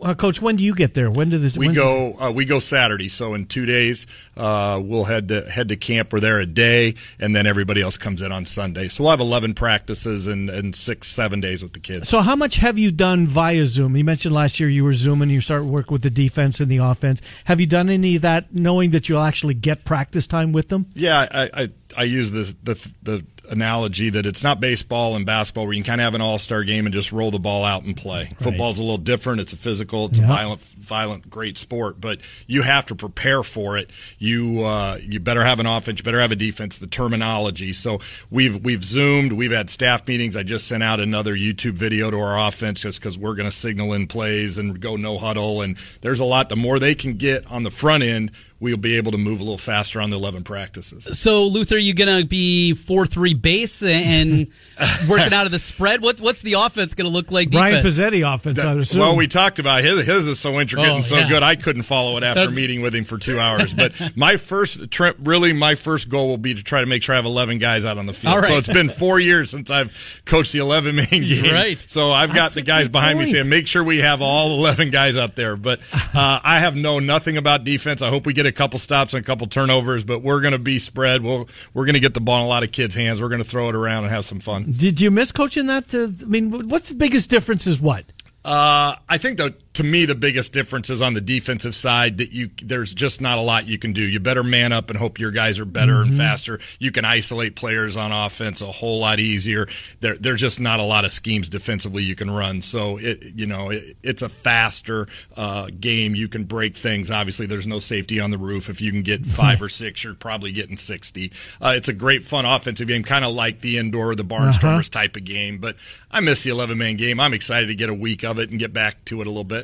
Uh, 0.00 0.14
Coach, 0.14 0.42
when 0.42 0.56
do 0.56 0.64
you 0.64 0.74
get 0.74 0.94
there? 0.94 1.10
When 1.10 1.30
do 1.30 1.38
this? 1.38 1.56
We 1.56 1.68
go. 1.68 2.16
Uh, 2.18 2.32
we 2.34 2.44
go 2.44 2.58
Saturday. 2.58 3.08
So 3.08 3.34
in 3.34 3.46
two 3.46 3.64
days, 3.64 4.06
uh, 4.36 4.80
we'll 4.82 5.04
head 5.04 5.28
to 5.28 5.48
head 5.48 5.68
to 5.68 5.76
camp. 5.76 6.12
We're 6.12 6.20
there 6.20 6.40
a 6.40 6.46
day, 6.46 6.96
and 7.20 7.36
then 7.36 7.46
everybody 7.46 7.80
else 7.80 7.96
comes 7.96 8.22
in 8.22 8.32
on 8.32 8.44
Sunday. 8.44 8.88
So 8.88 9.04
we'll 9.04 9.12
have 9.12 9.20
eleven 9.20 9.54
practices 9.54 10.26
and, 10.26 10.50
and 10.50 10.74
six, 10.74 11.08
seven 11.08 11.40
days 11.40 11.62
with 11.62 11.74
the 11.74 11.78
kids. 11.78 12.08
So 12.08 12.22
how 12.22 12.34
much 12.34 12.56
have 12.56 12.78
you 12.78 12.90
done 12.90 13.26
via 13.26 13.66
Zoom? 13.66 13.96
You 13.96 14.04
mentioned 14.04 14.34
last 14.34 14.58
year 14.58 14.68
you 14.68 14.82
were 14.82 14.94
zooming. 14.94 15.30
You 15.30 15.40
start 15.40 15.64
work 15.64 15.90
with 15.90 16.02
the 16.02 16.10
defense 16.10 16.58
and 16.58 16.68
the 16.68 16.78
offense. 16.78 17.22
Have 17.44 17.60
you 17.60 17.66
done 17.66 17.88
any 17.88 18.16
of 18.16 18.22
that, 18.22 18.52
knowing 18.52 18.90
that 18.90 19.08
you'll 19.08 19.22
actually 19.22 19.54
get 19.54 19.84
practice 19.84 20.26
time 20.26 20.50
with 20.50 20.68
them? 20.70 20.86
Yeah, 20.94 21.28
I 21.30 21.50
I, 21.54 21.68
I 21.96 22.02
use 22.04 22.32
the 22.32 22.54
the 22.64 22.90
the 23.02 23.24
analogy 23.52 24.10
that 24.10 24.26
it's 24.26 24.42
not 24.42 24.58
baseball 24.58 25.14
and 25.14 25.24
basketball 25.24 25.66
where 25.66 25.74
you 25.74 25.82
can 25.82 25.92
kind 25.92 26.00
of 26.00 26.04
have 26.06 26.14
an 26.14 26.20
all-star 26.20 26.64
game 26.64 26.86
and 26.86 26.92
just 26.92 27.12
roll 27.12 27.30
the 27.30 27.38
ball 27.38 27.64
out 27.64 27.84
and 27.84 27.96
play. 27.96 28.24
Right. 28.24 28.38
Football's 28.38 28.78
a 28.78 28.82
little 28.82 28.98
different. 28.98 29.40
It's 29.40 29.52
a 29.52 29.56
physical, 29.56 30.06
it's 30.06 30.18
a 30.18 30.22
violent, 30.22 30.60
violent, 30.60 31.30
great 31.30 31.58
sport, 31.58 32.00
but 32.00 32.20
you 32.46 32.62
have 32.62 32.86
to 32.86 32.94
prepare 32.94 33.42
for 33.42 33.76
it. 33.76 33.90
You 34.18 34.64
uh, 34.64 34.98
you 35.00 35.20
better 35.20 35.44
have 35.44 35.60
an 35.60 35.66
offense, 35.66 36.00
you 36.00 36.04
better 36.04 36.20
have 36.20 36.32
a 36.32 36.36
defense. 36.36 36.78
The 36.78 36.86
terminology. 36.86 37.72
So 37.72 38.00
we've 38.30 38.64
we've 38.64 38.82
zoomed, 38.82 39.32
we've 39.32 39.52
had 39.52 39.70
staff 39.70 40.08
meetings. 40.08 40.36
I 40.36 40.42
just 40.42 40.66
sent 40.66 40.82
out 40.82 40.98
another 41.00 41.34
YouTube 41.36 41.74
video 41.74 42.10
to 42.10 42.18
our 42.18 42.48
offense 42.48 42.80
just 42.80 43.00
because 43.00 43.18
we're 43.18 43.34
going 43.34 43.48
to 43.48 43.54
signal 43.54 43.92
in 43.92 44.06
plays 44.06 44.58
and 44.58 44.80
go 44.80 44.96
no 44.96 45.18
huddle. 45.18 45.62
And 45.62 45.76
there's 46.00 46.20
a 46.20 46.24
lot. 46.24 46.48
The 46.48 46.56
more 46.56 46.78
they 46.78 46.94
can 46.94 47.14
get 47.14 47.46
on 47.50 47.62
the 47.62 47.70
front 47.70 48.02
end 48.02 48.30
we'll 48.62 48.76
be 48.76 48.96
able 48.96 49.10
to 49.10 49.18
move 49.18 49.40
a 49.40 49.42
little 49.42 49.58
faster 49.58 50.00
on 50.00 50.10
the 50.10 50.16
11 50.16 50.44
practices. 50.44 51.18
So, 51.18 51.46
Luther, 51.46 51.76
you 51.76 51.94
going 51.94 52.22
to 52.22 52.26
be 52.26 52.74
4 52.74 53.06
3 53.06 53.34
base 53.34 53.82
and 53.82 54.46
working 55.10 55.32
out 55.32 55.46
of 55.46 55.52
the 55.52 55.58
spread? 55.58 56.00
What's 56.00 56.20
what's 56.20 56.42
the 56.42 56.54
offense 56.54 56.94
going 56.94 57.10
to 57.10 57.12
look 57.12 57.30
like? 57.32 57.50
Brian 57.50 57.84
Pizzetti 57.84 58.22
offense, 58.22 58.60
I 58.60 58.72
assume. 58.74 59.00
Well, 59.00 59.16
we 59.16 59.26
talked 59.26 59.58
about 59.58 59.82
his. 59.82 60.06
His 60.06 60.28
is 60.28 60.38
so 60.38 60.60
intricate 60.60 60.88
oh, 60.88 60.94
and 60.94 61.04
so 61.04 61.18
yeah. 61.18 61.28
good, 61.28 61.42
I 61.42 61.56
couldn't 61.56 61.82
follow 61.82 62.16
it 62.16 62.22
after 62.22 62.50
meeting 62.50 62.82
with 62.82 62.94
him 62.94 63.04
for 63.04 63.18
two 63.18 63.38
hours. 63.38 63.74
But 63.74 64.12
my 64.16 64.36
first 64.36 64.90
trip, 64.92 65.16
really, 65.20 65.52
my 65.52 65.74
first 65.74 66.08
goal 66.08 66.28
will 66.28 66.38
be 66.38 66.54
to 66.54 66.62
try 66.62 66.80
to 66.80 66.86
make 66.86 67.02
sure 67.02 67.14
I 67.14 67.16
have 67.16 67.24
11 67.24 67.58
guys 67.58 67.84
out 67.84 67.98
on 67.98 68.06
the 68.06 68.14
field. 68.14 68.44
So 68.44 68.56
it's 68.58 68.72
been 68.72 68.88
four 68.88 69.18
years 69.18 69.50
since 69.50 69.70
I've 69.70 70.22
coached 70.24 70.52
the 70.52 70.60
11 70.60 70.94
man 70.94 71.06
game. 71.10 71.52
Right. 71.52 71.76
So 71.78 72.12
I've 72.12 72.32
got 72.32 72.52
the 72.52 72.62
guys 72.62 72.88
behind 72.88 73.18
point. 73.18 73.28
me 73.28 73.32
saying, 73.32 73.48
make 73.48 73.66
sure 73.66 73.82
we 73.82 73.98
have 73.98 74.22
all 74.22 74.58
11 74.58 74.90
guys 74.90 75.16
out 75.16 75.34
there. 75.34 75.56
But 75.56 75.80
uh, 75.92 76.40
I 76.44 76.60
have 76.60 76.76
known 76.76 77.06
nothing 77.06 77.36
about 77.36 77.64
defense. 77.64 78.02
I 78.02 78.08
hope 78.08 78.24
we 78.24 78.32
get 78.32 78.46
a 78.46 78.51
couple 78.52 78.78
stops 78.78 79.14
and 79.14 79.22
a 79.22 79.26
couple 79.26 79.46
turnovers, 79.46 80.04
but 80.04 80.20
we're 80.20 80.40
going 80.40 80.52
to 80.52 80.58
be 80.58 80.78
spread. 80.78 81.22
We'll, 81.22 81.48
we're 81.74 81.84
going 81.84 81.94
to 81.94 82.00
get 82.00 82.14
the 82.14 82.20
ball 82.20 82.38
in 82.38 82.44
a 82.44 82.48
lot 82.48 82.62
of 82.62 82.72
kids' 82.72 82.94
hands. 82.94 83.20
We're 83.20 83.28
going 83.28 83.42
to 83.42 83.48
throw 83.48 83.68
it 83.68 83.74
around 83.74 84.04
and 84.04 84.12
have 84.12 84.24
some 84.24 84.40
fun. 84.40 84.72
Did 84.76 85.00
you 85.00 85.10
miss 85.10 85.32
coaching 85.32 85.66
that? 85.66 85.94
Uh, 85.94 86.08
I 86.22 86.28
mean, 86.28 86.68
what's 86.68 86.88
the 86.88 86.94
biggest 86.94 87.30
difference 87.30 87.66
is 87.66 87.80
what? 87.80 88.04
Uh, 88.44 88.96
I 89.08 89.18
think 89.18 89.38
the 89.38 89.54
to 89.74 89.82
me 89.82 90.04
the 90.04 90.14
biggest 90.14 90.52
difference 90.52 90.90
is 90.90 91.00
on 91.00 91.14
the 91.14 91.20
defensive 91.20 91.74
side 91.74 92.18
that 92.18 92.30
you 92.30 92.50
there's 92.62 92.92
just 92.92 93.20
not 93.20 93.38
a 93.38 93.40
lot 93.40 93.66
you 93.66 93.78
can 93.78 93.92
do. 93.92 94.02
You 94.02 94.20
better 94.20 94.42
man 94.42 94.72
up 94.72 94.90
and 94.90 94.98
hope 94.98 95.18
your 95.18 95.30
guys 95.30 95.58
are 95.58 95.64
better 95.64 95.94
mm-hmm. 95.94 96.10
and 96.10 96.16
faster. 96.16 96.60
You 96.78 96.92
can 96.92 97.04
isolate 97.04 97.56
players 97.56 97.96
on 97.96 98.12
offense 98.12 98.60
a 98.60 98.66
whole 98.66 99.00
lot 99.00 99.18
easier. 99.18 99.66
There 100.00 100.16
there's 100.16 100.40
just 100.40 100.60
not 100.60 100.80
a 100.80 100.84
lot 100.84 101.04
of 101.04 101.12
schemes 101.12 101.48
defensively 101.48 102.02
you 102.02 102.14
can 102.14 102.30
run. 102.30 102.60
So 102.60 102.98
it 102.98 103.34
you 103.34 103.46
know 103.46 103.70
it, 103.70 103.96
it's 104.02 104.22
a 104.22 104.28
faster 104.28 105.08
uh, 105.36 105.68
game. 105.80 106.14
You 106.14 106.28
can 106.28 106.44
break 106.44 106.76
things. 106.76 107.10
Obviously, 107.10 107.46
there's 107.46 107.66
no 107.66 107.78
safety 107.78 108.20
on 108.20 108.30
the 108.30 108.38
roof. 108.38 108.68
If 108.68 108.80
you 108.82 108.90
can 108.92 109.02
get 109.02 109.24
five 109.26 109.62
or 109.62 109.68
six, 109.70 110.04
you're 110.04 110.14
probably 110.14 110.52
getting 110.52 110.76
sixty. 110.76 111.32
Uh, 111.60 111.72
it's 111.76 111.88
a 111.88 111.94
great 111.94 112.24
fun 112.24 112.44
offensive 112.44 112.88
game, 112.88 113.02
kind 113.04 113.24
of 113.24 113.32
like 113.32 113.60
the 113.60 113.78
indoor 113.78 114.14
the 114.14 114.24
Barnstormers 114.24 114.94
uh-huh. 114.94 115.00
type 115.02 115.16
of 115.16 115.24
game. 115.24 115.58
But 115.58 115.76
I 116.10 116.20
miss 116.20 116.42
the 116.42 116.50
11 116.50 116.76
man 116.76 116.96
game. 116.96 117.20
I'm 117.20 117.32
excited 117.32 117.68
to 117.68 117.74
get 117.74 117.88
a 117.88 117.94
week 117.94 118.22
of 118.24 118.38
it 118.38 118.50
and 118.50 118.58
get 118.58 118.72
back 118.72 119.04
to 119.06 119.20
it 119.20 119.26
a 119.26 119.30
little 119.30 119.44
bit 119.44 119.62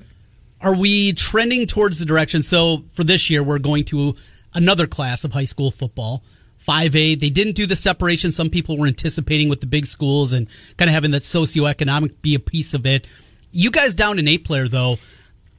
are 0.60 0.76
we 0.76 1.12
trending 1.12 1.66
towards 1.66 1.98
the 1.98 2.04
direction? 2.04 2.42
So 2.42 2.84
for 2.92 3.04
this 3.04 3.30
year, 3.30 3.42
we're 3.42 3.58
going 3.58 3.84
to 3.86 4.14
another 4.54 4.86
class 4.86 5.24
of 5.24 5.32
high 5.32 5.44
school 5.44 5.70
football. 5.70 6.22
5A. 6.66 7.18
They 7.18 7.30
didn't 7.30 7.54
do 7.54 7.66
the 7.66 7.76
separation 7.76 8.30
some 8.30 8.50
people 8.50 8.76
were 8.76 8.86
anticipating 8.86 9.48
with 9.48 9.60
the 9.60 9.66
big 9.66 9.86
schools 9.86 10.32
and 10.32 10.48
kind 10.76 10.90
of 10.90 10.94
having 10.94 11.12
that 11.12 11.22
socioeconomic 11.22 12.20
be 12.20 12.34
a 12.34 12.40
piece 12.40 12.74
of 12.74 12.84
it. 12.84 13.06
You 13.52 13.70
guys 13.70 13.94
down 13.94 14.18
in 14.18 14.28
eight 14.28 14.44
player 14.44 14.68
though. 14.68 14.98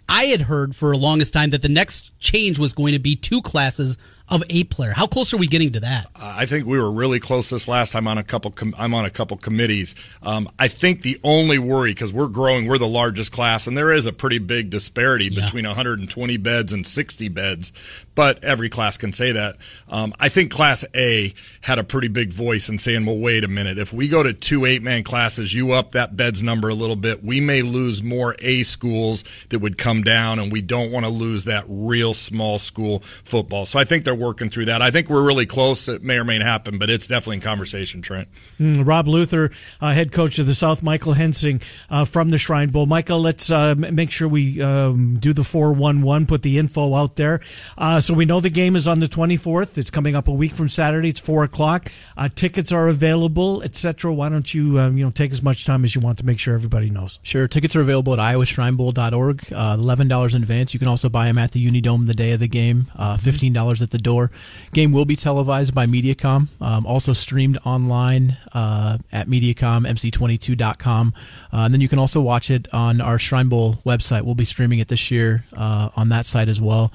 I 0.07 0.25
had 0.25 0.41
heard 0.41 0.75
for 0.75 0.91
the 0.91 0.97
longest 0.97 1.33
time 1.33 1.51
that 1.51 1.61
the 1.61 1.69
next 1.69 2.17
change 2.19 2.57
was 2.57 2.73
going 2.73 2.93
to 2.93 2.99
be 2.99 3.15
two 3.15 3.43
classes 3.43 3.97
of 4.29 4.43
eight 4.49 4.69
player. 4.69 4.91
How 4.91 5.07
close 5.07 5.33
are 5.33 5.37
we 5.37 5.47
getting 5.47 5.71
to 5.73 5.79
that? 5.81 6.07
I 6.15 6.45
think 6.45 6.65
we 6.65 6.77
were 6.77 6.91
really 6.91 7.19
close 7.19 7.49
this 7.49 7.67
last 7.67 7.91
time 7.91 8.07
on 8.07 8.17
a 8.17 8.23
couple. 8.23 8.51
Com- 8.51 8.75
I'm 8.77 8.93
on 8.93 9.05
a 9.05 9.09
couple 9.09 9.37
committees. 9.37 9.95
Um, 10.23 10.49
I 10.59 10.67
think 10.67 11.01
the 11.01 11.19
only 11.23 11.59
worry 11.59 11.91
because 11.91 12.13
we're 12.13 12.27
growing, 12.27 12.67
we're 12.67 12.77
the 12.77 12.87
largest 12.87 13.31
class, 13.31 13.67
and 13.67 13.77
there 13.77 13.91
is 13.91 14.05
a 14.05 14.13
pretty 14.13 14.37
big 14.39 14.69
disparity 14.69 15.25
Yeah. 15.29 15.45
between 15.45 15.65
120 15.65 16.37
beds 16.37 16.73
and 16.73 16.85
60 16.85 17.27
beds. 17.29 17.71
But 18.15 18.43
every 18.43 18.69
class 18.69 18.97
can 18.97 19.13
say 19.13 19.31
that. 19.31 19.57
Um, 19.87 20.13
I 20.19 20.29
think 20.29 20.51
Class 20.51 20.83
A 20.95 21.33
had 21.61 21.79
a 21.79 21.83
pretty 21.83 22.09
big 22.09 22.33
voice 22.33 22.67
in 22.69 22.77
saying, 22.77 23.05
"Well, 23.05 23.17
wait 23.17 23.43
a 23.43 23.47
minute. 23.47 23.77
If 23.77 23.93
we 23.93 24.07
go 24.09 24.23
to 24.23 24.33
two 24.33 24.65
eight-man 24.65 25.03
classes, 25.03 25.53
you 25.53 25.71
up 25.71 25.93
that 25.93 26.17
beds 26.17 26.43
number 26.43 26.67
a 26.69 26.73
little 26.73 26.95
bit. 26.97 27.23
We 27.23 27.39
may 27.39 27.61
lose 27.61 28.03
more 28.03 28.35
A 28.39 28.63
schools 28.63 29.23
that 29.49 29.59
would 29.59 29.77
come 29.77 30.03
down, 30.03 30.37
and 30.39 30.51
we 30.51 30.61
don't 30.61 30.91
want 30.91 31.05
to 31.05 31.09
lose 31.09 31.45
that 31.45 31.63
real 31.67 32.13
small 32.13 32.59
school 32.59 32.99
football." 33.23 33.65
So 33.65 33.79
I 33.79 33.85
think 33.85 34.03
they're 34.03 34.15
working 34.19 34.49
through 34.49 34.65
that. 34.65 34.81
I 34.81 34.91
think 34.91 35.09
we're 35.09 35.25
really 35.25 35.45
close. 35.45 35.87
It 35.87 36.03
may 36.03 36.17
or 36.17 36.23
may 36.23 36.37
not 36.37 36.45
happen, 36.45 36.77
but 36.77 36.89
it's 36.89 37.07
definitely 37.07 37.37
in 37.37 37.41
conversation, 37.41 38.01
Trent. 38.01 38.27
Mm, 38.59 38.85
Rob 38.85 39.07
Luther, 39.07 39.51
uh, 39.81 39.93
head 39.93 40.11
coach 40.11 40.39
of 40.39 40.45
the 40.47 40.55
South, 40.55 40.83
Michael 40.83 41.13
Hensing 41.13 41.61
uh, 41.89 42.05
from 42.05 42.29
the 42.29 42.37
Shrine 42.37 42.69
Bowl. 42.69 42.85
Michael, 42.85 43.21
let's 43.21 43.49
uh, 43.49 43.75
m- 43.77 43.95
make 43.95 44.11
sure 44.11 44.27
we 44.27 44.61
um, 44.61 45.17
do 45.19 45.33
the 45.33 45.43
411, 45.43 46.27
put 46.27 46.41
the 46.41 46.57
info 46.57 46.93
out 46.95 47.15
there. 47.15 47.39
Uh, 47.77 47.99
so 47.99 48.13
we 48.13 48.25
know 48.25 48.39
the 48.39 48.49
game 48.49 48.75
is 48.75 48.87
on 48.87 48.99
the 48.99 49.07
24th. 49.07 49.77
It's 49.77 49.89
coming 49.91 50.15
up 50.15 50.27
a 50.27 50.33
week 50.33 50.53
from 50.53 50.67
Saturday. 50.67 51.09
It's 51.09 51.19
4 51.19 51.43
o'clock. 51.43 51.91
Uh, 52.17 52.29
tickets 52.33 52.71
are 52.71 52.87
available, 52.87 53.63
etc. 53.63 54.13
Why 54.13 54.29
don't 54.29 54.53
you 54.53 54.79
um, 54.79 54.97
you 54.97 55.05
know 55.05 55.11
take 55.11 55.31
as 55.31 55.41
much 55.41 55.65
time 55.65 55.83
as 55.83 55.95
you 55.95 56.01
want 56.01 56.17
to 56.19 56.25
make 56.25 56.39
sure 56.39 56.53
everybody 56.53 56.89
knows? 56.89 57.19
Sure. 57.23 57.47
Tickets 57.47 57.75
are 57.75 57.81
available 57.81 58.13
at 58.13 58.19
iowashrinebowl.org. 58.19 59.53
Uh, 59.53 59.77
$11 59.77 60.35
in 60.35 60.41
advance. 60.41 60.73
You 60.73 60.79
can 60.79 60.87
also 60.87 61.09
buy 61.09 61.25
them 61.25 61.37
at 61.37 61.51
the 61.51 61.65
Unidome 61.65 62.07
the 62.07 62.13
day 62.13 62.31
of 62.31 62.39
the 62.39 62.47
game. 62.47 62.87
Uh, 62.95 63.17
$15 63.17 63.81
at 63.81 63.91
the 63.91 63.97
door. 64.09 64.31
Game 64.73 64.91
will 64.91 65.05
be 65.05 65.15
televised 65.15 65.73
by 65.75 65.85
Mediacom. 65.85 66.47
Um, 66.61 66.85
also 66.85 67.13
streamed 67.13 67.57
online 67.63 68.37
uh, 68.53 68.97
at 69.11 69.27
Mediacom, 69.27 69.85
mc22.com. 69.85 71.13
Uh, 71.53 71.57
and 71.57 71.73
then 71.73 71.81
you 71.81 71.87
can 71.87 71.99
also 71.99 72.19
watch 72.21 72.49
it 72.49 72.67
on 72.73 73.01
our 73.01 73.19
Shrine 73.19 73.49
Bowl 73.49 73.75
website. 73.85 74.23
We'll 74.23 74.35
be 74.35 74.45
streaming 74.45 74.79
it 74.79 74.87
this 74.87 75.11
year 75.11 75.45
uh, 75.53 75.89
on 75.95 76.09
that 76.09 76.25
site 76.25 76.49
as 76.49 76.59
well. 76.59 76.91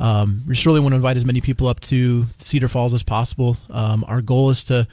Um, 0.00 0.42
we 0.46 0.54
just 0.54 0.66
really 0.66 0.80
want 0.80 0.92
to 0.92 0.96
invite 0.96 1.16
as 1.16 1.24
many 1.24 1.40
people 1.40 1.66
up 1.66 1.80
to 1.92 2.26
Cedar 2.36 2.68
Falls 2.68 2.94
as 2.94 3.02
possible. 3.02 3.56
Um, 3.70 4.04
our 4.06 4.20
goal 4.20 4.50
is 4.50 4.62
to 4.64 4.86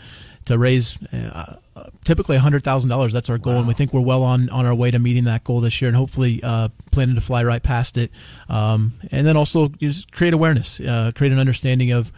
to 0.45 0.57
raise 0.57 0.97
uh, 1.11 1.55
typically 2.03 2.37
$100,000. 2.37 3.11
That's 3.11 3.29
our 3.29 3.37
goal, 3.37 3.57
and 3.57 3.67
we 3.67 3.73
think 3.73 3.93
we're 3.93 4.01
well 4.01 4.23
on, 4.23 4.49
on 4.49 4.65
our 4.65 4.75
way 4.75 4.91
to 4.91 4.99
meeting 4.99 5.25
that 5.25 5.43
goal 5.43 5.61
this 5.61 5.81
year, 5.81 5.87
and 5.89 5.97
hopefully 5.97 6.39
uh, 6.43 6.69
planning 6.91 7.15
to 7.15 7.21
fly 7.21 7.43
right 7.43 7.61
past 7.61 7.97
it. 7.97 8.11
Um, 8.49 8.93
and 9.11 9.25
then 9.27 9.37
also 9.37 9.67
just 9.67 10.11
create 10.11 10.33
awareness, 10.33 10.79
uh, 10.79 11.11
create 11.15 11.33
an 11.33 11.39
understanding 11.39 11.91
of 11.91 12.11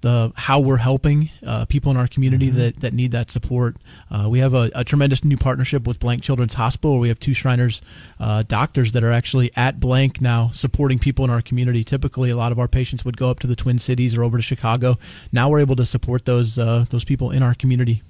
the 0.00 0.32
how 0.36 0.60
we're 0.60 0.76
helping 0.76 1.30
uh, 1.46 1.64
people 1.64 1.90
in 1.90 1.96
our 1.96 2.06
community 2.06 2.50
that, 2.50 2.80
that 2.80 2.92
need 2.92 3.12
that 3.12 3.30
support. 3.30 3.76
Uh, 4.10 4.28
we 4.28 4.38
have 4.40 4.54
a, 4.54 4.70
a 4.74 4.84
tremendous 4.84 5.24
new 5.24 5.36
partnership 5.36 5.86
with 5.86 5.98
Blank 5.98 6.22
Children's 6.22 6.54
Hospital. 6.54 6.92
Where 6.92 7.00
we 7.00 7.08
have 7.08 7.20
two 7.20 7.34
Shriners 7.34 7.82
uh, 8.20 8.42
doctors 8.42 8.92
that 8.92 9.02
are 9.02 9.12
actually 9.12 9.50
at 9.56 9.80
Blank 9.80 10.20
now 10.20 10.50
supporting 10.52 10.98
people 10.98 11.24
in 11.24 11.30
our 11.30 11.42
community. 11.42 11.84
Typically, 11.84 12.30
a 12.30 12.36
lot 12.36 12.52
of 12.52 12.58
our 12.58 12.68
patients 12.68 13.04
would 13.04 13.16
go 13.16 13.30
up 13.30 13.40
to 13.40 13.46
the 13.46 13.56
Twin 13.56 13.78
Cities 13.78 14.16
or 14.16 14.22
over 14.22 14.36
to 14.36 14.42
Chicago. 14.42 14.96
Now 15.32 15.48
we're 15.48 15.60
able 15.60 15.76
to 15.76 15.86
support 15.86 16.24
those 16.24 16.58
uh, 16.58 16.84
those 16.90 17.04
people 17.04 17.30
in 17.30 17.42
our 17.42 17.54
community. 17.54 18.02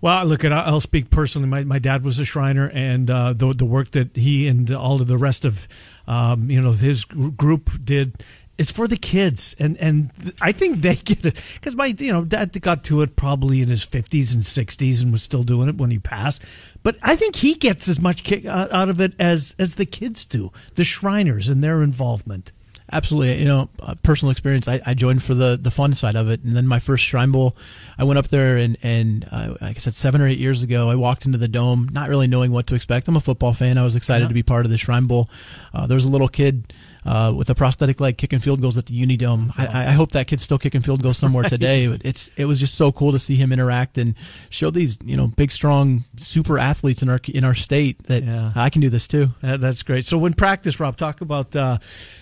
Well, 0.00 0.24
look, 0.26 0.44
at 0.44 0.52
I'll 0.52 0.80
speak 0.80 1.10
personally. 1.10 1.48
My, 1.48 1.64
my 1.64 1.78
dad 1.78 2.04
was 2.04 2.18
a 2.18 2.24
Shriner, 2.24 2.70
and 2.72 3.10
uh, 3.10 3.32
the 3.32 3.52
the 3.52 3.64
work 3.64 3.90
that 3.92 4.16
he 4.16 4.46
and 4.46 4.70
all 4.70 5.00
of 5.00 5.08
the 5.08 5.18
rest 5.18 5.44
of 5.44 5.66
um, 6.06 6.50
you 6.50 6.60
know 6.60 6.72
his 6.72 7.04
group 7.04 7.70
did. 7.82 8.22
It's 8.56 8.70
for 8.70 8.86
the 8.86 8.96
kids, 8.96 9.56
and 9.58 9.76
and 9.78 10.10
I 10.40 10.52
think 10.52 10.80
they 10.80 10.94
get 10.94 11.24
it 11.26 11.40
because 11.54 11.74
my 11.74 11.86
you 11.86 12.12
know 12.12 12.24
dad 12.24 12.60
got 12.62 12.84
to 12.84 13.02
it 13.02 13.16
probably 13.16 13.60
in 13.62 13.68
his 13.68 13.82
fifties 13.84 14.32
and 14.32 14.44
sixties 14.44 15.02
and 15.02 15.10
was 15.10 15.24
still 15.24 15.42
doing 15.42 15.68
it 15.68 15.76
when 15.76 15.90
he 15.90 15.98
passed. 15.98 16.40
But 16.84 16.96
I 17.02 17.16
think 17.16 17.34
he 17.36 17.54
gets 17.54 17.88
as 17.88 17.98
much 17.98 18.22
kick 18.22 18.46
out 18.46 18.70
out 18.72 18.88
of 18.88 19.00
it 19.00 19.14
as 19.18 19.56
as 19.58 19.74
the 19.74 19.86
kids 19.86 20.24
do, 20.24 20.52
the 20.76 20.84
Shriners 20.84 21.48
and 21.48 21.64
their 21.64 21.82
involvement. 21.82 22.52
Absolutely, 22.92 23.38
you 23.38 23.46
know, 23.46 23.70
uh, 23.82 23.94
personal 24.02 24.30
experience. 24.30 24.68
I, 24.68 24.78
I 24.86 24.94
joined 24.94 25.22
for 25.24 25.34
the 25.34 25.58
the 25.60 25.70
fun 25.72 25.94
side 25.94 26.14
of 26.14 26.28
it, 26.28 26.44
and 26.44 26.54
then 26.54 26.68
my 26.68 26.78
first 26.78 27.02
Shrine 27.02 27.32
Bowl, 27.32 27.56
I 27.98 28.04
went 28.04 28.18
up 28.18 28.28
there 28.28 28.56
and 28.58 28.76
and 28.84 29.26
uh, 29.32 29.54
like 29.60 29.76
I 29.76 29.80
said, 29.80 29.96
seven 29.96 30.20
or 30.20 30.28
eight 30.28 30.38
years 30.38 30.62
ago, 30.62 30.90
I 30.90 30.94
walked 30.94 31.24
into 31.26 31.38
the 31.38 31.48
dome, 31.48 31.88
not 31.90 32.08
really 32.08 32.26
knowing 32.28 32.52
what 32.52 32.66
to 32.68 32.74
expect. 32.76 33.08
I'm 33.08 33.16
a 33.16 33.20
football 33.20 33.52
fan. 33.54 33.78
I 33.78 33.82
was 33.84 33.96
excited 33.96 34.24
Yeah. 34.24 34.28
to 34.28 34.34
be 34.34 34.42
part 34.44 34.64
of 34.64 34.70
the 34.70 34.78
Shrine 34.78 35.06
Bowl. 35.06 35.28
Uh, 35.72 35.86
there 35.88 35.96
was 35.96 36.04
a 36.04 36.10
little 36.10 36.28
kid. 36.28 36.72
Uh, 37.06 37.30
with 37.36 37.50
a 37.50 37.54
prosthetic 37.54 38.00
leg 38.00 38.16
kicking 38.16 38.38
field 38.38 38.62
goals 38.62 38.78
at 38.78 38.86
the 38.86 38.94
Unidome. 39.06 39.52
I, 39.58 39.88
I 39.88 39.92
hope 39.92 40.12
that 40.12 40.26
kid's 40.26 40.42
still 40.42 40.56
kicking 40.56 40.80
field 40.80 41.02
goals 41.02 41.18
somewhere 41.18 41.44
today. 41.48 41.86
But 41.86 42.00
It's 42.02 42.30
it 42.36 42.46
was 42.46 42.58
just 42.58 42.76
so 42.76 42.92
cool 42.92 43.12
to 43.12 43.18
see 43.18 43.36
him 43.36 43.52
interact 43.52 43.98
and 43.98 44.14
show 44.48 44.70
these 44.70 44.96
you 45.04 45.14
know 45.14 45.26
big 45.26 45.52
strong 45.52 46.04
super 46.16 46.58
athletes 46.58 47.02
in 47.02 47.10
our 47.10 47.20
in 47.28 47.44
our 47.44 47.54
state 47.54 48.02
that 48.04 48.24
Yeah. 48.24 48.52
I 48.56 48.70
can 48.70 48.80
do 48.80 48.88
this 48.88 49.06
too. 49.06 49.34
Uh, 49.42 49.58
that's 49.58 49.82
great. 49.82 50.06
So 50.06 50.16
when 50.16 50.32
practice, 50.32 50.80
Rob, 50.80 50.96
talk 50.96 51.20
about 51.20 51.54
uh, 51.54 51.76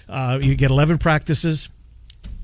uh, 0.09 0.41
you 0.43 0.57
get 0.57 0.73
eleven 0.73 0.99
practices. 0.99 1.69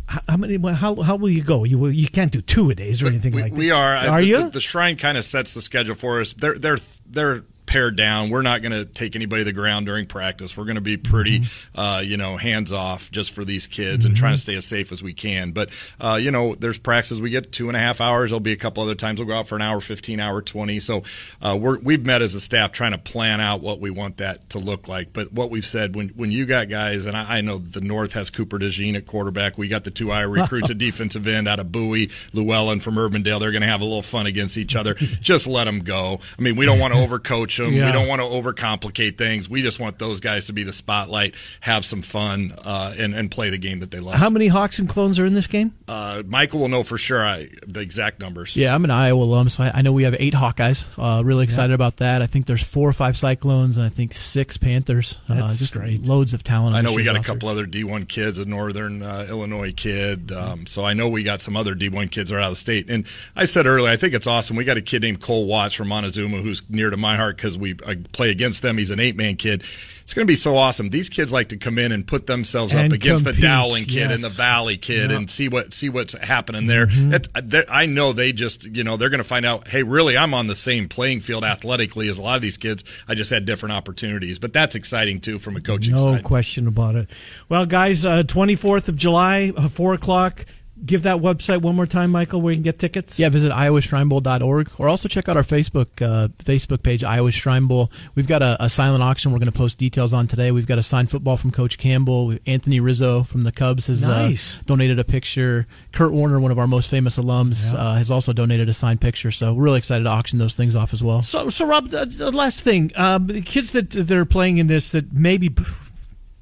How, 0.07 0.21
how 0.29 0.37
many? 0.37 0.57
How 0.75 0.95
how 1.03 1.17
will 1.17 1.29
you 1.31 1.43
go? 1.43 1.65
You 1.65 1.77
will, 1.77 1.91
you 1.93 2.09
can't 2.09 2.31
do 2.31 2.41
two 2.41 2.71
a 2.71 2.75
days 2.77 3.03
or 3.03 3.09
anything 3.09 3.35
we, 3.35 3.43
like 3.43 3.53
that. 3.53 3.59
we 3.59 3.71
are. 3.73 3.97
Are 3.97 4.21
the, 4.21 4.27
you? 4.27 4.39
The, 4.45 4.51
the 4.51 4.61
shrine 4.61 4.97
kind 4.97 5.19
of 5.19 5.25
sets 5.25 5.55
the 5.55 5.61
schedule 5.61 5.97
for 5.97 6.21
us. 6.21 6.35
They're 6.35 6.57
they're 6.57 6.79
they're 7.05 7.43
pared 7.69 7.95
down. 7.97 8.31
We're 8.31 8.43
not 8.43 8.63
going 8.63 8.73
to 8.73 8.85
take 8.85 9.15
anybody 9.15 9.43
to 9.43 9.45
the 9.45 9.53
ground 9.53 9.87
during 9.87 10.07
practice. 10.07 10.57
We're 10.57 10.65
going 10.65 10.75
to 10.75 10.81
be 10.81 10.97
pretty, 10.97 11.41
Mm-hmm. 11.41 11.79
uh, 11.81 12.01
you 12.01 12.17
know, 12.17 12.37
hands 12.37 12.73
off 12.73 13.11
just 13.13 13.33
for 13.33 13.45
these 13.45 13.67
kids 13.69 14.07
and 14.07 14.17
trying 14.17 14.33
to 14.35 14.39
stay 14.41 14.57
as 14.57 14.65
safe 14.67 14.91
as 14.91 15.03
we 15.03 15.13
can. 15.13 15.53
But 15.53 15.71
uh, 16.01 16.19
you 16.21 16.31
know, 16.33 16.55
there's 16.57 16.79
practices 16.79 17.21
we 17.23 17.31
get 17.31 17.53
two 17.53 17.69
and 17.69 17.77
a 17.77 17.81
half 17.81 18.01
hours. 18.01 18.31
There'll 18.31 18.41
be 18.41 18.53
a 18.53 18.57
couple 18.57 18.83
other 18.83 18.95
times 18.97 19.21
we'll 19.21 19.29
go 19.29 19.35
out 19.35 19.47
for 19.47 19.55
an 19.57 19.63
hour, 19.63 19.81
fifteen 19.81 20.19
hour, 20.19 20.41
twenty. 20.43 20.81
So 20.81 21.03
uh, 21.43 21.57
we're 21.61 21.79
we've 21.79 22.05
met 22.05 22.23
as 22.23 22.35
a 22.35 22.41
staff 22.41 22.73
trying 22.73 22.93
to 22.93 22.99
plan 22.99 23.41
out 23.41 23.61
what 23.61 23.79
we 23.79 23.91
want 23.91 24.17
that 24.17 24.49
to 24.51 24.59
look 24.59 24.89
like. 24.89 25.13
But 25.13 25.33
what 25.33 25.51
we've 25.51 25.65
said 25.65 25.95
when 25.95 26.09
when 26.11 26.33
you 26.33 26.47
got 26.47 26.69
guys, 26.69 27.05
and 27.07 27.17
I, 27.17 27.39
I 27.39 27.41
know 27.43 27.59
the 27.59 27.83
North 27.83 28.15
has 28.15 28.31
Cooper 28.31 28.59
DeJean 28.59 28.97
at 28.97 29.07
quarterback. 29.07 29.59
We 29.59 29.69
got 29.69 29.85
the 29.85 29.91
two 29.91 30.11
Iowa 30.11 30.29
recruits 30.33 30.71
at 30.71 30.79
defensive 30.89 31.29
end 31.29 31.47
out 31.47 31.61
of 31.61 31.71
Bowie, 31.71 32.11
Llewellyn 32.33 32.81
from 32.81 32.95
Urbandale. 32.95 33.39
They're 33.41 33.53
going 33.53 33.63
to 33.63 33.69
have 33.69 33.83
a 33.83 33.85
little 33.85 34.03
fun 34.03 34.27
against 34.27 34.57
each 34.57 34.75
other. 34.75 34.95
Just 35.21 35.47
let 35.47 35.65
them 35.65 35.81
go. 35.81 36.21
I 36.39 36.43
mean, 36.43 36.57
we 36.57 36.65
don't 36.65 36.79
want 36.79 36.95
to 36.95 37.01
overcoach 37.01 37.58
them. 37.65 37.75
Yeah. 37.75 37.87
We 37.87 37.93
don't 37.93 38.09
want 38.09 38.21
to 38.21 38.27
overcomplicate 38.27 39.19
things. 39.19 39.49
We 39.49 39.63
just 39.63 39.81
want 39.81 39.99
those 39.99 40.21
guys 40.21 40.47
to 40.47 40.53
be 40.53 40.63
the 40.63 40.73
spotlight, 40.73 41.35
have 41.61 41.85
some 41.85 42.03
fun, 42.03 42.53
uh, 42.65 42.95
and 42.99 43.15
and 43.15 43.31
play 43.31 43.51
the 43.51 43.59
game 43.59 43.81
that 43.81 43.91
they 43.91 44.01
love. 44.01 44.15
How 44.15 44.31
many 44.31 44.49
Hawks 44.49 44.79
and 44.79 44.89
clones 44.89 45.19
are 45.19 45.27
in 45.27 45.35
this 45.35 45.47
game? 45.47 45.75
Uh, 45.87 46.23
Michael 46.27 46.61
will 46.61 46.69
know 46.69 46.83
for 46.83 46.99
sure 46.99 47.25
I, 47.25 47.49
the 47.67 47.81
exact 47.81 48.21
numbers. 48.21 48.57
Yeah, 48.57 48.75
I'm 48.75 48.85
an 48.85 48.91
Iowa 48.91 49.23
alum, 49.23 49.49
so 49.49 49.65
I, 49.65 49.73
I 49.75 49.83
know 49.83 49.93
we 49.93 50.03
have 50.05 50.17
eight 50.19 50.35
Hawkeyes. 50.35 50.87
Uh, 50.99 51.23
really 51.25 51.45
excited 51.45 51.73
about 51.73 51.99
that. 51.99 52.23
I 52.23 52.27
think 52.27 52.47
there's 52.47 52.63
four 52.63 52.89
or 52.89 52.93
five 52.93 53.17
Cyclones, 53.17 53.77
and 53.77 53.87
I 53.87 53.89
think 53.89 54.13
six 54.13 54.57
Panthers. 54.57 55.19
uh, 55.29 55.35
That's 55.35 55.59
just 55.59 55.73
great. 55.75 56.03
loads 56.05 56.35
of 56.35 56.43
talent. 56.43 56.75
on 56.77 56.85
I 56.85 56.89
know 56.89 56.95
we 56.95 57.05
got 57.05 57.17
a 57.17 57.23
couple 57.23 57.49
other 57.49 57.67
D1 57.67 58.09
kids, 58.09 58.39
a 58.39 58.45
Northern 58.45 59.03
uh, 59.03 59.27
Illinois 59.29 59.73
kid. 59.73 60.33
Um, 60.33 60.67
so 60.67 60.85
I 60.85 60.95
know 60.95 61.09
we 61.09 61.23
got 61.23 61.41
some 61.43 61.57
other 61.57 61.75
D1 61.75 62.11
kids 62.11 62.31
that 62.31 62.37
are 62.37 62.41
out 62.41 62.47
of 62.47 62.53
the 62.53 62.57
state. 62.57 62.91
And 62.91 63.07
I 63.35 63.45
said 63.45 63.67
earlier, 63.67 63.91
I 63.91 63.97
think 63.97 64.15
it's 64.15 64.27
awesome. 64.27 64.57
We 64.57 64.65
got 64.65 64.77
a 64.77 64.83
kid 64.83 65.03
named 65.03 65.21
Cole 65.21 65.47
Watts 65.47 65.75
from 65.75 65.89
Montezuma 65.89 66.39
who's 66.39 66.69
near 66.69 66.91
to 66.91 66.97
my 66.97 67.17
heart 67.17 67.39
because 67.57 67.59
we 67.87 67.91
I 67.91 67.97
play 68.13 68.31
against 68.31 68.63
them. 68.63 68.79
He's 68.79 68.91
an 68.91 69.01
eight 69.01 69.17
man 69.17 69.37
kid. 69.37 69.63
It's 70.03 70.15
going 70.15 70.27
to 70.27 70.31
be 70.33 70.37
so 70.37 70.57
awesome. 70.57 70.89
These 70.89 71.11
kids 71.11 71.35
like 71.35 71.51
to 71.51 71.59
come 71.59 71.79
in 71.79 71.93
and 71.93 72.07
put 72.07 72.27
themselves 72.27 72.73
And 72.73 72.87
up 72.91 72.93
against 72.97 73.25
compete, 73.25 73.43
the 73.43 73.47
Dowling 73.47 73.85
kid 73.85 74.09
yes. 74.09 74.15
and 74.15 74.25
the 74.25 74.31
Valley 74.31 74.79
kid 74.79 75.11
Yeah. 75.11 75.19
and 75.19 75.29
see 75.29 75.49
what 75.51 75.75
see 75.75 75.91
what's 75.91 76.17
happening 76.17 76.67
there. 76.67 76.87
Mm-hmm. 76.87 77.13
It- 77.15 77.29
that- 77.51 77.67
I 77.71 77.85
know 77.87 78.13
they 78.15 78.33
just 78.33 78.65
you 78.65 78.85
know 78.85 78.97
they're 78.97 79.11
going 79.11 79.19
to 79.19 79.25
find 79.25 79.45
out. 79.45 79.69
Hey, 79.69 79.83
really, 79.83 80.17
I'm 80.17 80.33
on 80.33 80.47
the 80.47 80.55
same 80.55 80.89
playing 80.89 81.21
field 81.21 81.45
athletically 81.45 82.09
as 82.09 82.19
a 82.19 82.23
lot 82.23 82.37
of 82.37 82.43
these 82.43 82.57
kids. 82.57 82.85
I 83.07 83.15
just 83.15 83.31
had 83.31 83.45
different 83.45 83.75
opportunities, 83.75 84.39
but 84.39 84.53
that's 84.55 84.75
exciting 84.75 85.21
too 85.21 85.39
from 85.39 85.57
a 85.57 85.61
coaching 85.61 85.95
No 85.95 86.03
side. 86.15 86.25
question 86.25 86.67
about 86.67 86.95
it. 86.97 87.09
Well, 87.51 87.67
guys, 87.67 88.07
twenty 88.29 88.55
fourth 88.55 88.89
of 88.89 88.97
July, 88.97 89.53
uh, 89.57 89.69
four 89.69 89.93
o'clock. 89.95 90.47
Give 90.85 91.03
that 91.03 91.19
website 91.19 91.61
one 91.63 91.77
more 91.77 91.87
time, 91.87 92.11
Michael, 92.11 92.41
where 92.41 92.53
you 92.53 92.57
can 92.57 92.63
get 92.63 92.79
tickets. 92.79 93.19
Yeah, 93.19 93.29
visit 93.29 93.53
iowashrinebowl.org 93.53 94.71
or 94.79 94.89
also 94.89 95.09
check 95.09 95.29
out 95.29 95.37
our 95.37 95.43
Facebook 95.43 96.01
uh, 96.01 96.29
Facebook 96.45 96.83
page, 96.83 97.05
Iowa 97.05 97.31
Shrine 97.31 97.67
Bowl. 97.67 97.91
We've 98.15 98.27
got 98.27 98.43
a, 98.43 98.57
a 98.63 98.69
silent 98.69 99.03
auction 99.03 99.33
we're 99.33 99.39
going 99.39 99.51
to 99.53 99.57
post 99.59 99.79
details 99.79 100.13
on 100.13 100.27
today. 100.27 100.51
We've 100.51 100.67
got 100.67 100.79
a 100.79 100.83
signed 100.83 101.11
football 101.11 101.37
from 101.37 101.51
Coach 101.51 101.79
Campbell. 101.79 102.37
Anthony 102.47 102.81
Rizzo 102.81 103.23
from 103.25 103.43
the 103.43 103.53
Cubs 103.53 103.89
has 103.89 104.05
Nice. 104.07 104.59
uh, 104.59 104.63
donated 104.67 104.99
a 104.99 105.05
picture. 105.05 105.67
Kurt 105.93 106.13
Warner, 106.13 106.41
one 106.41 106.53
of 106.53 106.59
our 106.59 106.67
most 106.67 106.89
famous 106.91 107.17
alums, 107.19 107.75
uh, 107.75 107.95
has 107.95 108.11
also 108.11 108.33
donated 108.33 108.69
a 108.69 108.73
signed 108.75 109.01
picture. 109.01 109.31
So 109.31 109.53
we're 109.53 109.65
really 109.65 109.79
excited 109.79 110.05
to 110.05 110.11
auction 110.11 110.39
those 110.39 110.55
things 110.55 110.75
off 110.77 110.93
as 110.93 111.03
well. 111.03 111.23
So, 111.23 111.49
so 111.49 111.67
Rob, 111.67 111.89
the, 111.89 112.07
the 112.07 112.31
last 112.31 112.63
thing, 112.65 112.93
um, 112.97 113.27
the 113.27 113.43
kids 113.43 113.73
that 113.73 113.91
that 113.91 114.11
are 114.11 114.25
playing 114.25 114.59
in 114.59 114.67
this 114.69 114.91
that 114.91 115.13
maybe 115.13 115.55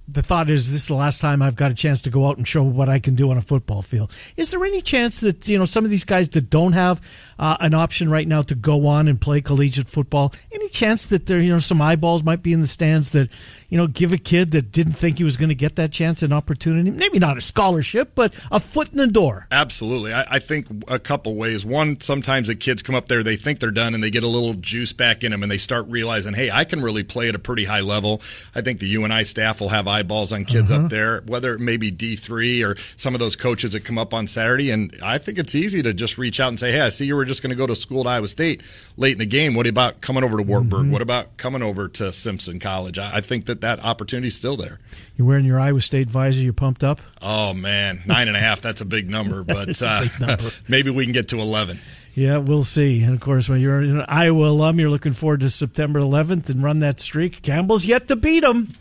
the 0.09 0.23
thought 0.23 0.49
is 0.51 0.71
this 0.71 0.83
is 0.83 0.89
the 0.89 0.95
last 0.95 1.21
time 1.21 1.43
I've 1.43 1.57
got 1.57 1.71
a 1.71 1.75
chance 1.75 2.01
to 2.03 2.11
go 2.11 2.29
out 2.29 2.37
and 2.37 2.47
show 2.47 2.63
what 2.63 2.89
I 2.89 2.99
can 2.99 3.15
do 3.15 3.31
on 3.31 3.37
a 3.37 3.43
football 3.43 3.83
field. 3.83 4.13
Is 4.37 4.51
there 4.51 4.65
any 4.65 4.81
chance 4.81 5.21
that 5.21 5.49
you 5.49 5.59
know 5.59 5.65
some 5.65 5.85
of 5.85 5.91
these 5.91 6.05
guys 6.05 6.29
that 6.31 6.49
don't 6.49 6.73
have 6.73 7.01
uh, 7.39 7.57
an 7.61 7.75
option 7.75 8.09
right 8.09 8.27
now 8.27 8.43
to 8.43 8.55
go 8.55 8.87
on 8.87 9.09
and 9.09 9.21
play 9.21 9.41
collegiate 9.41 9.89
football? 9.89 10.33
Any 10.53 10.69
chance 10.69 11.07
that 11.07 11.27
there 11.27 11.41
you 11.41 11.53
know 11.53 11.59
some 11.59 11.83
eyeballs 11.83 12.23
might 12.23 12.43
be 12.43 12.53
in 12.53 12.61
the 12.61 12.67
stands 12.67 13.11
that 13.11 13.31
you 13.69 13.77
know 13.77 13.87
give 13.87 14.13
a 14.13 14.19
kid 14.19 14.51
that 14.53 14.73
didn't 14.73 14.95
think 14.95 15.19
he 15.19 15.25
was 15.25 15.37
going 15.37 15.49
to 15.49 15.55
get 15.55 15.77
that 15.77 15.93
chance 15.93 16.23
an 16.23 16.33
opportunity? 16.33 16.91
Maybe 16.91 17.19
not 17.19 17.37
a 17.37 17.41
scholarship, 17.41 18.13
but 18.15 18.35
a 18.51 18.61
foot 18.61 18.91
in 18.91 18.99
the 18.99 19.07
door. 19.07 19.47
Absolutely. 19.51 20.13
I, 20.13 20.25
I 20.33 20.39
think 20.39 20.67
a 20.89 20.99
couple 20.99 21.35
ways. 21.35 21.65
One, 21.65 22.01
sometimes 22.01 22.49
the 22.49 22.55
kids 22.55 22.83
come 22.83 22.95
up 22.95 23.07
there, 23.07 23.23
they 23.23 23.37
think 23.37 23.61
they're 23.61 23.71
done, 23.71 23.95
and 23.95 24.03
they 24.03 24.11
get 24.11 24.23
a 24.23 24.29
little 24.29 24.55
juice 24.55 24.93
back 24.93 25.25
in 25.25 25.33
them, 25.33 25.43
and 25.43 25.51
they 25.51 25.59
start 25.59 25.87
realizing, 25.89 26.35
hey, 26.35 26.51
I 26.51 26.65
can 26.65 26.83
really 26.83 27.03
play 27.03 27.29
at 27.29 27.35
a 27.35 27.39
pretty 27.39 27.65
high 27.65 27.81
level. 27.81 28.23
I 28.55 28.61
think 28.61 28.81
the 28.81 28.89
UNI 28.89 29.25
staff 29.25 29.61
will 29.61 29.69
have 29.69 29.89
eyeballs 29.89 30.33
on 30.33 30.45
kids 30.45 30.71
uh-huh. 30.71 30.85
up 30.85 30.91
there, 30.91 31.23
whether 31.27 31.55
it 31.55 31.61
may 31.61 31.77
be 31.77 31.91
D3 31.91 32.65
or 32.65 32.77
some 32.97 33.15
of 33.15 33.21
those 33.21 33.37
coaches 33.37 33.73
that 33.73 33.85
come 33.85 33.99
up 33.99 34.15
on 34.15 34.27
Saturday. 34.27 34.71
And 34.71 34.97
I 35.03 35.19
think 35.19 35.39
it's 35.39 35.55
easy 35.55 35.83
to 35.83 35.93
just 35.93 36.19
reach 36.19 36.41
out 36.41 36.49
and 36.49 36.61
say, 36.61 36.73
hey, 36.73 36.81
I 36.81 36.89
see 36.91 37.07
you 37.07 37.17
were 37.17 37.25
just 37.25 37.43
going 37.43 37.51
to 37.51 37.57
go 37.57 37.67
to 37.67 37.77
school 37.77 38.01
at 38.01 38.07
Iowa 38.07 38.29
State 38.29 38.63
late 38.97 39.13
in 39.13 39.19
the 39.19 39.27
game. 39.27 39.55
What 39.55 39.67
about 39.67 40.01
coming 40.01 40.25
over 40.25 40.37
to 40.37 40.43
Wartburg? 40.43 40.83
Mm-hmm. 40.83 40.93
What 40.93 41.03
about 41.03 41.37
coming 41.37 41.63
over 41.63 41.89
to 41.89 42.13
Simpson 42.13 42.59
College? 42.59 42.99
I, 42.99 43.17
I 43.17 43.21
think 43.21 43.47
that 43.47 43.56
that 43.63 43.83
opportunity 43.85 44.29
is 44.29 44.35
still 44.35 44.57
there. 44.57 44.79
You're 45.17 45.27
wearing 45.27 45.45
your 45.45 45.59
Iowa 45.61 45.81
State 45.81 46.09
visor. 46.09 46.41
You 46.41 46.53
pumped 46.53 46.85
up? 46.85 47.01
Oh, 47.23 47.53
man. 47.55 48.03
Nine 48.07 48.29
and 48.29 48.37
a 48.37 48.41
half. 48.41 48.61
That's 48.61 48.81
a 48.81 48.85
big 48.85 49.09
number, 49.11 49.43
but 49.45 49.81
uh, 49.83 50.03
big 50.03 50.21
number. 50.27 50.51
maybe 50.69 50.91
we 50.91 51.05
can 51.05 51.13
get 51.13 51.29
to 51.29 51.41
11. 51.41 51.79
Yeah, 52.15 52.39
we'll 52.39 52.65
see. 52.65 53.03
And 53.03 53.13
of 53.15 53.21
course, 53.21 53.49
when 53.49 53.61
you're 53.61 53.81
an 53.81 54.01
Iowa 54.09 54.49
alum, 54.49 54.81
you're 54.81 54.89
looking 54.89 55.13
forward 55.13 55.41
to 55.41 55.51
September 55.51 56.01
11th 56.01 56.49
and 56.49 56.63
run 56.63 56.79
that 56.79 56.99
streak. 56.99 57.43
Campbell's 57.43 57.85
yet 57.85 58.09
to 58.09 58.17
beat 58.17 58.41
them. 58.41 58.75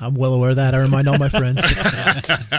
I'm 0.00 0.14
well 0.14 0.32
aware 0.32 0.50
of 0.50 0.56
that. 0.56 0.74
I 0.74 0.78
remind 0.78 1.08
all 1.08 1.18
my 1.18 1.28
friends. 1.28 1.62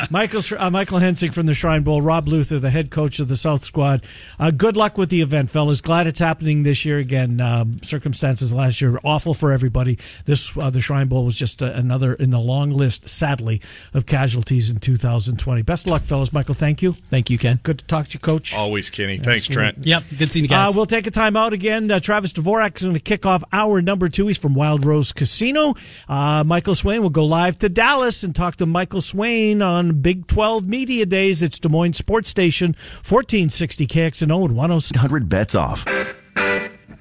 Michael 0.12 0.42
uh, 0.58 0.70
Michael 0.70 1.00
Hensing 1.00 1.32
from 1.32 1.46
the 1.46 1.54
Shrine 1.54 1.84
Bowl, 1.84 2.02
Rob 2.02 2.28
Luther, 2.28 2.60
the 2.60 2.70
head 2.70 2.92
coach 2.92 3.20
of 3.20 3.28
the 3.28 3.36
South 3.36 3.64
Squad. 3.64 4.06
Uh, 4.40 4.52
good 4.52 4.78
luck 4.78 4.98
with 4.98 5.10
the 5.10 5.22
event, 5.22 5.50
fellas. 5.50 5.82
Glad 5.82 6.08
it's 6.08 6.20
happening 6.20 6.64
this 6.64 6.86
year 6.86 7.00
again. 7.00 7.42
Um, 7.42 7.82
circumstances 7.84 8.54
last 8.54 8.82
year 8.82 9.00
awful 9.04 9.34
for 9.34 9.52
everybody. 9.52 9.98
This 10.26 10.56
uh, 10.58 10.70
the 10.70 10.82
Shrine 10.82 11.08
Bowl 11.08 11.26
was 11.26 11.38
just 11.38 11.62
uh, 11.62 11.72
another 11.74 12.14
in 12.14 12.30
the 12.30 12.40
long 12.40 12.72
list, 12.72 13.08
sadly, 13.10 13.62
of 13.94 14.06
casualties 14.06 14.70
in 14.70 14.80
2020. 14.80 15.62
Best 15.62 15.86
of 15.86 15.92
luck, 15.92 16.04
fellas. 16.04 16.34
Michael, 16.34 16.56
thank 16.56 16.82
you. 16.82 16.94
Thank 17.10 17.30
you, 17.30 17.38
Ken. 17.38 17.60
Good 17.64 17.80
to 17.80 17.86
talk 17.86 18.08
to 18.08 18.14
you, 18.14 18.20
Coach. 18.20 18.54
Always, 18.54 18.90
Kenny. 18.90 19.18
Thanks, 19.18 19.48
Trent. 19.48 19.86
Yep. 19.86 20.04
Good 20.18 20.32
seeing 20.32 20.46
you 20.46 20.50
guys. 20.50 20.70
Uh, 20.70 20.74
we'll 20.76 20.86
take 20.86 21.08
a 21.08 21.12
time 21.12 21.38
out 21.38 21.54
again. 21.54 21.90
Uh, 21.90 22.00
Travis 22.00 22.34
Dvorak 22.34 22.76
is 22.78 22.84
going 22.84 22.94
to 22.94 23.00
kick 23.00 23.26
off 23.26 23.44
hour 23.52 23.82
number 23.82 24.10
two. 24.10 24.28
He's 24.28 24.38
from 24.38 24.54
Wild 24.54 24.86
Rose 24.86 25.12
Casino. 25.12 25.76
Michael 26.08 26.76
Swain 26.76 27.02
will 27.02 27.10
go 27.18 27.26
live 27.26 27.58
to 27.58 27.68
Dallas. 27.68 27.98
Dallas 27.98 28.24
and 28.24 28.36
talk 28.36 28.58
to 28.58 28.68
Michael 28.68 29.02
Swain 29.02 29.60
on 29.64 30.02
Big 30.02 30.28
12 30.28 30.68
Media 30.68 31.04
Days. 31.04 31.42
It's 31.42 31.60
Des 31.60 31.68
Moines 31.68 31.94
Sports 31.94 32.30
Station, 32.30 32.76
1460 33.08 33.88
KXNO 33.88 34.46
and 34.46 34.56
100 34.56 35.28
bets 35.28 35.56
off. 35.56 35.84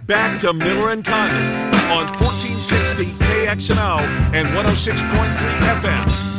Back 0.06 0.40
to 0.40 0.54
Miller 0.54 0.88
and 0.88 1.04
Condon 1.04 1.44
on 1.90 2.06
1460 2.16 3.04
KXNO 3.26 3.98
and 4.32 4.48
106.3 4.48 5.36
FM. 5.82 6.36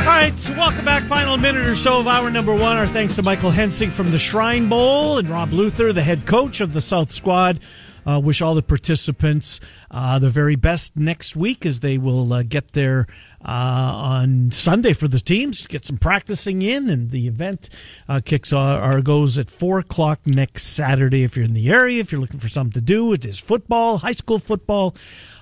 All 0.00 0.06
right, 0.06 0.36
so 0.36 0.52
welcome 0.54 0.84
back. 0.84 1.04
Final 1.04 1.36
minute 1.36 1.64
or 1.64 1.76
so 1.76 2.00
of 2.00 2.08
hour 2.08 2.28
number 2.28 2.52
one. 2.52 2.76
Our 2.76 2.88
thanks 2.88 3.14
to 3.14 3.22
Michael 3.22 3.50
Hensing 3.50 3.90
from 3.90 4.10
the 4.10 4.18
Shrine 4.18 4.68
Bowl 4.68 5.18
and 5.18 5.28
Rob 5.28 5.52
Luther, 5.52 5.92
the 5.92 6.02
head 6.02 6.26
coach 6.26 6.60
of 6.60 6.72
the 6.72 6.80
South 6.80 7.12
Squad. 7.12 7.60
Uh, 8.06 8.18
wish 8.18 8.40
all 8.40 8.54
the 8.54 8.62
participants 8.62 9.60
uh, 9.90 10.18
the 10.18 10.30
very 10.30 10.56
best 10.56 10.96
next 10.96 11.36
week 11.36 11.66
as 11.66 11.80
they 11.80 11.98
will 11.98 12.32
uh, 12.32 12.42
get 12.42 12.72
there 12.72 13.06
uh, 13.44 13.48
on 13.48 14.50
Sunday 14.50 14.92
for 14.92 15.08
the 15.08 15.18
teams, 15.18 15.66
get 15.66 15.84
some 15.84 15.96
practicing 15.96 16.62
in, 16.62 16.90
and 16.90 17.10
the 17.10 17.26
event 17.26 17.70
uh, 18.08 18.20
kicks 18.24 18.52
or 18.52 19.00
goes 19.00 19.38
at 19.38 19.48
four 19.48 19.78
o'clock 19.78 20.20
next 20.26 20.64
Saturday. 20.64 21.24
If 21.24 21.36
you're 21.36 21.46
in 21.46 21.54
the 21.54 21.70
area, 21.70 22.00
if 22.00 22.12
you're 22.12 22.20
looking 22.20 22.40
for 22.40 22.48
something 22.48 22.72
to 22.72 22.80
do, 22.80 23.12
it 23.12 23.24
is 23.24 23.40
football, 23.40 23.98
high 23.98 24.12
school 24.12 24.38
football. 24.38 24.94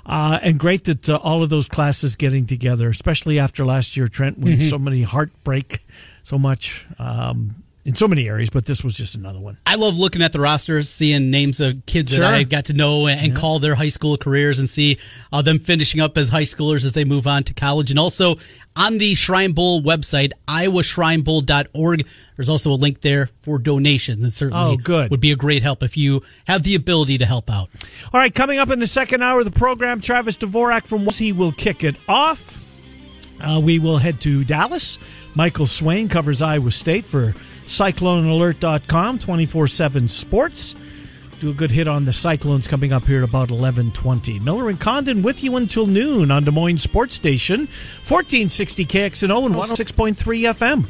Uh, 0.06 0.38
and 0.42 0.59
great 0.59 0.84
that 0.84 1.09
all 1.11 1.42
of 1.42 1.50
those 1.50 1.68
classes 1.68 2.16
getting 2.16 2.46
together, 2.46 2.88
especially 2.88 3.38
after 3.38 3.64
last 3.64 3.96
year, 3.96 4.09
Trent, 4.09 4.38
with 4.38 4.61
mm-hmm. 4.61 4.68
so 4.68 4.78
many 4.78 5.02
heartbreak, 5.02 5.84
so 6.22 6.38
much 6.38 6.86
um, 6.98 7.62
in 7.89 7.95
so 7.95 8.07
many 8.07 8.28
areas, 8.28 8.51
but 8.51 8.66
this 8.66 8.84
was 8.84 8.95
just 8.95 9.14
another 9.14 9.41
one. 9.41 9.57
I 9.64 9.76
love 9.76 9.99
looking 9.99 10.20
at 10.20 10.32
the 10.32 10.41
rosters, 10.41 10.91
seeing 10.91 11.30
names 11.30 11.59
of 11.59 11.86
kids 11.86 12.12
sure. 12.12 12.20
that 12.20 12.34
I 12.34 12.43
got 12.43 12.66
to 12.66 12.74
know 12.74 13.07
and, 13.07 13.32
yeah. 13.32 13.34
call 13.34 13.61
their 13.61 13.74
high 13.74 13.89
school 13.89 14.18
careers 14.18 14.59
and 14.59 14.68
see 14.68 14.99
uh, 15.32 15.41
them 15.41 15.59
finishing 15.59 15.99
up 15.99 16.18
as 16.18 16.28
high 16.28 16.43
schoolers 16.43 16.84
as 16.84 16.93
they 16.93 17.07
move 17.07 17.26
on 17.26 17.45
to 17.45 17.55
college. 17.55 17.89
And 17.91 17.99
also 17.99 18.36
on 18.76 18.99
the 18.99 19.14
Shrine 19.14 19.53
Bowl 19.53 19.80
website, 19.80 20.32
iowashrinebowl.org, 20.49 22.07
there's 22.36 22.51
also 22.51 22.72
a 22.72 22.76
link 22.76 23.01
there 23.01 23.30
for 23.41 23.59
donations. 23.59 24.22
And 24.22 24.34
certainly 24.34 24.74
oh, 24.74 24.76
good. 24.76 25.11
would 25.11 25.22
be 25.22 25.32
a 25.32 25.36
great 25.36 25.62
help 25.62 25.82
if 25.82 25.97
you 25.97 26.20
have 26.47 26.64
the 26.64 26.74
ability 26.74 27.16
to 27.16 27.24
help 27.24 27.51
out. 27.51 27.70
All 28.12 28.20
right, 28.20 28.34
coming 28.34 28.59
up 28.59 28.68
in 28.68 28.80
the 28.80 28.86
second 28.86 29.22
hour 29.22 29.39
of 29.39 29.47
the 29.47 29.59
program, 29.59 30.03
Travis 30.03 30.36
Dvorak 30.36 30.84
from 30.84 31.09
he 31.09 31.32
will 31.32 31.53
kick 31.53 31.84
it 31.84 31.97
off. 32.07 32.62
Uh, 33.41 33.62
we 33.64 33.78
will 33.78 33.97
head 33.97 34.20
to 34.20 34.45
Dallas. 34.45 34.99
Michael 35.34 35.66
Swain 35.66 36.11
covers 36.11 36.43
Iowa 36.43 36.70
State 36.70 37.07
for 37.07 37.32
CycloneAlert.com, 37.68 39.18
24 39.18 39.68
7 39.68 40.08
sports. 40.08 40.74
Do 41.38 41.50
a 41.50 41.54
good 41.54 41.70
hit 41.70 41.86
on 41.86 42.04
the 42.04 42.12
Cyclones 42.12 42.66
coming 42.66 42.92
up 42.92 43.04
here 43.04 43.18
at 43.18 43.28
about 43.28 43.50
1120. 43.50 44.40
Miller 44.40 44.68
and 44.68 44.80
Condon 44.80 45.22
with 45.22 45.44
you 45.44 45.54
until 45.54 45.86
noon 45.86 46.32
on 46.32 46.42
Des 46.42 46.50
Moines 46.50 46.78
Sports 46.78 47.14
Station, 47.14 47.60
1460 47.60 48.84
KXNO 48.86 49.46
and 49.46 49.54
106.3 49.54 50.16
FM. 50.16 50.84